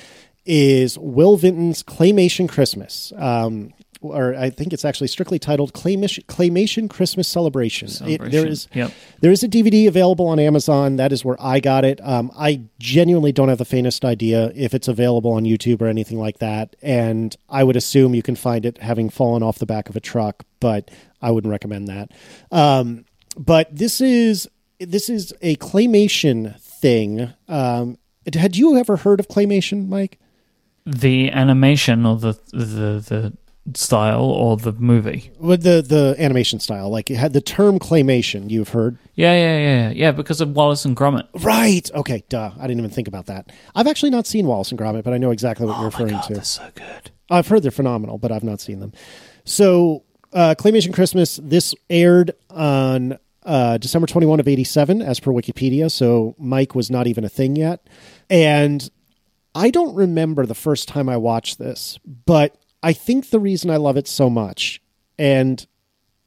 is 0.45 0.97
Will 0.97 1.35
Vinton's 1.37 1.83
Claymation 1.83 2.47
Christmas. 2.47 3.11
Um, 3.17 3.73
or 3.99 4.35
I 4.35 4.51
think 4.51 4.73
it's 4.73 4.85
actually 4.85 5.07
strictly 5.07 5.39
titled 5.39 5.73
Claymation, 5.73 6.23
Claymation 6.27 6.87
Christmas 6.87 7.27
Celebration. 7.27 7.87
It- 7.87 7.99
there 7.99 8.07
Celebration. 8.29 8.47
is 8.47 8.67
Yep. 8.73 8.91
there 9.21 9.31
is 9.31 9.43
a 9.43 9.47
DVD 9.47 9.87
available 9.87 10.27
on 10.27 10.39
Amazon. 10.39 10.97
That 10.97 11.11
is 11.11 11.25
where 11.25 11.35
I 11.39 11.59
got 11.59 11.83
it. 11.83 11.99
Um, 12.03 12.31
I 12.37 12.61
genuinely 12.79 13.31
don't 13.31 13.49
have 13.49 13.57
the 13.57 13.65
faintest 13.65 14.05
idea 14.05 14.51
if 14.55 14.75
it's 14.75 14.87
available 14.87 15.31
on 15.31 15.45
YouTube 15.45 15.81
or 15.81 15.87
anything 15.87 16.19
like 16.19 16.37
that. 16.37 16.75
And 16.83 17.35
I 17.49 17.63
would 17.63 17.75
assume 17.75 18.13
you 18.13 18.21
can 18.21 18.35
find 18.35 18.65
it 18.67 18.77
having 18.77 19.09
fallen 19.09 19.41
off 19.41 19.57
the 19.57 19.65
back 19.65 19.89
of 19.89 19.95
a 19.95 19.99
truck, 19.99 20.43
but 20.59 20.91
I 21.19 21.31
wouldn't 21.31 21.51
recommend 21.51 21.87
that. 21.87 22.11
Um, 22.51 23.03
but 23.37 23.73
this 23.75 24.01
is 24.01 24.47
this 24.79 25.09
is 25.09 25.33
a 25.41 25.55
claymation 25.57 26.59
thing. 26.59 27.33
Um, 27.47 27.97
had 28.33 28.55
you 28.57 28.77
ever 28.77 28.97
heard 28.97 29.19
of 29.19 29.27
claymation, 29.27 29.87
Myke? 29.87 30.15
The 30.85 31.31
animation 31.31 32.05
or 32.05 32.17
the 32.17 32.33
the 32.51 33.03
the 33.07 33.33
style 33.75 34.23
or 34.23 34.55
the 34.55 34.71
movie. 34.73 35.31
With 35.39 35.63
the 35.63 35.81
the 35.81 36.15
animation 36.17 36.59
style, 36.59 36.89
like 36.89 37.11
it 37.11 37.15
had 37.15 37.33
the 37.33 37.41
term 37.41 37.79
claymation. 37.79 38.49
You've 38.49 38.69
heard, 38.69 38.97
Yeah, 39.15 39.33
yeah, 39.33 39.57
yeah, 39.57 39.59
yeah. 39.59 39.89
Yeah, 39.89 40.11
because 40.11 40.39
of 40.39 40.55
Wallace 40.55 40.85
and 40.85 40.95
Gromit. 40.95 41.27
right? 41.43 41.89
Okay, 41.93 42.23
duh. 42.29 42.51
I 42.57 42.61
didn't 42.67 42.79
even 42.79 42.91
think 42.91 43.07
about 43.09 43.25
that. 43.25 43.51
I've 43.75 43.87
actually 43.87 44.11
not 44.11 44.25
seen 44.27 44.47
Wallace 44.47 44.71
and 44.71 44.79
Gromit, 44.79 45.03
but 45.03 45.13
I 45.13 45.17
know 45.17 45.31
exactly 45.31 45.65
what 45.65 45.75
you're 45.77 45.85
referring 45.85 46.19
to. 46.27 46.35
that's 46.35 46.49
so 46.49 46.69
good. 46.75 47.11
I've 47.29 47.47
heard 47.47 47.61
they're 47.63 47.71
phenomenal, 47.71 48.17
but 48.17 48.31
I've 48.31 48.43
not 48.43 48.61
seen 48.61 48.79
them. 48.79 48.93
So, 49.43 50.03
uh, 50.31 50.55
Claymation 50.57 50.93
Christmas, 50.93 51.37
this 51.43 51.73
aired 51.89 52.31
on 52.49 53.17
uh, 53.47 53.77
December 53.79 54.05
21 54.05 54.39
of 54.39 54.47
87, 54.47 55.01
as 55.01 55.19
per 55.19 55.31
Wikipedia. 55.31 55.89
So, 55.89 56.35
Myke 56.39 56.75
was 56.75 56.91
not 56.91 57.07
even 57.07 57.23
a 57.23 57.29
thing 57.29 57.55
yet. 57.55 57.87
And 58.29 58.87
I 59.55 59.71
don't 59.71 59.95
remember 59.95 60.45
the 60.45 60.53
first 60.53 60.87
time 60.87 61.09
I 61.09 61.17
watched 61.17 61.57
this, 61.57 61.97
but 62.05 62.55
I 62.83 62.93
think 62.93 63.29
the 63.29 63.39
reason 63.39 63.71
I 63.71 63.77
love 63.77 63.97
it 63.97 64.07
so 64.07 64.29
much, 64.29 64.81
and 65.17 65.65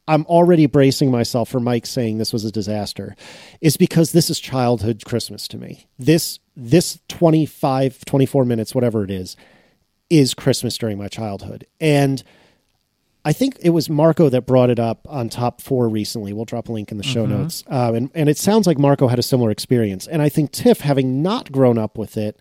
I'm 0.08 0.26
already 0.26 0.66
bracing 0.66 1.12
myself 1.12 1.48
for 1.48 1.60
Myke 1.60 1.86
saying 1.86 2.18
this 2.18 2.32
was 2.32 2.44
a 2.44 2.50
disaster, 2.50 3.14
is 3.60 3.76
because 3.76 4.10
this 4.10 4.30
is 4.30 4.40
childhood 4.40 5.04
Christmas 5.04 5.46
to 5.48 5.58
me. 5.58 5.86
This 5.98 6.40
this 6.56 6.98
25, 7.08 8.04
24 8.04 8.44
minutes, 8.44 8.74
whatever 8.74 9.04
it 9.04 9.10
is, 9.10 9.36
is 10.10 10.34
Christmas 10.34 10.76
during 10.76 10.98
my 10.98 11.06
childhood. 11.06 11.66
And 11.80 12.24
I 13.24 13.32
think 13.32 13.58
it 13.60 13.70
was 13.70 13.90
Marco 13.90 14.28
that 14.30 14.46
brought 14.46 14.70
it 14.70 14.78
up 14.78 15.06
on 15.08 15.28
top 15.28 15.60
four 15.60 15.88
recently. 15.88 16.32
We'll 16.32 16.46
drop 16.46 16.68
a 16.68 16.72
link 16.72 16.90
in 16.90 16.96
the 16.96 17.04
show 17.04 17.26
notes. 17.26 17.64
Um, 17.66 17.94
and, 17.94 18.10
and 18.14 18.28
it 18.28 18.38
sounds 18.38 18.66
like 18.66 18.78
Marco 18.78 19.08
had 19.08 19.18
a 19.18 19.22
similar 19.22 19.50
experience. 19.50 20.06
And 20.06 20.22
I 20.22 20.30
think 20.30 20.52
Tiff, 20.52 20.80
having 20.80 21.22
not 21.22 21.52
grown 21.52 21.76
up 21.76 21.98
with 21.98 22.16
it, 22.16 22.40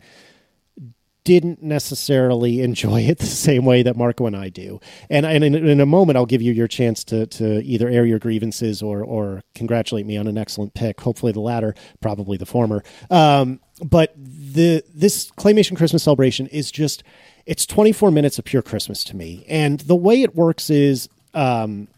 didn't 1.30 1.62
necessarily 1.62 2.60
enjoy 2.62 3.02
it 3.02 3.20
the 3.20 3.26
same 3.28 3.64
way 3.64 3.84
that 3.84 3.96
Marco 3.96 4.26
and 4.26 4.36
I 4.36 4.50
do. 4.50 4.80
And, 5.12 5.28
and 5.28 5.44
in, 5.44 5.54
in 5.54 5.80
a 5.80 5.86
moment, 5.86 6.18
I'll 6.18 6.26
give 6.26 6.42
you 6.42 6.52
your 6.52 6.68
chance 6.68 7.04
to, 7.04 7.28
to 7.28 7.62
either 7.62 7.88
air 7.88 8.04
your 8.04 8.18
grievances 8.18 8.82
or, 8.82 9.04
or 9.04 9.44
congratulate 9.54 10.08
me 10.08 10.18
on 10.18 10.26
an 10.26 10.40
excellent 10.40 10.74
pick. 10.74 11.00
Hopefully 11.02 11.32
the 11.32 11.40
latter, 11.40 11.76
probably 12.02 12.36
the 12.36 12.48
former. 12.48 12.84
Um, 13.12 13.60
but 13.80 14.12
the 14.18 14.84
this 14.94 15.30
claymation 15.38 15.78
Christmas 15.78 16.02
celebration 16.02 16.48
is 16.48 16.72
just 16.72 17.04
it's 17.46 17.68
24 17.68 18.10
minutes 18.10 18.40
of 18.40 18.46
pure 18.46 18.64
Christmas 18.64 19.04
to 19.04 19.16
me. 19.16 19.46
And 19.48 19.82
the 19.82 19.96
way 19.96 20.24
it 20.24 20.36
works 20.36 20.72
is 20.72 21.10
um, 21.36 21.90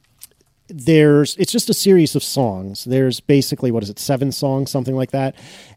there's 0.68 1.38
it's 1.38 1.54
just 1.54 1.70
a 1.70 1.74
series 1.74 2.18
of 2.18 2.24
songs. 2.24 2.84
There's 2.84 3.22
basically 3.22 3.72
what 3.72 3.82
is 3.82 3.90
it, 3.90 3.98
seven 3.98 4.34
songs, 4.34 4.70
something 4.72 4.96
like 4.96 5.12
that, 5.12 5.36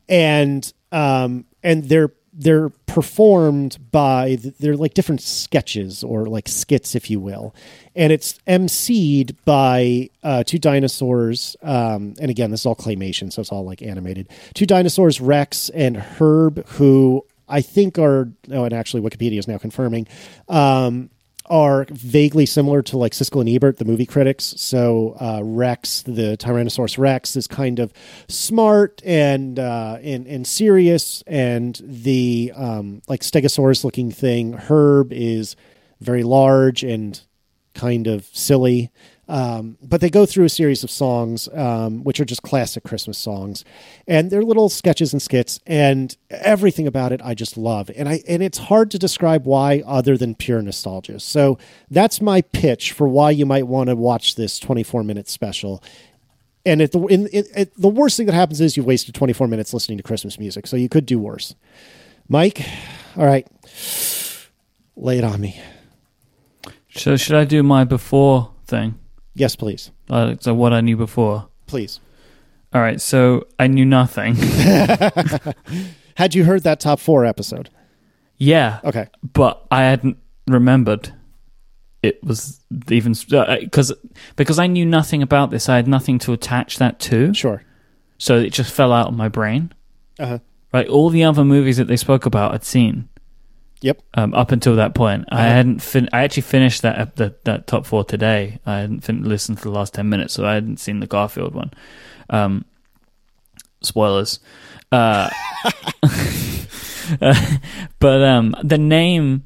and 0.09 0.71
um, 0.91 1.45
and 1.63 1.85
they're 1.85 2.13
they're 2.37 2.69
performed 2.87 3.79
by 3.91 4.39
they're 4.59 4.77
like 4.77 4.95
different 4.95 5.21
sketches 5.21 6.03
or 6.03 6.27
like 6.27 6.49
skits, 6.49 6.95
if 6.95 7.11
you 7.11 7.21
will, 7.21 7.55
and 7.95 8.13
it's 8.13 8.39
emceed 8.47 9.37
by 9.45 10.11
uh, 10.23 10.43
two 10.45 10.59
dinosaurs. 10.59 11.57
Um, 11.63 12.15
and 12.21 12.31
again, 12.31 12.51
this 12.51 12.61
is 12.61 12.67
all 12.67 12.77
claymation, 12.77 13.33
so 13.33 13.41
it's 13.41 13.53
all 13.53 13.65
like 13.65 13.83
animated. 13.83 14.29
Two 14.55 14.67
dinosaurs, 14.67 15.21
Rex 15.21 15.69
and 15.71 15.97
Herb, 15.97 16.67
who 16.69 17.25
I 17.49 17.61
think 17.61 17.99
are 17.99 18.31
oh, 18.51 18.65
and 18.65 18.75
actually 18.75 19.03
Wikipedia 19.03 19.39
is 19.39 19.49
now 19.49 19.59
confirming. 19.59 20.07
Um, 20.49 21.11
are 21.47 21.87
vaguely 21.91 22.47
similar 22.47 22.83
to 22.83 22.97
like 22.97 23.13
Siskel 23.13 23.41
and 23.41 23.49
Ebert, 23.49 23.79
the 23.79 23.85
movie 23.85 24.07
critics. 24.07 24.55
So 24.57 25.17
uh, 25.21 25.41
Rex, 25.45 26.03
the 26.03 26.37
Tyrannosaurus 26.39 26.99
Rex, 26.99 27.37
is 27.37 27.47
kind 27.47 27.79
of 27.79 27.93
smart 28.29 29.03
and 29.05 29.59
uh, 29.59 29.99
and 30.03 30.27
and 30.27 30.47
serious, 30.47 31.23
and 31.27 31.81
the 31.85 32.53
um, 32.55 33.03
like 33.09 33.21
Stegosaurus 33.21 33.85
looking 33.85 34.11
thing, 34.11 34.55
Herb, 34.55 35.13
is 35.13 35.57
very 36.01 36.23
large 36.23 36.83
and 36.83 37.21
kind 37.75 38.07
of 38.07 38.25
silly. 38.33 38.91
Um, 39.27 39.79
but 39.83 40.01
they 40.01 40.11
go 40.11 40.27
through 40.27 40.45
a 40.45 40.51
series 40.51 40.85
of 40.85 40.91
songs, 40.91 41.49
um, 41.55 42.05
which 42.05 42.21
are 42.21 42.25
just 42.25 42.43
classic 42.43 42.85
Christmas 42.85 43.17
songs, 43.17 43.65
and 44.07 44.31
they're 44.31 44.43
little 44.43 44.69
sketches 44.69 45.13
and 45.13 45.23
skits, 45.23 45.61
and 45.67 46.17
everything 46.31 46.87
about 46.87 47.13
it 47.13 47.21
I 47.25 47.35
just 47.35 47.57
love. 47.57 47.91
And 47.97 48.09
I 48.09 48.23
and 48.29 48.43
it's 48.43 48.59
hard 48.59 48.91
to 48.91 48.99
describe 48.99 49.47
why 49.47 49.83
other 49.87 50.17
than 50.17 50.35
pure 50.35 50.61
nostalgia. 50.61 51.21
So 51.21 51.59
that's 51.91 52.21
my 52.21 52.43
pitch 52.43 52.93
for 52.93 53.09
why 53.09 53.31
you 53.31 53.47
might 53.47 53.67
want 53.67 53.89
to 53.89 53.97
watch 53.97 54.35
this 54.35 54.59
24 54.59 55.03
minute 55.05 55.29
special. 55.29 55.83
And 56.67 56.81
the 56.81 57.07
in, 57.07 57.27
in, 57.29 57.45
at 57.55 57.75
the 57.77 57.89
worst 57.89 58.17
thing 58.17 58.27
that 58.27 58.35
happens 58.35 58.61
is 58.61 58.77
you've 58.77 58.87
wasted 58.87 59.15
24 59.15 59.49
minutes 59.49 59.73
listening 59.73 59.99
to 59.99 60.05
Christmas 60.05 60.39
music, 60.39 60.67
so 60.67 60.77
you 60.77 60.89
could 60.89 61.07
do 61.07 61.19
worse. 61.19 61.55
Myke, 62.31 62.67
all 63.17 63.27
right, 63.27 63.47
lay 64.97 65.19
it 65.19 65.25
on 65.25 65.41
me. 65.41 65.61
So 66.91 67.17
should 67.17 67.37
I 67.37 67.45
do 67.45 67.63
my 67.63 67.85
before 67.85 68.53
thing? 68.67 68.99
Yes, 69.35 69.57
please, 69.57 69.91
Uh, 70.09 70.37
so 70.41 70.55
what 70.55 70.73
I 70.73 70.81
knew 70.81 70.97
before. 70.97 71.49
please. 71.67 72.01
All 72.73 72.81
right, 72.81 73.01
so 73.01 73.47
I 73.59 73.67
knew 73.69 73.85
nothing. 73.85 74.35
Had 76.17 76.35
you 76.35 76.45
heard 76.45 76.63
that 76.65 76.81
top 76.81 77.01
four 77.01 77.25
episode? 77.25 77.71
yeah, 78.37 78.81
Okay. 78.85 79.07
but 79.33 79.65
I 79.71 79.83
hadn't 79.83 80.19
remembered 80.49 81.13
it 82.03 82.23
was 82.23 82.61
even 82.91 83.15
because 83.29 83.93
because 84.37 84.59
I 84.59 84.67
knew 84.67 84.85
nothing 84.85 85.23
about 85.23 85.51
this. 85.51 85.69
I 85.69 85.77
had 85.77 85.89
nothing 85.89 86.19
to 86.21 86.33
attach 86.33 86.77
that 86.79 86.99
to, 87.01 87.33
Sure. 87.33 87.63
so 88.19 88.37
it 88.39 88.53
just 88.53 88.73
fell 88.75 88.93
out 88.93 89.09
of 89.09 89.15
my 89.15 89.29
brain. 89.29 89.73
Uh 90.19 90.27
huh. 90.27 90.39
Right, 90.73 90.87
all 90.89 91.09
the 91.11 91.25
other 91.25 91.45
movies 91.45 91.77
that 91.79 91.87
they 91.87 91.97
spoke 91.97 92.27
about, 92.27 92.53
I'd 92.53 92.65
seen. 92.65 93.09
Yep. 93.81 94.01
Um, 94.15 94.33
up 94.35 94.51
until 94.53 94.77
that 94.77 94.95
point, 94.95 95.27
I 95.31 95.35
Uh-huh. 95.37 95.49
hadn't. 95.57 95.83
Fin- 95.83 96.09
I 96.13 96.23
actually 96.25 96.43
finished 96.45 96.83
that, 96.83 96.99
ep- 96.99 97.17
that 97.17 97.45
that 97.45 97.67
top 97.67 97.85
four 97.87 98.03
today. 98.05 98.59
I 98.65 98.79
hadn't 98.79 99.01
fin- 99.01 99.25
listened 99.25 99.59
to 99.59 99.65
the 99.65 99.71
last 99.71 99.93
ten 99.95 100.09
minutes, 100.09 100.33
so 100.35 100.47
I 100.47 100.55
hadn't 100.55 100.79
seen 100.81 101.01
the 101.01 101.07
Garfield 101.07 101.55
one. 101.55 101.71
Um, 102.31 102.65
spoilers, 103.83 104.39
uh, 104.91 105.29
but 107.99 108.23
um, 108.23 108.55
the 108.63 108.79
name 108.79 109.45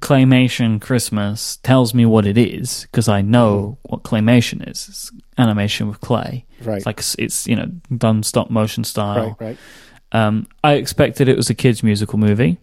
claymation 0.00 0.80
Christmas 0.80 1.56
tells 1.58 1.94
me 1.94 2.04
what 2.04 2.26
it 2.26 2.36
is 2.36 2.82
because 2.90 3.08
I 3.08 3.22
know 3.22 3.78
what 3.82 4.02
claymation 4.02 4.68
is. 4.68 4.86
It's 4.88 5.12
animation 5.38 5.88
with 5.88 6.00
clay. 6.00 6.44
Right. 6.62 6.76
It's 6.78 6.86
like 6.86 7.00
it's 7.18 7.46
you 7.46 7.56
know 7.56 7.66
done 7.96 8.22
stop 8.22 8.50
motion 8.50 8.84
style. 8.84 9.36
right, 9.40 9.48
right. 9.48 9.58
Um, 10.12 10.46
I 10.62 10.74
expected 10.74 11.28
it 11.28 11.36
was 11.36 11.50
a 11.50 11.54
kids 11.54 11.82
musical 11.82 12.18
movie. 12.18 12.58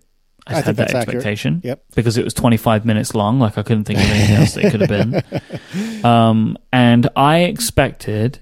I, 0.47 0.53
I 0.53 0.55
had 0.55 0.65
that 0.65 0.75
that's 0.75 0.93
accurate. 0.93 1.15
expectation. 1.17 1.61
Yep. 1.63 1.83
Because 1.95 2.17
it 2.17 2.23
was 2.23 2.33
25 2.33 2.85
minutes 2.85 3.13
long. 3.13 3.39
Like 3.39 3.57
I 3.57 3.63
couldn't 3.63 3.83
think 3.85 3.99
of 3.99 4.05
anything 4.05 4.35
else 4.35 4.53
that 4.55 4.65
it 4.65 4.71
could 4.71 4.81
have 4.81 4.89
been. 4.89 5.23
Um, 6.03 6.57
and 6.73 7.07
I 7.15 7.39
expected 7.41 8.39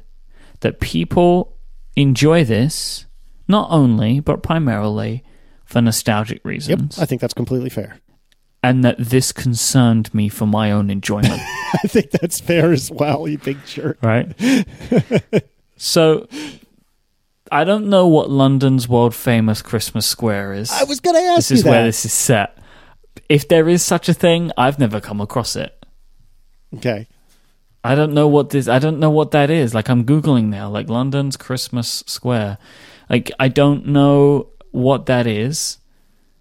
that 0.62 0.80
people 0.80 1.58
enjoy 1.97 2.45
this 2.45 3.06
not 3.50 3.70
only 3.70 4.22
but 4.22 4.41
primarily 4.43 5.24
for 5.66 5.82
nostalgic 5.82 6.38
Yep, 6.38 6.45
reasons, 6.45 7.00
I 7.00 7.06
think 7.06 7.20
that's 7.20 7.34
completely 7.34 7.70
fair. 7.70 8.00
and 8.64 8.84
that 8.86 8.95
this 8.97 9.32
concerned 9.34 10.14
me 10.14 10.30
for 10.30 10.45
my 10.47 10.72
own 10.72 10.89
enjoyment. 10.89 11.34
I 11.84 11.88
think 11.88 12.12
that's 12.12 12.39
fair 12.39 12.72
as 12.72 12.89
well, 12.89 13.28
you 13.28 13.38
big 13.38 13.58
jerk. 13.66 13.97
right? 14.02 14.34
so 15.78 16.28
I 17.52 17.64
don't 17.64 17.88
know 17.88 18.08
what 18.08 18.30
London's 18.30 18.88
world 18.88 19.16
famous 19.16 19.62
Christmas 19.62 20.06
Square 20.06 20.54
is. 20.54 20.72
I 20.72 20.84
was 20.84 21.00
going 21.00 21.16
to 21.16 21.22
ask 21.32 21.50
this 21.50 21.52
you 21.52 21.56
is 21.58 21.64
that. 21.64 21.70
where 21.70 21.84
this 21.84 22.06
is 22.06 22.14
set. 22.14 22.58
If 23.28 23.47
there 23.47 23.68
is 23.70 23.84
such 23.84 24.10
a 24.10 24.14
thing, 24.14 24.52
I've 24.58 24.80
never 24.80 25.00
come 25.02 25.22
across 25.22 25.56
it. 25.56 25.76
Okay. 26.76 27.08
I 27.84 27.95
don't 27.95 28.14
know 28.14 28.28
what 28.28 28.50
this. 28.50 28.68
I 28.68 28.80
don't 28.80 29.00
know 29.00 29.10
what 29.10 29.32
that 29.32 29.50
is. 29.50 29.74
Like 29.74 29.89
I'm 29.89 30.04
googling 30.04 30.45
now, 30.45 30.70
like 30.70 30.89
London's 30.89 31.38
Christmas 31.38 32.04
Square. 32.08 32.58
Like 33.10 33.32
I 33.39 33.47
don't 33.47 33.88
know 33.88 34.50
what 34.72 35.06
that 35.06 35.26
is. 35.26 35.78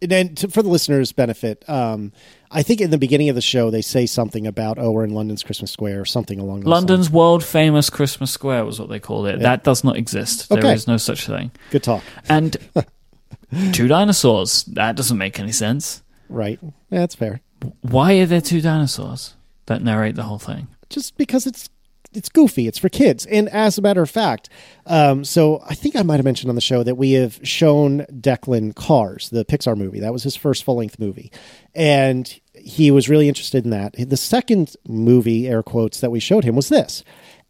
And 0.03 0.11
then 0.11 0.35
to, 0.37 0.49
for 0.49 0.63
the 0.63 0.69
listeners' 0.69 1.13
benefit, 1.13 1.69
um, 1.69 2.13
I 2.51 2.63
think 2.63 2.81
in 2.81 2.91
the 2.91 2.99
beginning 2.99 3.29
of 3.29 3.35
the 3.35 3.41
show 3.43 3.71
they 3.71 3.83
say 3.83 4.07
something 4.07 4.47
about 4.47 4.79
oh 4.79 4.91
we're 4.91 5.05
in 5.05 5.11
London's 5.15 5.43
Christmas 5.43 5.71
Square 5.71 6.01
or 6.01 6.05
something 6.05 6.39
along 6.39 6.61
those 6.61 6.69
London's 6.69 7.07
lines. 7.07 7.11
world 7.11 7.45
famous 7.45 7.91
Christmas 7.91 8.31
Square 8.31 8.65
was 8.65 8.81
what 8.81 8.89
they 8.89 8.99
called 9.01 9.27
it. 9.27 9.41
That 9.41 9.65
does 9.65 9.85
not 9.85 9.97
exist. 9.97 10.49
There 10.49 10.65
is 10.67 10.87
no 10.87 10.97
such 10.97 11.27
thing. 11.27 11.51
Good 11.71 11.83
talk, 11.83 12.03
And 12.29 12.57
two 13.73 13.89
dinosaurs. 13.89 14.65
That 14.65 14.97
doesn't 14.97 15.19
make 15.19 15.39
any 15.39 15.53
sense. 15.53 16.03
right? 16.29 16.59
Yeah, 16.91 17.01
that's 17.01 17.15
fair. 17.15 17.41
Why 17.83 18.15
are 18.21 18.27
there 18.27 18.41
two 18.41 18.61
dinosaurs 18.61 19.35
that 19.67 19.83
narrate 19.83 20.15
the 20.15 20.23
whole 20.25 20.39
thing? 20.39 20.69
Just 20.91 21.17
because 21.17 21.47
it's 21.47 21.69
it's 22.13 22.29
goofy, 22.29 22.67
it's 22.67 22.79
for 22.79 22.89
kids. 22.89 23.27
And 23.27 23.49
as 23.49 23.79
a 23.79 23.83
matter 23.83 24.03
of 24.03 24.11
fact, 24.11 24.49
um, 24.87 25.25
so 25.25 25.63
I 25.69 25.75
think 25.75 25.97
I 25.97 26.03
might 26.03 26.17
have 26.17 26.25
mentioned 26.25 26.49
on 26.49 26.55
the 26.55 26.61
show 26.61 26.83
that 26.83 26.97
we 26.97 27.13
have 27.13 27.39
shown 27.43 28.07
Declan 28.13 28.75
Cars, 28.75 29.31
the 29.31 29.45
Pixar 29.45 29.77
movie. 29.77 30.01
That 30.01 30.13
was 30.13 30.23
his 30.23 30.37
first 30.37 30.65
full 30.65 30.77
length 30.77 30.99
movie, 30.99 31.31
and 31.75 32.41
he 32.55 32.91
was 32.91 33.09
really 33.09 33.29
interested 33.29 33.65
in 33.65 33.71
that. 33.71 33.95
The 33.97 34.17
second 34.17 34.75
movie, 34.87 35.49
air 35.49 35.63
quotes, 35.63 36.01
that 36.01 36.11
we 36.11 36.21
showed 36.21 36.45
him 36.45 36.57
was 36.57 36.69
this. 36.69 37.05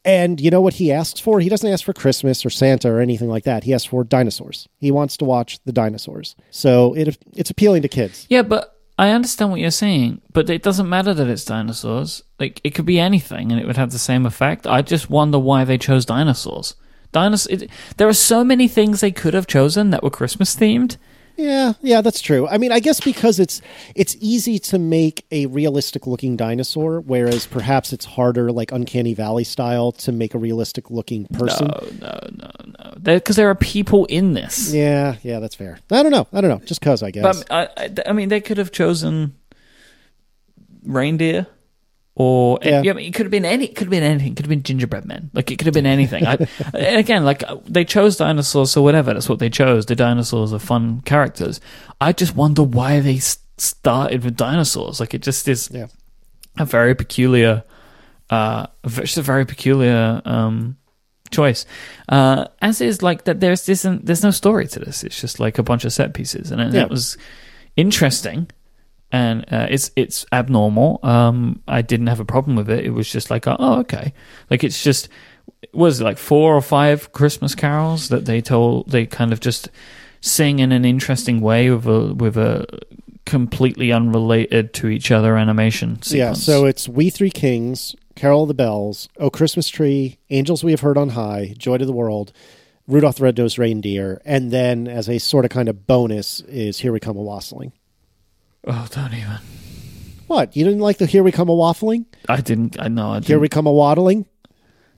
And 0.05 0.41
you 0.41 0.51
know 0.51 0.61
what 0.61 0.75
he 0.75 0.93
asks 0.93 1.21
for? 1.21 1.41
He 1.41 1.49
doesn't 1.49 1.71
ask 1.71 1.85
for 1.85 1.93
Christmas 1.93 2.47
or 2.47 2.51
Santa 2.51 2.91
or 2.91 3.01
anything 3.01 3.29
like 3.29 3.45
that. 3.45 3.65
He 3.65 3.75
asks 3.75 3.87
for 3.87 4.05
dinosaurs. 4.05 4.69
He 4.79 4.91
wants 4.91 5.17
to 5.19 5.25
watch 5.25 5.59
the 5.65 5.73
dinosaurs. 5.73 6.37
So 6.51 6.95
it 6.95 7.19
it's 7.35 7.51
appealing 7.51 7.83
to 7.83 7.89
kids. 7.89 8.27
Yeah, 8.31 8.43
but 8.43 8.78
I 8.99 9.11
understand 9.11 9.53
what 9.53 9.61
you're 9.61 9.71
saying, 9.71 10.21
but 10.33 10.51
it 10.51 10.65
doesn't 10.65 10.89
matter 10.89 11.15
that 11.15 11.29
it's 11.29 11.45
dinosaurs. 11.45 12.25
Like 12.41 12.61
it 12.65 12.75
could 12.75 12.85
be 12.85 12.99
anything, 12.99 13.53
and 13.53 13.61
it 13.61 13.67
would 13.67 13.77
have 13.77 13.93
the 13.93 13.99
same 13.99 14.27
effect. 14.27 14.67
I 14.67 14.83
just 14.83 15.09
wonder 15.09 15.39
why 15.39 15.65
they 15.65 15.79
chose 15.79 16.05
dinosaurs. 16.05 16.75
Dinos- 17.13 17.49
it, 17.49 17.71
there 17.97 18.09
are 18.09 18.13
so 18.13 18.43
many 18.43 18.67
things 18.67 19.01
they 19.01 19.13
could 19.13 19.35
have 19.35 19.47
chosen 19.47 19.91
that 19.91 20.03
were 20.03 20.11
Christmas 20.11 20.57
themed. 20.57 20.97
Yeah, 21.39 21.74
yeah, 21.82 22.01
that's 22.01 22.20
true. 22.20 22.49
I 22.49 22.59
mean, 22.59 22.72
I 22.72 22.80
guess 22.80 23.01
because 23.01 23.39
it's 23.39 23.62
it's 23.95 24.16
easy 24.18 24.59
to 24.59 24.78
make 24.78 25.24
a 25.30 25.47
realistic 25.47 26.05
looking 26.05 26.36
dinosaur, 26.36 27.01
whereas 27.01 27.47
perhaps 27.47 27.93
it's 27.93 28.05
harder, 28.05 28.51
like 28.51 28.72
Uncanny 28.72 29.14
Valley 29.14 29.45
style, 29.45 29.93
to 29.93 30.11
make 30.11 30.34
a 30.34 30.39
realistic 30.39 30.91
looking 30.91 31.26
person. 31.26 31.68
No, 31.68 31.89
no, 32.01 32.20
no, 32.36 32.51
no. 32.66 32.95
Because 33.01 33.36
there 33.36 33.49
are 33.49 33.55
people 33.55 34.05
in 34.07 34.32
this. 34.34 34.74
Yeah, 34.74 35.14
yeah, 35.22 35.39
that's 35.39 35.55
fair. 35.55 35.78
I 35.93 36.03
don't 36.03 36.11
know. 36.11 36.26
I 36.32 36.41
don't 36.41 36.51
know. 36.51 36.66
Just 36.66 36.80
cause 36.80 37.05
I 37.05 37.12
guess. 37.12 37.45
But 37.45 37.53
I, 37.53 37.84
I, 37.84 37.91
I 38.09 38.12
mean, 38.12 38.30
they 38.30 38.41
could 38.41 38.59
have 38.59 38.72
chosen 38.72 39.36
reindeer, 40.82 41.47
or 42.21 42.59
Yeah. 42.62 42.81
I 42.81 42.93
mean, 42.95 43.07
it 43.07 43.14
could 43.14 43.27
have 43.27 43.31
been 43.31 43.45
any. 43.45 43.66
It 43.66 43.77
could 43.77 43.85
have 43.87 43.91
been 43.91 44.03
anything. 44.03 44.33
It 44.33 44.37
could 44.37 44.45
have 44.47 44.51
been 44.51 44.64
gingerbread 44.64 45.05
men. 45.05 45.31
Like 45.35 45.53
it 45.53 45.57
could 45.57 45.66
have 45.66 45.75
been 45.75 45.87
anything. 45.87 46.27
I, 46.27 46.35
and 46.75 46.97
again, 46.97 47.25
like 47.25 47.45
they 47.64 47.85
chose 47.85 48.16
dinosaurs, 48.16 48.73
so 48.73 48.83
whatever. 48.83 49.14
That's 49.14 49.29
what 49.29 49.39
they 49.39 49.49
chose. 49.49 49.87
The 49.87 49.95
dinosaurs 49.95 50.53
are 50.53 50.59
fun 50.59 51.01
characters. 51.03 51.61
I 52.01 52.12
just 52.12 52.35
wonder 52.35 52.64
why 52.64 52.99
they 52.99 53.19
started 53.19 54.25
with 54.25 54.37
dinosaurs. 54.37 54.99
Like 54.99 55.14
it 55.14 55.23
just 55.23 55.47
is 55.47 55.71
yeah, 55.73 55.87
a 56.59 56.64
very 56.64 56.97
peculiar, 56.97 57.62
uh, 58.31 58.66
just 58.85 59.16
a 59.16 59.23
very 59.23 59.47
peculiar 59.47 60.21
um, 60.25 60.77
choice. 61.31 61.66
Uh, 62.09 62.47
as 62.61 62.81
is 62.81 63.01
like 63.01 63.25
that. 63.27 63.39
There's 63.39 63.64
this. 63.64 63.83
There's 63.89 64.25
no 64.25 64.33
story 64.33 64.66
to 64.66 64.81
this. 64.81 65.05
It's 65.05 65.21
just 65.21 65.39
like 65.39 65.59
a 65.59 65.62
bunch 65.62 65.85
of 65.85 65.93
set 65.93 66.14
pieces, 66.14 66.51
and 66.51 66.61
it, 66.61 66.64
Yeah. 66.75 66.81
that 66.81 66.91
was 66.91 67.16
interesting. 67.77 68.49
And 69.11 69.45
uh, 69.51 69.67
it's 69.71 69.91
it's 69.97 70.27
abnormal. 70.33 71.01
Um, 71.03 71.63
I 71.67 71.81
didn't 71.83 72.09
have 72.09 72.21
a 72.21 72.25
problem 72.25 72.57
with 72.57 72.69
it. 72.69 72.85
It 72.85 72.91
was 72.91 73.11
just 73.11 73.31
like, 73.31 73.47
oh, 73.47 73.79
okay. 73.81 74.13
Like 74.51 74.65
it's 74.65 74.83
just 74.83 75.09
was 75.73 76.01
it 76.01 76.05
like 76.05 76.19
four 76.19 76.55
or 76.55 76.61
five 76.61 77.13
Christmas 77.13 77.55
carols 77.55 78.11
that 78.11 78.27
they 78.27 78.41
told. 78.41 78.91
They 78.91 79.07
kind 79.07 79.33
of 79.33 79.41
just 79.41 79.71
sing 80.21 80.59
in 80.59 80.73
an 80.73 80.85
interesting 80.85 81.41
way 81.41 81.71
with 81.71 81.87
a 81.87 82.15
with 82.15 82.37
a 82.37 82.67
completely 83.25 83.93
unrelated 83.93 84.73
to 84.75 84.89
each 84.89 85.11
other 85.11 85.37
animation 85.37 86.01
sequence. 86.03 86.13
yeah. 86.13 86.33
So 86.33 86.65
it's 86.65 86.89
We 86.89 87.11
Three 87.11 87.31
Kings, 87.31 87.95
Carol 88.15 88.43
of 88.43 88.49
the 88.49 88.55
Bells, 88.55 89.09
Oh 89.19 89.31
Christmas 89.31 89.69
Tree, 89.69 90.19
Angels 90.31 90.65
We 90.65 90.73
Have 90.73 90.81
Heard 90.81 90.97
on 90.97 91.11
High, 91.11 91.55
Joy 91.57 91.79
to 91.79 91.85
the 91.85 91.93
World, 91.93 92.33
Rudolph 92.87 93.17
the 93.17 93.25
Red-Nosed 93.25 93.59
Reindeer, 93.59 94.23
and 94.25 94.51
then 94.51 94.89
as 94.89 95.09
a 95.11 95.19
sort 95.19 95.45
of 95.45 95.51
kind 95.51 95.69
of 95.69 95.87
bonus 95.87 96.41
is 96.41 96.79
Here 96.79 96.93
We 96.93 97.01
Come 97.01 97.19
a 97.19 97.23
Wassailing. 97.23 97.73
Oh, 98.69 98.87
don't 98.91 99.14
even. 99.14 99.39
What? 100.27 100.55
You 100.57 100.64
didn't 100.64 100.81
like 100.81 100.99
the 100.99 101.07
Here 101.07 101.23
We 101.23 101.33
Come 101.33 101.49
a 101.49 101.53
Waffling? 101.55 102.05
I 102.29 102.41
didn't. 102.43 102.79
I 102.81 102.89
know. 102.89 103.12
I 103.12 103.21
Here. 103.21 103.39
We 103.39 103.49
Come 103.49 103.66
a 103.66 103.73
Waddling? 103.73 104.27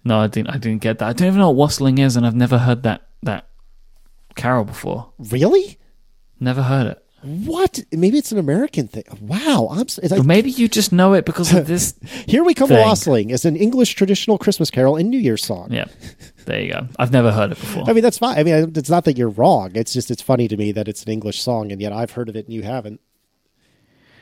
no, 0.04 0.18
I 0.18 0.26
didn't. 0.26 0.50
I 0.50 0.58
didn't 0.58 0.82
get 0.82 0.98
that. 0.98 1.08
I 1.08 1.12
don't 1.12 1.28
even 1.28 1.38
know 1.38 1.50
what 1.50 1.56
wassailing 1.68 1.98
is, 1.98 2.16
and 2.16 2.26
I've 2.26 2.34
never 2.34 2.58
heard 2.58 2.82
that 2.82 3.02
that 3.22 3.46
carol 4.34 4.64
before. 4.64 5.12
Really? 5.18 5.78
Never 6.40 6.62
heard 6.62 6.86
it. 6.88 7.04
What? 7.22 7.80
Maybe 7.92 8.16
it's 8.16 8.32
an 8.32 8.38
American 8.38 8.88
thing. 8.88 9.04
Wow. 9.20 9.68
I'm. 9.70 9.80
s- 9.82 9.98
It's 10.02 10.10
Or 10.12 10.22
maybe 10.24 10.50
you 10.50 10.68
just 10.68 10.90
know 10.90 11.12
it 11.12 11.24
because 11.26 11.52
of 11.52 11.66
this. 11.72 11.94
Here 12.26 12.42
We 12.42 12.54
Come. 12.54 12.70
Wassailing 12.70 13.30
is 13.30 13.44
an 13.44 13.56
English 13.56 13.94
traditional 13.94 14.38
Christmas 14.38 14.70
carol 14.70 14.96
and 14.96 15.10
New 15.10 15.18
Year's 15.18 15.44
song. 15.44 15.68
yeah, 15.70 15.84
there 16.46 16.60
you 16.62 16.72
go. 16.72 16.88
I've 16.98 17.12
never 17.12 17.30
heard 17.30 17.52
it 17.52 17.58
before. 17.60 17.84
I 17.88 17.92
mean, 17.92 18.02
that's 18.02 18.18
fine. 18.18 18.38
I 18.38 18.42
mean, 18.42 18.72
it's 18.74 18.90
not 18.90 19.04
that 19.04 19.16
you're 19.18 19.28
wrong. 19.28 19.72
It's 19.74 19.92
just 19.92 20.10
it's 20.10 20.22
funny 20.22 20.48
to 20.48 20.56
me 20.56 20.72
that 20.72 20.88
it's 20.88 21.04
an 21.04 21.12
English 21.12 21.40
song, 21.40 21.70
and 21.70 21.80
yet 21.80 21.92
I've 21.92 22.12
heard 22.12 22.28
of 22.30 22.34
it 22.36 22.46
and 22.46 22.54
you 22.54 22.62
haven't. 22.62 23.00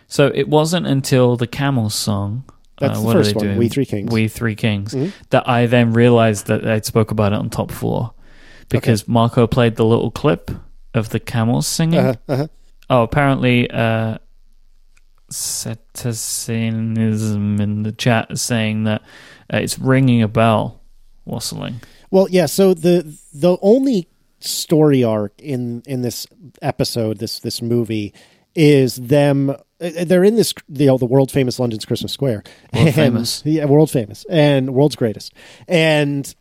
So 0.09 0.33
it 0.35 0.49
wasn't 0.49 0.87
until 0.87 1.37
the 1.37 1.47
Camels 1.47 1.95
song. 1.95 2.45
That's 2.79 2.99
uh, 2.99 3.03
the 3.03 3.13
first 3.13 3.31
they 3.31 3.35
one, 3.35 3.45
doing? 3.45 3.59
We 3.59 3.69
Three 3.69 3.87
Kings. 3.87 4.07
Mm-hmm. 4.07 4.15
We 4.15 4.29
Three 4.29 4.55
Kings. 4.55 4.97
That 5.31 5.49
I 5.49 5.67
then 5.67 5.93
realized 5.93 6.47
that 6.47 6.63
they 6.63 6.81
spoke 6.81 7.11
about 7.11 7.33
it 7.33 7.39
on 7.39 7.51
top 7.51 7.71
four 7.71 8.15
because 8.69 9.07
Marco 9.07 9.47
played 9.47 9.77
the 9.77 9.85
little 9.85 10.11
clip 10.11 10.51
of 10.95 11.11
the 11.11 11.21
camels 11.21 11.67
singing. 11.67 12.01
Uh-huh, 12.01 12.15
uh-huh. 12.29 12.49
Oh, 12.91 13.03
apparently, 13.03 13.71
uh, 13.71 14.19
Ceticism 15.31 16.99
in 17.61 17.83
the 17.83 17.93
chat 17.93 18.31
is 18.31 18.41
saying 18.41 18.85
that 18.85 19.03
uh, 19.53 19.59
it's 19.59 19.79
ringing 19.79 20.23
a 20.23 20.29
bell, 20.29 20.81
wassailing. 21.27 21.83
Well, 22.11 22.29
yeah. 22.31 22.47
So 22.47 22.73
the 22.73 23.19
the 23.35 23.59
only 23.61 24.09
story 24.41 25.05
arc 25.05 25.39
in 25.39 25.83
in 25.87 26.01
this 26.01 26.27
episode, 26.63 27.19
this 27.19 27.41
this 27.41 27.61
movie, 27.61 28.15
is 28.55 28.97
them. 28.97 29.55
Uh, 29.81 30.05
They're 30.05 30.25
in 30.25 30.37
this 30.37 30.55
the 30.69 30.97
the 30.99 31.07
world 31.07 31.31
famous 31.31 31.59
London's 31.59 31.85
Christmas 31.85 32.13
Square. 32.13 32.43
World 32.75 32.87
And- 32.87 32.95
famous. 32.95 33.43
yeah, 33.45 33.65
world 33.67 33.91
famous, 33.91 34.25
and 34.31 34.75
world's 34.75 34.97
greatest. 34.97 35.33
And 35.67 36.35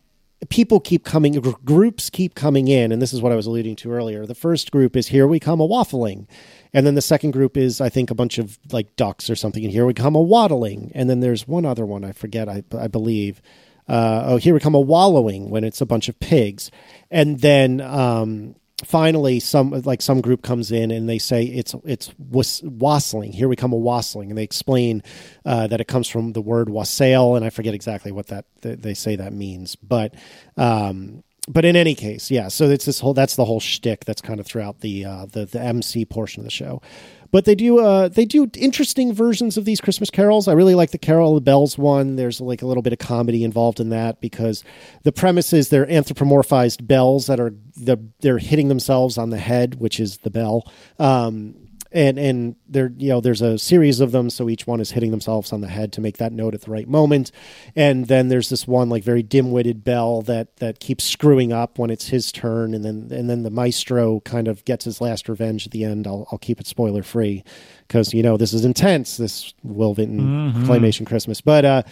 people 0.50 0.78
keep 0.78 1.04
coming, 1.04 1.32
gr- 1.40 1.50
groups 1.64 2.10
keep 2.10 2.34
coming 2.36 2.68
in, 2.68 2.92
and 2.92 3.02
this 3.02 3.12
is 3.12 3.20
what 3.20 3.32
I 3.32 3.34
was 3.36 3.46
alluding 3.46 3.74
to 3.76 3.90
earlier. 3.92 4.24
The 4.24 4.34
first 4.36 4.70
group 4.70 4.96
is 4.96 5.08
here 5.08 5.26
we 5.26 5.40
come 5.40 5.60
a 5.60 5.66
waffling, 5.66 6.26
and 6.72 6.86
then 6.86 6.94
the 6.94 7.02
second 7.02 7.32
group 7.32 7.56
is 7.56 7.80
I 7.80 7.88
think 7.88 8.10
a 8.10 8.14
bunch 8.14 8.38
of 8.38 8.58
like 8.70 8.94
ducks 8.96 9.28
or 9.30 9.34
something, 9.36 9.64
and 9.64 9.72
here 9.72 9.84
we 9.86 9.94
come 9.94 10.14
a 10.14 10.22
waddling, 10.22 10.92
and 10.94 11.10
then 11.10 11.20
there's 11.20 11.48
one 11.48 11.64
other 11.64 11.84
one 11.86 12.04
I 12.04 12.12
forget, 12.12 12.48
I 12.48 12.62
I 12.76 12.86
believe. 12.88 13.42
Uh, 13.88 14.22
oh, 14.26 14.36
here 14.36 14.52
we 14.52 14.60
come 14.60 14.74
a 14.74 14.80
wallowing 14.80 15.48
when 15.48 15.64
it's 15.64 15.80
a 15.80 15.86
bunch 15.86 16.10
of 16.10 16.20
pigs, 16.20 16.70
and 17.10 17.40
then 17.40 17.80
um, 17.80 18.54
finally 18.84 19.40
some 19.40 19.70
like 19.70 20.02
some 20.02 20.20
group 20.20 20.42
comes 20.42 20.70
in 20.70 20.90
and 20.90 21.08
they 21.08 21.18
say 21.18 21.44
it's 21.44 21.74
it's 21.84 22.12
was, 22.18 22.62
wassailing. 22.62 23.32
Here 23.32 23.48
we 23.48 23.56
come 23.56 23.72
a 23.72 23.76
wassailing, 23.76 24.30
and 24.30 24.38
they 24.38 24.44
explain 24.44 25.02
uh, 25.44 25.66
that 25.66 25.80
it 25.80 25.88
comes 25.88 26.08
from 26.08 26.32
the 26.32 26.40
word 26.40 26.70
wassail, 26.70 27.36
and 27.36 27.44
I 27.44 27.50
forget 27.50 27.74
exactly 27.74 28.12
what 28.12 28.28
that 28.28 28.44
th- 28.62 28.80
they 28.80 28.94
say 28.94 29.16
that 29.16 29.32
means, 29.32 29.76
but 29.76 30.14
um, 30.56 31.24
but 31.48 31.64
in 31.64 31.76
any 31.76 31.94
case, 31.94 32.30
yeah. 32.30 32.48
So 32.48 32.64
it's 32.64 32.84
this 32.84 33.00
whole 33.00 33.14
that's 33.14 33.36
the 33.36 33.44
whole 33.44 33.60
shtick 33.60 34.04
that's 34.04 34.20
kind 34.20 34.38
of 34.38 34.46
throughout 34.46 34.80
the 34.80 35.04
uh, 35.04 35.26
the 35.26 35.46
the 35.46 35.60
MC 35.60 36.04
portion 36.04 36.40
of 36.40 36.44
the 36.44 36.50
show. 36.50 36.82
But 37.30 37.44
they 37.44 37.54
do 37.54 37.78
uh, 37.78 38.08
they 38.08 38.24
do 38.24 38.50
interesting 38.56 39.12
versions 39.12 39.56
of 39.56 39.64
these 39.64 39.80
Christmas 39.80 40.10
carols. 40.10 40.48
I 40.48 40.52
really 40.52 40.74
like 40.74 40.92
the 40.92 40.98
Carol 40.98 41.30
of 41.30 41.34
the 41.36 41.44
Bells 41.44 41.76
one. 41.76 42.16
There's 42.16 42.40
like 42.40 42.62
a 42.62 42.66
little 42.66 42.82
bit 42.82 42.92
of 42.94 42.98
comedy 42.98 43.44
involved 43.44 43.80
in 43.80 43.90
that 43.90 44.20
because 44.20 44.64
the 45.02 45.12
premise 45.12 45.52
is 45.52 45.68
they're 45.68 45.86
anthropomorphized 45.86 46.86
bells 46.86 47.26
that 47.26 47.38
are 47.38 47.54
the 47.76 47.98
they're 48.20 48.38
hitting 48.38 48.68
themselves 48.68 49.18
on 49.18 49.30
the 49.30 49.38
head, 49.38 49.74
which 49.76 50.00
is 50.00 50.18
the 50.18 50.30
bell. 50.30 50.70
Um, 50.98 51.67
and 51.90 52.18
and 52.18 52.56
there 52.68 52.92
you 52.98 53.08
know 53.08 53.20
there's 53.20 53.40
a 53.40 53.58
series 53.58 54.00
of 54.00 54.12
them 54.12 54.28
so 54.28 54.48
each 54.50 54.66
one 54.66 54.80
is 54.80 54.90
hitting 54.90 55.10
themselves 55.10 55.52
on 55.52 55.60
the 55.62 55.68
head 55.68 55.92
to 55.94 56.00
make 56.00 56.18
that 56.18 56.32
note 56.32 56.54
at 56.54 56.62
the 56.62 56.70
right 56.70 56.86
moment. 56.88 57.30
And 57.74 58.06
then 58.08 58.28
there's 58.28 58.48
this 58.50 58.66
one 58.68 58.88
like 58.90 59.02
very 59.02 59.22
dim-witted 59.22 59.84
bell 59.84 60.20
that 60.22 60.56
that 60.58 60.80
keeps 60.80 61.04
screwing 61.04 61.52
up 61.52 61.78
when 61.78 61.90
it's 61.90 62.08
his 62.08 62.30
turn 62.30 62.74
and 62.74 62.84
then 62.84 63.08
and 63.10 63.30
then 63.30 63.42
the 63.42 63.50
maestro 63.50 64.20
kind 64.20 64.48
of 64.48 64.64
gets 64.64 64.84
his 64.84 65.00
last 65.00 65.28
revenge 65.28 65.66
at 65.66 65.72
the 65.72 65.84
end. 65.84 66.06
I'll, 66.06 66.28
I'll 66.30 66.38
keep 66.38 66.60
it 66.60 66.66
spoiler 66.66 67.02
free 67.02 67.42
because 67.86 68.12
you 68.12 68.22
know 68.22 68.36
this 68.36 68.52
is 68.52 68.64
intense 68.64 69.16
this 69.16 69.54
will 69.62 69.94
vinton 69.94 70.18
Mm-hmm. 70.52 70.64
claymation 70.70 71.06
christmas. 71.06 71.40
But 71.40 71.64
uh 71.64 71.82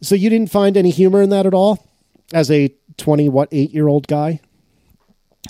so 0.00 0.14
you 0.14 0.30
didn't 0.30 0.50
find 0.50 0.76
any 0.76 0.90
humor 0.90 1.20
in 1.22 1.30
that 1.30 1.44
at 1.46 1.54
all 1.54 1.86
as 2.32 2.50
a 2.50 2.72
20 2.96 3.28
what 3.28 3.48
8 3.50 3.70
year 3.72 3.88
old 3.88 4.06
guy 4.06 4.40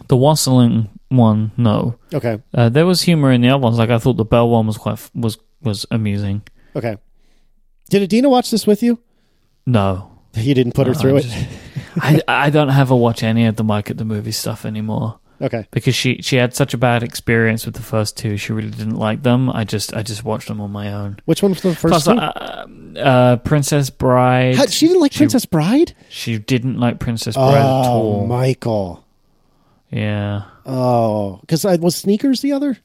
The 0.09 0.17
wassailing 0.17 0.89
one, 1.09 1.53
no. 1.57 1.97
okay 2.15 2.41
Uh, 2.55 2.69
there 2.69 2.87
was 2.87 3.03
humor 3.03 3.31
in 3.33 3.41
the 3.41 3.49
other 3.49 3.63
ones. 3.63 3.79
Like 3.79 3.91
I 3.91 3.99
thought 3.99 4.17
the 4.17 4.25
Bell 4.25 4.49
one 4.49 4.67
was 4.67 4.79
quite 4.79 4.93
f- 4.95 5.11
was 5.15 5.39
was 5.63 5.87
amusing. 5.91 6.43
okay 6.77 6.97
did 7.91 8.03
adina 8.03 8.29
watch 8.29 8.51
this 8.51 8.67
with 8.67 8.83
you 8.83 8.99
No, 9.67 10.11
you 10.35 10.55
didn't 10.55 10.75
put 10.75 10.87
her 10.87 10.95
through 10.95 11.17
it 11.19 11.27
I 11.97 12.21
I 12.29 12.51
don't 12.51 12.69
have 12.69 12.89
her 12.89 12.97
watch 12.97 13.23
any 13.23 13.47
of 13.47 13.57
the 13.57 13.65
Myke 13.65 13.91
at 13.91 13.99
the 13.99 14.05
movie 14.05 14.33
stuff 14.33 14.65
anymore 14.65 15.19
okay 15.43 15.67
because 15.73 15.95
she 15.95 16.21
she 16.23 16.37
had 16.37 16.55
such 16.55 16.73
a 16.75 16.79
bad 16.79 17.03
experience 17.03 17.65
with 17.67 17.75
the 17.75 17.83
first 17.83 18.17
two. 18.17 18.37
She 18.37 18.53
really 18.53 18.71
didn't 18.71 18.97
like 18.97 19.23
them. 19.23 19.49
I 19.51 19.65
just 19.65 19.93
I 19.95 20.03
just 20.03 20.23
watched 20.23 20.49
them 20.49 20.61
on 20.61 20.71
my 20.71 20.93
own. 20.93 21.19
which 21.25 21.43
one 21.43 21.53
was 21.53 21.63
the 21.63 21.75
first 21.75 21.93
Plus, 21.93 22.05
two? 22.05 22.13
uh, 22.13 22.67
uh, 23.01 23.37
Princess 23.39 23.89
Bride. 23.91 24.57
How- 24.57 24.67
she 24.67 24.87
didn't 24.87 25.01
like 25.01 25.15
Princess 25.15 25.47
Bride. 25.47 25.95
She 26.11 26.39
didn't 26.39 26.79
like 26.79 26.99
Princess 27.01 27.35
Bride 27.37 27.57
at 27.57 27.65
Oh, 27.65 27.89
all. 27.91 28.27
Michael. 28.27 29.03
Yeah, 29.91 30.43
Oh, 30.67 31.39
because 31.41 31.65
I 31.65 31.77
was 31.77 31.97
sneakers 31.97 32.41
the 32.43 32.53
other. 32.53 32.79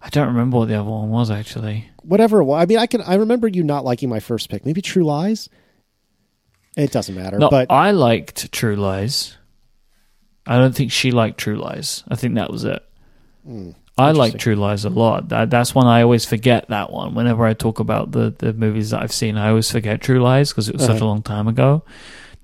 I 0.00 0.08
don't 0.10 0.28
remember 0.28 0.58
what 0.58 0.68
the 0.68 0.74
other 0.80 0.88
one 0.88 1.10
was 1.10 1.30
actually. 1.30 1.90
Whatever. 2.02 2.40
it 2.40 2.44
wa- 2.44 2.58
I 2.58 2.66
mean, 2.66 2.78
I 2.78 2.86
can. 2.86 3.02
I 3.02 3.14
remember 3.16 3.48
you 3.48 3.62
not 3.64 3.84
liking 3.84 4.08
my 4.08 4.20
first 4.20 4.48
pick. 4.48 4.64
Maybe 4.64 4.80
True 4.80 5.04
Lies. 5.04 5.48
It 6.76 6.92
doesn't 6.92 7.14
matter. 7.14 7.38
No, 7.38 7.50
but 7.50 7.66
I 7.70 7.90
liked 7.90 8.52
True 8.52 8.76
Lies. 8.76 9.36
I 10.46 10.56
don't 10.56 10.74
think 10.74 10.92
she 10.92 11.10
liked 11.10 11.38
True 11.38 11.56
Lies. 11.56 12.04
I 12.08 12.14
think 12.16 12.36
that 12.36 12.50
was 12.50 12.64
it. 12.64 12.82
Hmm, 13.44 13.72
I 13.98 14.12
like. 14.12 14.38
True 14.38 14.54
Lies 14.56 14.84
a 14.86 14.90
lot. 14.90 15.28
That, 15.30 15.50
that's 15.50 15.74
one 15.74 15.86
I 15.86 16.02
always 16.02 16.24
forget. 16.24 16.68
That 16.68 16.90
one. 16.92 17.14
Whenever 17.14 17.44
I 17.44 17.52
talk 17.52 17.80
about 17.80 18.12
the, 18.12 18.32
the 18.38 18.52
movies 18.54 18.90
that 18.90 19.02
I've 19.02 19.12
seen, 19.12 19.36
I 19.36 19.48
always 19.48 19.70
forget 19.70 20.00
True 20.00 20.22
Lies 20.22 20.50
because 20.50 20.68
it 20.68 20.76
was 20.76 20.84
such 20.86 20.96
Uh-huh. 20.96 21.04
a 21.04 21.08
long 21.08 21.22
time 21.22 21.48
ago. 21.48 21.82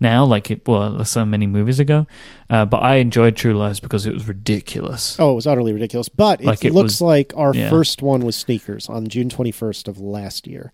Now, 0.01 0.25
like 0.25 0.51
it, 0.51 0.67
well, 0.67 1.05
so 1.05 1.25
many 1.25 1.47
movies 1.47 1.79
ago. 1.81 2.07
Uh, 2.51 2.65
but 2.67 2.79
I 2.83 2.97
enjoyed 2.97 3.37
True 3.37 3.55
Lies 3.55 3.81
because 3.81 4.07
it 4.07 4.13
was 4.13 4.27
ridiculous. 4.29 5.17
oh, 5.19 5.33
it 5.33 5.35
was 5.35 5.47
utterly 5.47 5.73
ridiculous. 5.73 6.09
But 6.09 6.41
it, 6.41 6.47
Like, 6.47 6.65
it 6.65 6.73
looks 6.75 6.95
was- 6.95 7.01
like 7.03 7.33
our 7.37 7.55
yeah. 7.55 7.71
first 7.71 8.03
one 8.03 8.21
was 8.25 8.37
sneakers 8.37 8.89
on 8.89 9.07
June 9.09 9.29
twenty 9.29 9.51
first 9.53 9.89
of 9.89 9.99
last 10.01 10.47
year. 10.47 10.73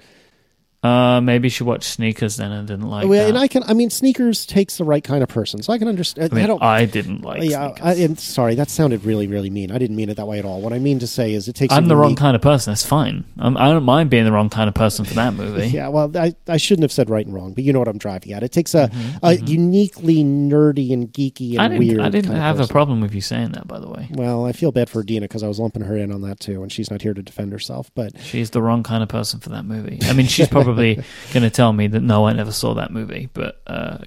Uh, 0.83 1.21
maybe 1.21 1.51
she 1.51 1.63
watched 1.63 1.85
Sneakers 1.85 2.37
then 2.37 2.53
and 2.53 2.67
didn't 2.67 2.89
like 2.89 3.07
well, 3.07 3.23
that. 3.23 3.29
and 3.29 3.37
I 3.39 3.49
can. 3.49 3.63
I 3.65 3.75
mean, 3.75 3.91
sneakers 3.91 4.47
takes 4.47 4.79
the 4.79 4.85
right 4.85 5.05
kind 5.05 5.23
of 5.23 5.29
person, 5.29 5.63
so 5.63 5.75
I 5.75 5.79
can 5.79 5.89
understand. 5.89 6.33
I 6.33 6.37
mean, 6.37 6.47
don't. 6.47 6.63
I 6.63 6.87
didn't 6.87 7.21
like 7.21 7.43
yeah, 7.43 7.75
Sneakers. 7.75 8.11
I, 8.11 8.15
sorry, 8.15 8.55
that 8.55 8.71
sounded 8.71 9.05
really, 9.05 9.27
really 9.27 9.51
mean. 9.51 9.71
I 9.73 9.77
didn't 9.79 9.97
mean 9.97 10.09
it 10.09 10.17
that 10.17 10.27
way 10.27 10.39
at 10.39 10.47
all. 10.47 10.63
What 10.63 10.73
I 10.73 10.79
mean 10.79 10.99
to 11.01 11.07
say 11.07 11.35
is, 11.35 11.49
it 11.49 11.53
takes. 11.55 11.75
I'm 11.75 11.89
the 11.89 11.97
wrong 11.97 12.17
kind 12.17 12.35
of 12.35 12.41
person. 12.41 12.71
That's 12.71 12.85
fine. 12.87 13.25
I'm, 13.39 13.59
I 13.59 13.69
don't 13.69 13.85
mind 13.85 14.09
being 14.09 14.25
the 14.25 14.33
wrong 14.33 14.49
kind 14.49 14.69
of 14.69 14.75
person 14.75 15.05
for 15.05 15.15
that 15.15 15.35
movie. 15.35 15.67
Yeah, 15.81 15.89
well, 15.89 16.11
I, 16.17 16.35
I 16.49 16.57
shouldn't 16.57 16.83
have 16.85 16.93
said 16.93 17.11
right 17.11 17.25
and 17.25 17.35
wrong, 17.35 17.53
but 17.53 17.63
you 17.63 17.73
know 17.73 17.79
what 17.79 17.89
I'm 17.89 17.99
driving 17.99 18.33
at. 18.33 18.43
It 18.43 18.51
takes 18.53 18.75
a, 18.75 18.89
Mm-hmm, 18.89 19.19
a 19.23 19.35
uniquely 19.35 20.25
nerdy 20.25 20.93
and 20.93 21.13
geeky 21.13 21.53
and 21.53 21.61
I 21.61 21.69
didn't. 21.69 21.87
weird. 21.87 22.01
I 22.01 22.09
didn't 22.09 22.35
have 22.35 22.59
a 22.59 22.67
problem 22.67 23.01
with 23.01 23.15
you 23.15 23.21
saying 23.21 23.53
that, 23.53 23.69
by 23.69 23.79
the 23.79 23.89
way. 23.89 24.09
Well, 24.13 24.47
I 24.47 24.53
feel 24.53 24.73
bad 24.73 24.89
for 24.89 25.03
Dina 25.03 25.23
because 25.29 25.43
I 25.43 25.49
was 25.49 25.59
lumping 25.61 25.83
her 25.83 25.97
in 25.97 26.11
on 26.11 26.23
that 26.23 26.41
too, 26.41 26.63
and 26.63 26.73
she's 26.73 26.91
not 26.91 27.03
here 27.03 27.13
to 27.15 27.23
defend 27.23 27.53
herself. 27.53 27.91
But 27.95 28.19
She's 28.21 28.51
the 28.51 28.63
wrong 28.63 28.83
kind 28.83 29.03
of 29.03 29.09
person 29.11 29.39
for 29.41 29.51
that 29.51 29.65
movie. 29.65 29.99
I 30.05 30.13
mean, 30.15 30.27
she's 30.27 30.49
probably 30.51 30.70
going 31.33 31.43
to 31.43 31.51
tell 31.51 31.73
me 31.73 31.87
that 31.89 32.01
no, 32.01 32.27
I 32.27 32.33
never 32.33 32.53
saw 32.53 32.75
that 32.75 32.91
movie, 32.93 33.29
but 33.33 33.63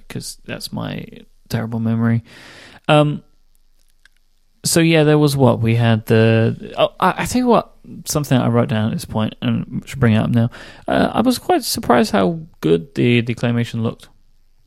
because 0.08 0.38
that's 0.46 0.72
my 0.74 1.06
terrible 1.50 1.80
memory. 1.80 2.24
Um. 2.88 3.24
So 4.66 4.80
yeah, 4.80 5.04
there 5.04 5.18
was 5.18 5.36
what 5.36 5.60
we 5.60 5.76
had 5.76 6.06
the. 6.06 6.74
Oh, 6.78 6.94
I, 7.00 7.24
I 7.24 7.26
tell 7.26 7.42
you 7.42 7.48
what, 7.48 7.74
something 8.06 8.38
I 8.38 8.48
wrote 8.48 8.70
down 8.70 8.88
at 8.88 8.94
this 8.94 9.04
point 9.04 9.36
and 9.42 9.84
should 9.86 10.00
bring 10.00 10.14
it 10.14 10.18
up 10.20 10.30
now. 10.30 10.50
Uh, 10.88 11.12
I 11.14 11.20
was 11.22 11.38
quite 11.38 11.64
surprised 11.66 12.12
how 12.12 12.40
good 12.62 12.96
the 12.96 13.20
the 13.22 13.36
claymation 13.36 13.82
looked. 13.84 14.08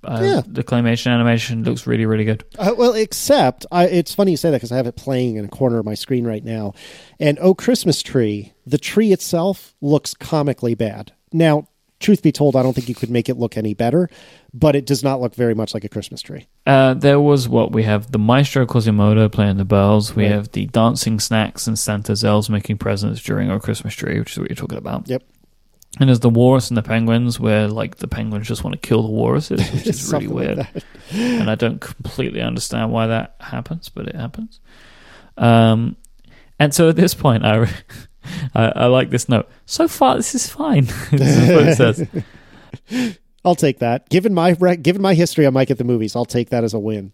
Uh, 0.04 0.20
Yeah. 0.22 0.42
the 0.46 0.62
claymation 0.62 1.08
animation 1.12 1.64
looks 1.64 1.86
really, 1.86 2.04
really 2.06 2.24
good. 2.26 2.44
uh, 2.58 2.72
well, 2.76 2.92
except 2.92 3.64
I, 3.72 3.86
it's 3.86 4.14
funny 4.14 4.32
you 4.32 4.36
say 4.36 4.50
that 4.50 4.58
because 4.58 4.70
I 4.70 4.76
have 4.76 4.86
it 4.86 4.94
playing 4.96 5.36
in 5.36 5.46
a 5.46 5.48
corner 5.48 5.78
of 5.78 5.84
my 5.86 5.94
screen 5.94 6.26
right 6.26 6.44
now, 6.44 6.74
and 7.18 7.38
oh 7.40 7.54
Christmas 7.54 8.02
tree, 8.02 8.52
the 8.66 8.78
tree 8.78 9.12
itself 9.12 9.74
looks 9.80 10.12
comically 10.12 10.74
bad. 10.74 11.12
Now, 11.32 11.68
truth 12.00 12.22
be 12.22 12.30
told, 12.32 12.56
I 12.56 12.62
don't 12.62 12.72
think 12.74 12.88
you 12.88 12.94
could 12.94 13.10
make 13.10 13.28
it 13.28 13.36
look 13.36 13.56
any 13.56 13.74
better, 13.74 14.08
but 14.52 14.76
it 14.76 14.84
does 14.86 15.02
not 15.02 15.20
look 15.20 15.34
very 15.34 15.54
much 15.54 15.72
like 15.74 15.84
a 15.84 15.88
Christmas 15.88 16.20
tree. 16.22 16.46
Uh, 16.66 16.94
there 16.94 17.20
was 17.20 17.48
what 17.48 17.72
we 17.72 17.84
have 17.84 18.12
the 18.12 18.18
Maestro 18.18 18.66
Quasimodo 18.66 19.28
playing 19.28 19.56
the 19.56 19.64
bells. 19.64 20.14
We 20.14 20.24
Right. 20.24 20.32
have 20.32 20.52
the 20.52 20.66
dancing 20.66 21.18
snacks 21.20 21.66
and 21.66 21.78
Santa's 21.78 22.24
elves 22.24 22.50
making 22.50 22.78
presents 22.78 23.22
during 23.22 23.50
our 23.50 23.58
Christmas 23.60 23.94
tree, 23.94 24.18
which 24.18 24.32
is 24.32 24.38
what 24.38 24.50
you're 24.50 24.56
talking 24.56 24.78
about. 24.78 25.08
Yep. 25.08 25.22
And 25.98 26.10
there's 26.10 26.20
the 26.20 26.28
walrus 26.28 26.68
and 26.68 26.76
the 26.76 26.82
penguins, 26.82 27.40
where 27.40 27.68
like 27.68 27.96
the 27.96 28.08
penguins 28.08 28.46
just 28.46 28.62
want 28.62 28.74
to 28.80 28.86
kill 28.86 29.02
the 29.02 29.08
walruses, 29.10 29.60
which 29.72 29.86
is 29.86 30.12
really 30.12 30.26
Something 30.26 30.34
like 30.34 30.56
weird. 30.74 30.84
and 31.12 31.50
I 31.50 31.54
don't 31.54 31.80
completely 31.80 32.42
understand 32.42 32.92
why 32.92 33.06
that 33.06 33.36
happens, 33.40 33.88
but 33.88 34.06
it 34.06 34.14
happens. 34.14 34.60
Um, 35.38 35.96
and 36.58 36.74
so 36.74 36.88
at 36.90 36.96
this 36.96 37.14
point, 37.14 37.44
I, 37.46 37.66
I, 38.54 38.64
I 38.74 38.86
like 38.86 39.10
this 39.10 39.28
note. 39.28 39.48
So 39.66 39.88
far, 39.88 40.16
this 40.16 40.34
is 40.34 40.48
fine. 40.48 40.84
this 41.10 41.12
is 41.38 41.48
what 41.54 41.68
it 41.68 41.76
says. 42.88 43.16
I'll 43.44 43.54
take 43.54 43.78
that. 43.78 44.08
Given 44.08 44.34
my 44.34 44.54
given 44.54 45.00
my 45.02 45.14
history 45.14 45.46
on 45.46 45.54
Myke 45.54 45.70
at 45.70 45.78
the 45.78 45.84
movies, 45.84 46.16
I'll 46.16 46.24
take 46.24 46.50
that 46.50 46.64
as 46.64 46.74
a 46.74 46.78
win. 46.78 47.12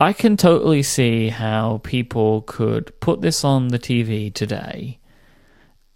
I 0.00 0.12
can 0.12 0.36
totally 0.36 0.82
see 0.84 1.28
how 1.28 1.80
people 1.82 2.42
could 2.42 2.98
put 3.00 3.20
this 3.20 3.44
on 3.44 3.68
the 3.68 3.78
TV 3.80 4.32
today, 4.32 5.00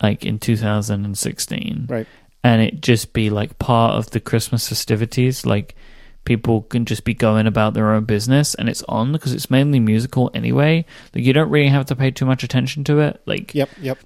like 0.02 0.24
in 0.24 0.40
2016, 0.40 1.86
Right. 1.88 2.06
and 2.42 2.60
it 2.62 2.80
just 2.80 3.12
be 3.12 3.30
like 3.30 3.58
part 3.60 3.94
of 3.94 4.10
the 4.10 4.18
Christmas 4.18 4.68
festivities. 4.68 5.46
Like 5.46 5.76
people 6.24 6.62
can 6.62 6.84
just 6.84 7.04
be 7.04 7.14
going 7.14 7.46
about 7.46 7.74
their 7.74 7.92
own 7.92 8.04
business, 8.04 8.56
and 8.56 8.68
it's 8.68 8.82
on 8.88 9.12
because 9.12 9.32
it's 9.32 9.50
mainly 9.50 9.78
musical 9.78 10.32
anyway. 10.34 10.84
Like 11.14 11.22
you 11.24 11.32
don't 11.32 11.50
really 11.50 11.68
have 11.68 11.86
to 11.86 11.94
pay 11.96 12.10
too 12.10 12.26
much 12.26 12.42
attention 12.42 12.82
to 12.84 12.98
it. 12.98 13.22
Like 13.26 13.54
Yep. 13.54 13.70
Yep. 13.80 13.98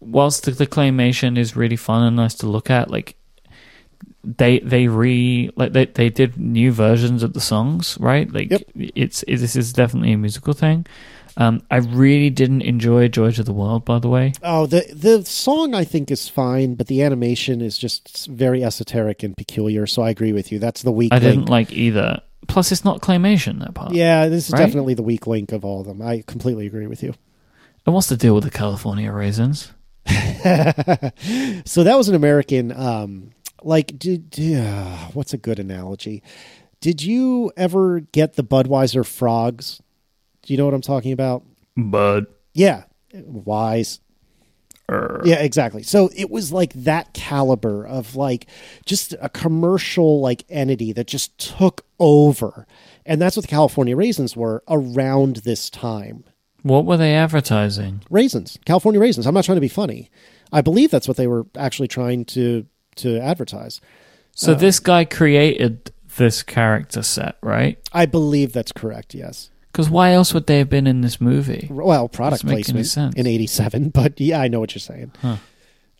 Whilst 0.00 0.44
the, 0.44 0.50
the 0.52 0.66
claymation 0.66 1.36
is 1.38 1.56
really 1.56 1.76
fun 1.76 2.02
and 2.02 2.16
nice 2.16 2.34
to 2.36 2.46
look 2.46 2.70
at, 2.70 2.90
like 2.90 3.16
they 4.24 4.58
they 4.60 4.88
re 4.88 5.50
like 5.56 5.72
they 5.72 5.86
they 5.86 6.10
did 6.10 6.36
new 6.36 6.72
versions 6.72 7.22
of 7.22 7.32
the 7.32 7.40
songs, 7.40 7.96
right? 8.00 8.30
Like 8.32 8.50
Yep. 8.50 8.62
it's 8.76 9.22
it, 9.24 9.36
this 9.38 9.56
is 9.56 9.72
definitely 9.72 10.12
a 10.12 10.18
musical 10.18 10.52
thing. 10.52 10.86
Um, 11.36 11.62
I 11.70 11.76
really 11.76 12.30
didn't 12.30 12.62
enjoy 12.62 13.06
Joy 13.06 13.30
to 13.30 13.44
the 13.44 13.52
World, 13.52 13.84
by 13.84 14.00
the 14.00 14.08
way. 14.08 14.32
Oh, 14.42 14.66
the 14.66 14.84
the 14.92 15.24
song 15.24 15.72
I 15.72 15.84
think 15.84 16.10
is 16.10 16.28
fine, 16.28 16.74
but 16.74 16.88
the 16.88 17.02
animation 17.02 17.60
is 17.60 17.78
just 17.78 18.26
very 18.26 18.64
esoteric 18.64 19.22
and 19.22 19.36
peculiar. 19.36 19.86
So 19.86 20.02
I 20.02 20.10
agree 20.10 20.32
with 20.32 20.50
you. 20.50 20.58
That's 20.58 20.82
the 20.82 20.90
weak 20.90 21.12
I 21.12 21.18
link. 21.18 21.24
didn't 21.36 21.48
like 21.48 21.72
either. 21.72 22.20
Plus, 22.48 22.72
it's 22.72 22.84
not 22.84 23.00
claymation 23.02 23.60
that 23.60 23.74
part. 23.74 23.92
yeah, 23.92 24.28
this 24.28 24.46
is 24.48 24.52
Right? 24.52 24.60
definitely 24.66 24.94
the 24.94 25.02
weak 25.02 25.26
link 25.26 25.52
of 25.52 25.64
all 25.64 25.80
of 25.82 25.86
them. 25.86 26.02
I 26.02 26.24
completely 26.26 26.66
agree 26.66 26.86
with 26.86 27.02
you. 27.04 27.14
And 27.86 27.94
what's 27.94 28.08
the 28.08 28.16
deal 28.16 28.34
with 28.34 28.44
the 28.44 28.50
California 28.50 29.12
raisins? 29.12 29.72
so 31.64 31.84
that 31.84 31.94
was 31.96 32.08
an 32.08 32.14
American. 32.14 32.72
Um, 32.72 33.30
like, 33.62 33.98
did 33.98 34.38
uh, 34.38 34.96
what's 35.12 35.34
a 35.34 35.38
good 35.38 35.58
analogy? 35.58 36.22
Did 36.80 37.02
you 37.02 37.52
ever 37.56 38.00
get 38.00 38.34
the 38.34 38.44
Budweiser 38.44 39.04
frogs? 39.04 39.82
Do 40.42 40.52
you 40.52 40.58
know 40.58 40.64
what 40.64 40.74
I'm 40.74 40.80
talking 40.80 41.12
about? 41.12 41.44
Bud. 41.76 42.26
Yeah, 42.54 42.84
wise. 43.12 44.00
Er. 44.90 45.20
Yeah, 45.24 45.40
exactly. 45.40 45.82
So 45.82 46.08
it 46.16 46.30
was 46.30 46.52
like 46.52 46.72
that 46.72 47.12
caliber 47.12 47.86
of 47.86 48.16
like 48.16 48.46
just 48.86 49.14
a 49.20 49.28
commercial 49.28 50.20
like 50.20 50.44
entity 50.48 50.92
that 50.92 51.06
just 51.06 51.36
took 51.38 51.84
over. 51.98 52.66
And 53.04 53.20
that's 53.20 53.36
what 53.36 53.42
the 53.42 53.48
California 53.48 53.96
raisins 53.96 54.36
were 54.36 54.62
around 54.68 55.36
this 55.36 55.68
time. 55.68 56.24
What 56.62 56.84
were 56.84 56.96
they 56.96 57.14
advertising? 57.14 58.02
Raisins, 58.10 58.58
California 58.64 59.00
raisins. 59.00 59.26
I'm 59.26 59.34
not 59.34 59.44
trying 59.44 59.56
to 59.56 59.60
be 59.60 59.68
funny. 59.68 60.10
I 60.52 60.60
believe 60.60 60.90
that's 60.90 61.06
what 61.08 61.16
they 61.16 61.26
were 61.26 61.46
actually 61.56 61.88
trying 61.88 62.24
to 62.26 62.66
to 62.96 63.18
advertise. 63.20 63.80
So 64.34 64.52
Uh, 64.52 64.56
this 64.56 64.80
guy 64.80 65.04
created 65.04 65.92
this 66.16 66.42
character 66.42 67.02
set, 67.02 67.36
right? 67.42 67.78
I 67.92 68.06
believe 68.06 68.52
that's 68.52 68.72
correct. 68.72 69.14
Yes. 69.14 69.50
Because 69.70 69.88
why 69.88 70.12
else 70.12 70.34
would 70.34 70.46
they 70.46 70.58
have 70.58 70.68
been 70.70 70.86
in 70.88 71.02
this 71.02 71.20
movie? 71.20 71.68
Well, 71.70 72.08
product 72.08 72.42
Doesn't 72.42 72.48
placement 72.56 72.86
sense. 72.86 73.14
in 73.14 73.26
'87, 73.28 73.88
but 73.94 74.20
yeah, 74.20 74.40
I 74.40 74.48
know 74.48 74.58
what 74.58 74.74
you're 74.74 74.80
saying. 74.80 75.12
Huh. 75.22 75.36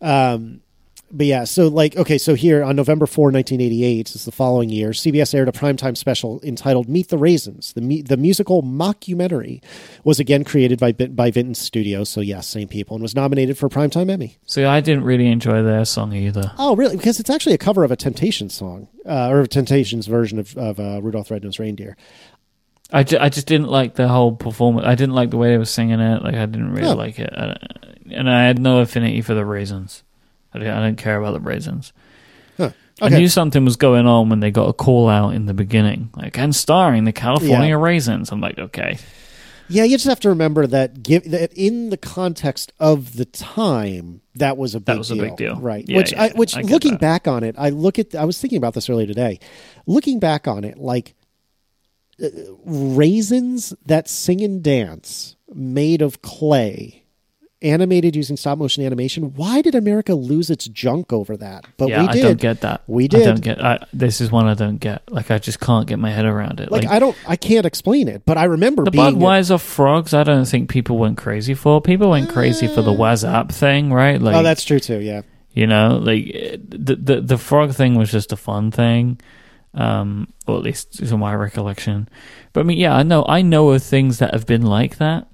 Um, 0.01 0.61
but 1.11 1.25
yeah, 1.25 1.43
so 1.43 1.67
like, 1.67 1.95
okay, 1.97 2.17
so 2.17 2.35
here 2.35 2.63
on 2.63 2.75
November 2.75 3.05
4, 3.05 3.25
1988, 3.31 4.11
is 4.15 4.25
the 4.25 4.31
following 4.31 4.69
year, 4.69 4.89
CBS 4.89 5.33
aired 5.33 5.47
a 5.49 5.51
primetime 5.51 5.97
special 5.97 6.39
entitled 6.43 6.87
Meet 6.87 7.09
the 7.09 7.17
Raisins. 7.17 7.73
The, 7.73 8.01
the 8.03 8.17
musical 8.17 8.61
mockumentary 8.61 9.63
was 10.03 10.19
again 10.19 10.43
created 10.43 10.79
by, 10.79 10.91
by 10.91 11.31
Vinton 11.31 11.55
Studios, 11.55 12.09
so 12.09 12.21
yes, 12.21 12.47
same 12.47 12.67
people, 12.67 12.95
and 12.95 13.01
was 13.01 13.15
nominated 13.15 13.57
for 13.57 13.65
a 13.65 13.69
primetime 13.69 14.09
Emmy. 14.11 14.37
See, 14.45 14.63
I 14.63 14.81
didn't 14.81 15.03
really 15.03 15.27
enjoy 15.27 15.63
their 15.63 15.85
song 15.85 16.13
either. 16.13 16.51
Oh, 16.57 16.75
really? 16.75 16.97
Because 16.97 17.19
it's 17.19 17.29
actually 17.29 17.55
a 17.55 17.59
cover 17.59 17.83
of 17.83 17.91
a 17.91 17.95
Temptations 17.95 18.53
song, 18.53 18.87
uh, 19.05 19.29
or 19.29 19.41
a 19.41 19.47
Temptations 19.47 20.07
version 20.07 20.39
of, 20.39 20.55
of 20.57 20.79
uh, 20.79 21.01
Rudolph 21.01 21.31
Red-Nosed 21.31 21.59
Reindeer. 21.59 21.97
I, 22.91 23.03
ju- 23.03 23.17
I 23.19 23.29
just 23.29 23.45
didn't 23.45 23.67
like 23.69 23.95
the 23.95 24.07
whole 24.07 24.31
performance. 24.35 24.87
I 24.87 24.95
didn't 24.95 25.13
like 25.13 25.29
the 25.29 25.37
way 25.37 25.49
they 25.51 25.57
were 25.59 25.65
singing 25.65 25.99
it. 25.99 26.23
Like 26.23 26.33
I 26.35 26.45
didn't 26.47 26.71
really 26.73 26.87
Oh. 26.89 26.95
like 26.95 27.19
it, 27.19 27.31
I, 27.35 27.55
and 28.11 28.27
I 28.29 28.45
had 28.45 28.57
no 28.59 28.79
affinity 28.79 29.21
for 29.21 29.35
the 29.35 29.45
raisins. 29.45 30.03
I 30.53 30.59
don't, 30.59 30.67
I 30.67 30.85
didn't 30.87 30.97
care 30.99 31.19
about 31.19 31.33
the 31.33 31.39
raisins. 31.39 31.93
Huh. 32.57 32.71
I 33.01 33.09
knew 33.09 33.27
something 33.29 33.63
was 33.63 33.75
going 33.77 34.07
on 34.07 34.29
when 34.29 34.39
they 34.41 34.51
got 34.51 34.67
a 34.67 34.73
call 34.73 35.07
out 35.09 35.29
in 35.33 35.45
the 35.45 35.53
beginning, 35.53 36.09
like 36.15 36.37
and 36.37 36.55
starring 36.55 37.05
the 37.05 37.13
California 37.13 37.69
Yeah. 37.77 37.81
raisins. 37.81 38.31
I'm 38.31 38.41
like, 38.41 38.57
okay, 38.59 38.97
Yeah, 39.69 39.83
you 39.83 39.95
just 39.95 40.07
have 40.07 40.19
to 40.21 40.29
remember 40.29 40.65
that 40.67 41.01
give 41.03 41.29
that 41.31 41.53
in 41.53 41.91
the 41.91 41.97
context 41.97 42.73
of 42.79 43.15
the 43.15 43.25
time, 43.25 44.21
that 44.35 44.57
was 44.57 44.73
a 44.75 44.79
big 44.79 44.85
That 44.87 44.97
was 44.97 45.11
a 45.11 45.15
deal. 45.15 45.23
big 45.25 45.35
deal. 45.37 45.55
right? 45.57 45.85
Yeah, 45.87 45.97
which 45.97 46.11
yeah, 46.11 46.23
I, 46.23 46.29
which 46.31 46.57
I 46.57 46.61
looking 46.61 46.93
that. 46.93 46.99
back 47.01 47.27
on 47.27 47.43
it, 47.43 47.55
I 47.57 47.69
look 47.69 47.99
at 47.99 48.15
I 48.15 48.25
was 48.25 48.39
thinking 48.41 48.57
about 48.57 48.73
this 48.73 48.89
earlier 48.89 49.07
today. 49.07 49.39
Looking 49.85 50.19
back 50.19 50.47
on 50.47 50.63
it, 50.65 50.77
like 50.79 51.13
uh, 52.21 52.27
raisins 52.65 53.73
that 53.85 54.07
sing 54.09 54.41
and 54.41 54.61
dance 54.63 55.35
made 55.53 56.01
of 56.01 56.21
clay, 56.21 57.03
animated 57.61 58.15
using 58.15 58.37
stop 58.37 58.57
motion 58.57 58.85
animation. 58.85 59.33
Why 59.35 59.61
did 59.61 59.75
America 59.75 60.15
lose 60.15 60.49
its 60.49 60.67
junk 60.67 61.11
over 61.11 61.35
that? 61.37 61.65
But 61.77 61.89
yeah, 61.89 62.03
we 62.03 62.07
I 62.07 62.21
don't 62.21 62.39
get 62.39 62.61
that. 62.61 62.83
We 62.87 63.07
did. 63.07 63.21
I 63.21 63.25
don't 63.25 63.41
get. 63.41 63.63
I, 63.63 63.85
this 63.93 64.21
is 64.21 64.31
one 64.31 64.47
I 64.47 64.53
don't 64.53 64.77
get. 64.77 65.11
Like 65.11 65.31
I 65.31 65.39
just 65.39 65.59
can't 65.59 65.87
get 65.87 65.99
my 65.99 66.11
head 66.11 66.25
around 66.25 66.59
it. 66.59 66.71
like, 66.71 66.83
Like, 66.83 66.91
I 66.91 66.99
don't, 66.99 67.17
I 67.27 67.35
can't 67.35 67.65
explain 67.65 68.07
it, 68.07 68.23
but 68.25 68.37
I 68.37 68.45
remember 68.45 68.85
the 68.85 68.91
being 68.91 69.15
Budweiser 69.15 69.59
frogs. 69.59 70.13
I 70.13 70.23
don't 70.23 70.45
think 70.45 70.69
people 70.69 70.97
went 70.97 71.17
crazy 71.17 71.53
for. 71.53 71.81
People 71.81 72.09
went 72.09 72.29
crazy 72.29 72.67
for 72.67 72.81
the 72.81 72.91
Whassup 72.91 73.51
thing, 73.51 73.91
right? 73.91 74.21
Like, 74.21 74.35
oh, 74.35 74.43
that's 74.43 74.63
true 74.63 74.79
too. 74.79 74.99
Yeah, 74.99 75.21
You 75.53 75.67
know, 75.67 75.99
like 76.01 76.25
the 76.67 76.95
the 76.95 77.21
the 77.21 77.37
frog 77.37 77.73
thing 77.73 77.95
was 77.95 78.11
just 78.11 78.31
a 78.31 78.37
fun 78.37 78.71
thing, 78.71 79.19
um, 79.73 80.31
or 80.47 80.57
at 80.57 80.63
least 80.63 80.93
to 81.05 81.17
my 81.17 81.35
recollection. 81.35 82.07
But 82.53 82.61
I 82.61 82.63
mean, 82.63 82.77
yeah, 82.77 82.95
I 82.95 83.03
know 83.03 83.25
I 83.27 83.41
know 83.41 83.69
of 83.71 83.83
things 83.83 84.19
that 84.19 84.33
have 84.33 84.45
been 84.45 84.63
like 84.63 84.97
that. 84.97 85.27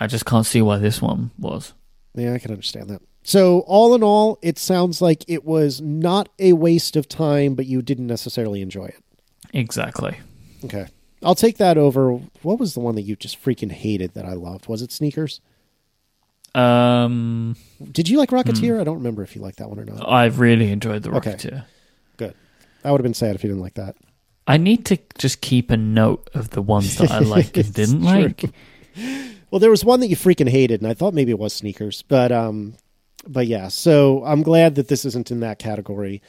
I 0.00 0.06
just 0.06 0.24
can't 0.26 0.46
see 0.46 0.62
why 0.62 0.78
this 0.78 1.00
one 1.02 1.30
was. 1.38 1.74
Yeah, 2.14 2.32
I 2.34 2.38
can 2.38 2.50
understand 2.50 2.88
that. 2.90 3.02
So, 3.22 3.60
all 3.66 3.94
in 3.94 4.02
all, 4.02 4.38
it 4.42 4.58
sounds 4.58 5.02
like 5.02 5.24
it 5.28 5.44
was 5.44 5.80
not 5.80 6.30
a 6.38 6.54
waste 6.54 6.96
of 6.96 7.06
time, 7.06 7.54
but 7.54 7.66
you 7.66 7.82
didn't 7.82 8.06
necessarily 8.06 8.62
enjoy 8.62 8.86
it. 8.86 9.04
Exactly. 9.52 10.16
Okay. 10.64 10.86
I'll 11.22 11.34
take 11.34 11.58
that 11.58 11.76
over. 11.76 12.12
What 12.42 12.58
was 12.58 12.72
the 12.72 12.80
one 12.80 12.94
that 12.94 13.02
you 13.02 13.14
just 13.14 13.42
freaking 13.44 13.70
hated 13.70 14.14
that 14.14 14.24
I 14.24 14.32
loved? 14.32 14.68
Was 14.68 14.80
it 14.80 14.90
Sneakers? 14.90 15.40
Um, 16.54 17.56
Did 17.92 18.08
you 18.08 18.16
like 18.18 18.30
Rocketeer? 18.30 18.74
Hmm. 18.76 18.80
I 18.80 18.84
don't 18.84 18.96
remember 18.96 19.22
if 19.22 19.36
you 19.36 19.42
liked 19.42 19.58
that 19.58 19.68
one 19.68 19.78
or 19.78 19.84
not. 19.84 20.08
I've 20.08 20.40
really 20.40 20.70
enjoyed 20.72 21.02
the 21.02 21.10
Okay. 21.16 21.32
Rocketeer. 21.32 21.64
Good. 22.16 22.34
I 22.84 22.90
would 22.90 23.00
have 23.00 23.04
been 23.04 23.14
sad 23.14 23.34
if 23.36 23.44
you 23.44 23.50
didn't 23.50 23.62
like 23.62 23.74
that. 23.74 23.96
I 24.46 24.56
need 24.56 24.86
to 24.86 24.98
just 25.18 25.42
keep 25.42 25.70
a 25.70 25.76
note 25.76 26.28
of 26.34 26.50
the 26.50 26.62
ones 26.62 26.96
that 26.96 27.10
I 27.10 27.18
like 27.20 27.56
and 27.56 27.72
didn't 27.74 28.00
true. 28.00 28.08
like. 28.08 28.44
Well, 29.50 29.58
there 29.58 29.70
was 29.70 29.84
one 29.84 30.00
that 30.00 30.08
you 30.08 30.16
freaking 30.16 30.48
hated, 30.48 30.80
and 30.80 30.90
I 30.90 30.94
thought 30.94 31.14
maybe 31.14 31.30
it 31.32 31.38
was 31.38 31.52
Sneakers, 31.52 32.02
but 32.02 32.30
um, 32.32 32.74
but 33.26 33.46
yeah. 33.46 33.68
So 33.68 34.22
I'm 34.24 34.42
glad 34.42 34.76
that 34.76 34.88
this 34.88 35.04
isn't 35.04 35.30
in 35.30 35.40
that 35.40 35.58
category. 35.58 36.22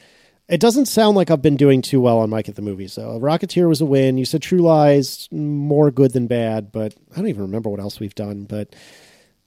It 0.48 0.60
doesn't 0.60 0.86
sound 0.86 1.16
like 1.16 1.30
I've 1.30 1.40
been 1.40 1.56
doing 1.56 1.82
too 1.82 2.00
well 2.00 2.18
on 2.18 2.28
Myke 2.28 2.48
at 2.48 2.56
the 2.56 2.62
movies, 2.62 2.96
though. 2.96 3.18
Rocketeer 3.18 3.68
was 3.68 3.80
a 3.80 3.86
win. 3.86 4.18
You 4.18 4.24
said 4.24 4.42
True 4.42 4.58
Lies 4.58 5.28
more 5.30 5.90
good 5.90 6.12
than 6.12 6.26
bad, 6.26 6.72
but 6.72 6.94
I 7.12 7.16
don't 7.16 7.28
even 7.28 7.42
remember 7.42 7.70
what 7.70 7.80
else 7.80 8.00
we've 8.00 8.14
done. 8.14 8.44
But 8.44 8.74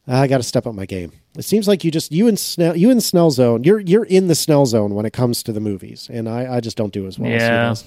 I 0.08 0.28
got 0.28 0.38
to 0.38 0.44
step 0.44 0.66
up 0.66 0.74
my 0.74 0.86
game. 0.86 1.12
It 1.38 1.44
seems 1.44 1.68
like 1.68 1.84
you 1.84 1.92
just 1.92 2.12
you 2.12 2.28
and 2.28 2.40
Snell 2.40 2.78
you 2.78 2.90
and 2.90 3.04
Snell 3.04 3.30
zone. 3.30 3.64
You're 3.66 3.82
you're 3.82 4.06
in 4.06 4.28
the 4.28 4.36
Snell 4.36 4.66
zone 4.66 4.96
when 4.96 5.06
it 5.06 5.12
comes 5.14 5.44
to 5.44 5.52
the 5.52 5.60
movies, 5.60 6.10
and 6.12 6.30
I, 6.30 6.56
I 6.56 6.60
just 6.62 6.78
don't 6.78 6.94
do 6.94 7.06
as 7.08 7.20
well. 7.20 7.32
as 7.32 7.42
Yeah. 7.42 7.64
does. 7.68 7.84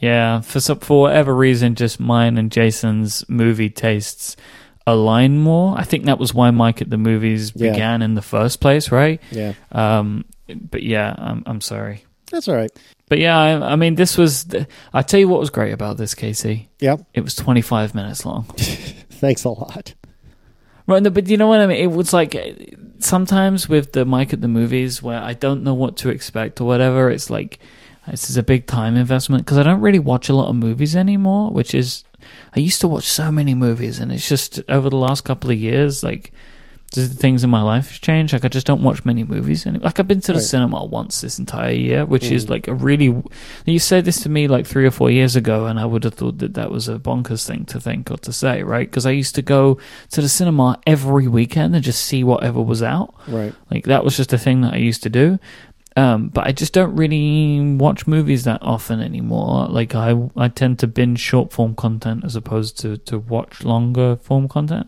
Yeah, 0.00 0.40
for 0.42 0.60
some, 0.60 0.78
for 0.78 1.00
whatever 1.00 1.34
reason, 1.34 1.74
just 1.74 1.98
mine 1.98 2.38
and 2.38 2.52
Jason's 2.52 3.28
movie 3.28 3.70
tastes 3.70 4.36
align 4.92 5.38
more. 5.38 5.76
I 5.78 5.84
think 5.84 6.04
that 6.06 6.18
was 6.18 6.32
why 6.34 6.50
Myke 6.50 6.82
at 6.82 6.90
the 6.90 6.98
movies 6.98 7.52
Yeah. 7.54 7.70
began 7.72 8.02
in 8.02 8.14
the 8.14 8.22
first 8.22 8.60
place, 8.60 8.90
right? 8.92 9.20
yeah, 9.30 9.52
Um, 9.72 10.24
but 10.70 10.82
yeah, 10.82 11.14
I'm 11.18 11.42
I'm 11.46 11.60
sorry. 11.60 12.04
that's 12.30 12.48
all 12.48 12.56
right. 12.56 12.70
But 13.08 13.18
yeah, 13.18 13.38
I, 13.38 13.72
I 13.72 13.76
mean, 13.76 13.94
this 13.94 14.18
was. 14.18 14.44
The, 14.44 14.66
I 14.92 15.00
tell 15.02 15.18
you 15.20 15.28
what 15.28 15.40
was 15.40 15.48
great 15.50 15.72
about 15.72 15.96
this, 15.96 16.14
Casey. 16.14 16.68
Yeah, 16.78 16.96
It 17.14 17.22
was 17.22 17.34
25 17.34 17.94
minutes 17.94 18.26
long. 18.26 18.44
thanks 19.10 19.44
a 19.44 19.48
lot. 19.50 19.94
Right, 20.86 21.02
no, 21.02 21.10
but 21.10 21.26
you 21.28 21.36
know 21.36 21.48
what 21.48 21.60
I 21.60 21.66
mean? 21.66 21.78
It 21.82 21.90
was 21.90 22.12
like 22.12 22.34
sometimes 22.98 23.68
with 23.68 23.92
the 23.92 24.04
Myke 24.04 24.32
at 24.32 24.40
the 24.40 24.48
movies 24.48 25.02
where 25.02 25.20
I 25.22 25.34
don't 25.34 25.62
know 25.62 25.74
what 25.74 25.96
to 25.98 26.08
expect 26.10 26.60
or 26.60 26.64
whatever, 26.64 27.10
it's 27.10 27.30
like 27.30 27.58
this 28.10 28.30
is 28.30 28.36
a 28.36 28.42
big 28.42 28.66
time 28.66 28.96
investment 28.96 29.44
because 29.44 29.58
I 29.58 29.62
don't 29.62 29.80
really 29.80 29.98
watch 29.98 30.28
a 30.28 30.34
lot 30.34 30.48
of 30.48 30.56
movies 30.56 30.96
anymore, 30.96 31.50
which 31.50 31.74
is 31.74 32.04
I 32.56 32.60
used 32.60 32.80
to 32.80 32.88
watch 32.88 33.04
so 33.04 33.30
many 33.30 33.54
movies 33.54 33.98
and 33.98 34.10
it's 34.12 34.28
just 34.28 34.60
over 34.68 34.88
the 34.90 34.96
last 34.96 35.24
couple 35.24 35.50
of 35.50 35.58
years 35.58 36.02
like 36.02 36.32
just 36.94 37.12
things 37.20 37.44
in 37.44 37.50
my 37.50 37.60
life 37.60 37.90
have 37.90 38.00
changed. 38.00 38.32
Like 38.32 38.46
I 38.46 38.48
just 38.48 38.66
don't 38.66 38.82
watch 38.82 39.04
many 39.04 39.22
movies 39.22 39.66
and 39.66 39.78
Like 39.82 40.00
I've 40.00 40.08
been 40.08 40.22
to 40.22 40.32
the 40.32 40.38
Right. 40.38 40.42
cinema 40.42 40.86
once 40.86 41.20
this 41.20 41.38
entire 41.38 41.72
year, 41.72 42.06
which 42.06 42.30
is 42.30 42.46
Mm. 42.46 42.50
like 42.50 42.66
a 42.66 42.72
really. 42.72 43.14
You 43.66 43.78
said 43.78 44.06
this 44.06 44.22
to 44.22 44.30
me 44.30 44.48
like 44.48 44.66
three 44.66 44.86
or 44.86 44.90
four 44.90 45.10
years 45.10 45.36
ago, 45.36 45.66
and 45.66 45.78
I 45.78 45.84
would 45.84 46.04
have 46.04 46.14
thought 46.14 46.38
that 46.38 46.54
that 46.54 46.70
was 46.70 46.88
a 46.88 46.98
bonkers 46.98 47.46
thing 47.46 47.66
to 47.66 47.78
think 47.78 48.10
or 48.10 48.16
to 48.16 48.32
say, 48.32 48.62
right? 48.62 48.88
Because 48.90 49.04
I 49.04 49.10
used 49.10 49.34
to 49.34 49.42
go 49.42 49.76
to 50.12 50.22
the 50.22 50.30
cinema 50.30 50.78
every 50.86 51.28
weekend 51.28 51.74
and 51.74 51.84
just 51.84 52.02
see 52.06 52.24
whatever 52.24 52.62
was 52.62 52.82
out. 52.82 53.12
Right. 53.28 53.52
Like 53.70 53.84
that 53.84 54.02
was 54.02 54.16
just 54.16 54.32
a 54.32 54.38
thing 54.38 54.62
that 54.62 54.72
I 54.72 54.78
used 54.78 55.02
to 55.02 55.10
do. 55.10 55.38
Um, 55.98 56.28
but 56.28 56.46
I 56.46 56.52
just 56.52 56.72
don't 56.72 56.94
really 56.94 57.76
watch 57.76 58.06
movies 58.06 58.44
that 58.44 58.62
often 58.62 59.00
anymore. 59.00 59.66
Like 59.66 59.96
I, 59.96 60.14
I 60.36 60.46
tend 60.46 60.78
to 60.78 60.86
binge 60.86 61.18
short 61.18 61.52
form 61.52 61.74
content 61.74 62.24
as 62.24 62.36
opposed 62.36 62.78
to 62.80 62.98
to 62.98 63.18
watch 63.18 63.64
longer 63.64 64.14
form 64.14 64.46
content. 64.46 64.86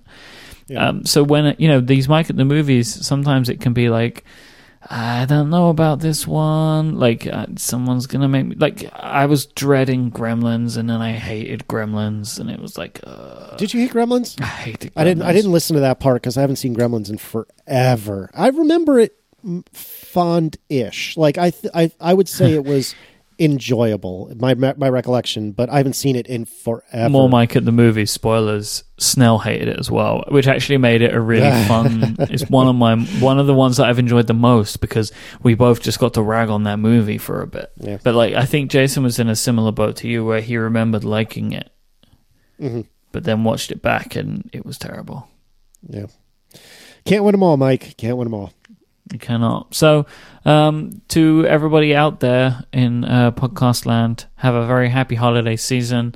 Yeah. 0.69 0.87
Um, 0.87 1.05
so 1.05 1.25
when 1.25 1.57
you 1.59 1.67
know 1.67 1.81
these 1.81 2.07
Myke 2.07 2.31
at 2.31 2.37
the 2.37 2.45
movies, 2.45 3.05
sometimes 3.05 3.49
it 3.49 3.61
can 3.61 3.73
be 3.73 3.89
like, 3.89 4.25
I 4.89 5.25
don't 5.25 5.51
know 5.51 5.69
about 5.69 5.99
this 5.99 6.29
one. 6.29 6.97
Like 6.97 7.27
uh, 7.27 7.47
someone's 7.57 8.07
gonna 8.07 8.29
make 8.29 8.47
me 8.47 8.55
like. 8.55 8.89
I 8.95 9.27
was 9.27 9.47
dreading 9.47 10.13
Gremlins, 10.13 10.77
and 10.77 10.89
then 10.89 11.01
I 11.01 11.15
hated 11.15 11.67
Gremlins, 11.67 12.39
and 12.39 12.49
it 12.49 12.61
was 12.61 12.79
like, 12.79 13.01
uh, 13.03 13.57
Did 13.57 13.75
you 13.75 13.81
hate 13.81 13.91
Gremlins? 13.91 14.41
I 14.41 14.47
hated. 14.47 14.95
Gremlins. 14.95 15.01
I 15.01 15.05
didn't. 15.05 15.23
I 15.25 15.33
didn't 15.33 15.51
listen 15.51 15.75
to 15.75 15.81
that 15.81 15.99
part 15.99 16.23
because 16.23 16.37
I 16.37 16.43
haven't 16.43 16.57
seen 16.57 16.77
Gremlins 16.77 17.11
in 17.11 17.19
forever. 17.19 18.31
I 18.33 18.49
remember 18.51 19.01
it 19.01 19.20
fond-ish. 19.73 21.17
Like 21.17 21.39
I, 21.39 21.51
th- 21.51 21.73
I, 21.75 21.91
I 22.01 22.15
would 22.15 22.29
say 22.29 22.53
it 22.53 22.65
was 22.65 22.95
enjoyable. 23.39 24.31
My 24.37 24.55
my 24.55 24.89
recollection, 24.89 25.53
but 25.53 25.71
I 25.71 25.79
haven't 25.79 25.95
seen 25.95 26.15
it 26.17 26.27
in 26.27 26.45
forever. 26.45 27.09
More 27.09 27.29
Myke 27.29 27.57
at 27.57 27.65
the 27.65 27.73
movie 27.73 28.05
Spoilers. 28.07 28.85
Snell 28.99 29.39
hated 29.39 29.69
it 29.69 29.79
as 29.79 29.91
well, 29.91 30.25
which 30.29 30.47
actually 30.47 30.77
made 30.77 31.01
it 31.01 31.15
a 31.15 31.21
really 31.21 31.51
fun. 31.67 32.17
it's 32.21 32.49
one 32.51 32.69
of 32.69 32.75
my 32.77 32.97
one 33.21 33.39
of 33.39 33.47
the 33.47 33.55
ones 33.55 33.79
that 33.79 33.87
I've 33.89 33.99
enjoyed 33.99 34.27
the 34.27 34.35
most 34.35 34.81
because 34.83 35.11
we 35.43 35.55
both 35.55 35.81
just 35.81 35.99
got 35.99 36.13
to 36.15 36.23
rag 36.23 36.51
on 36.51 36.65
that 36.65 36.79
movie 36.79 37.17
for 37.19 37.41
a 37.41 37.47
bit. 37.47 37.71
Yeah. 37.79 37.97
But 38.03 38.15
like, 38.15 38.35
I 38.35 38.45
think 38.45 38.71
Jason 38.71 39.03
was 39.03 39.19
in 39.19 39.29
a 39.31 39.37
similar 39.37 39.73
boat 39.73 39.97
to 39.97 40.09
you, 40.09 40.23
where 40.25 40.43
he 40.43 40.57
remembered 40.59 41.03
liking 41.05 41.53
it, 41.53 41.71
Mhm. 42.61 42.87
but 43.11 43.25
then 43.25 43.43
watched 43.43 43.71
it 43.73 43.81
back 43.81 44.17
and 44.17 44.51
it 44.53 44.67
was 44.67 44.77
terrible. 44.77 45.29
Yeah. 45.89 46.07
Can't 47.07 47.25
win 47.25 47.33
them 47.33 47.43
all, 47.43 47.57
Myke. 47.57 47.97
Can't 47.97 48.19
win 48.19 48.27
them 48.27 48.35
all. 48.35 48.53
You 49.13 49.19
cannot. 49.19 49.75
So, 49.75 50.07
um, 50.45 51.03
to 51.09 51.45
everybody 51.47 51.95
out 51.95 52.21
there 52.21 52.65
in 52.73 53.05
uh, 53.05 53.33
podcast 53.33 53.85
land, 53.87 54.27
have 54.37 54.55
a 54.55 54.67
very 54.67 54.89
happy 54.89 55.17
holiday 55.17 55.57
season. 55.57 56.15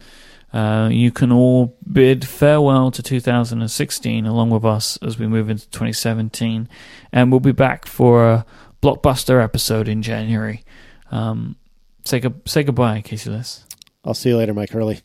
Uh, 0.53 0.88
you 0.92 1.11
can 1.11 1.32
all 1.32 1.76
bid 1.90 2.24
farewell 2.24 2.92
to 2.92 3.03
2016 3.03 4.24
along 4.26 4.51
with 4.51 4.64
us 4.64 4.97
as 5.03 5.18
we 5.18 5.26
move 5.26 5.51
into 5.51 5.68
2017. 5.70 6.68
And 7.12 7.30
we'll 7.32 7.40
be 7.40 7.51
back 7.53 7.86
for 7.86 8.24
a 8.24 8.47
blockbuster 8.80 9.42
episode 9.42 9.88
in 9.88 10.01
January. 10.01 10.64
Um, 11.11 11.57
say, 12.05 12.20
go- 12.20 12.34
say 12.45 12.62
goodbye, 12.62 13.01
Casey 13.01 13.30
Liss. 13.30 13.64
I'll 14.05 14.14
see 14.14 14.28
you 14.28 14.36
later, 14.36 14.55
Myke 14.55 14.70
Hurley. 14.70 15.01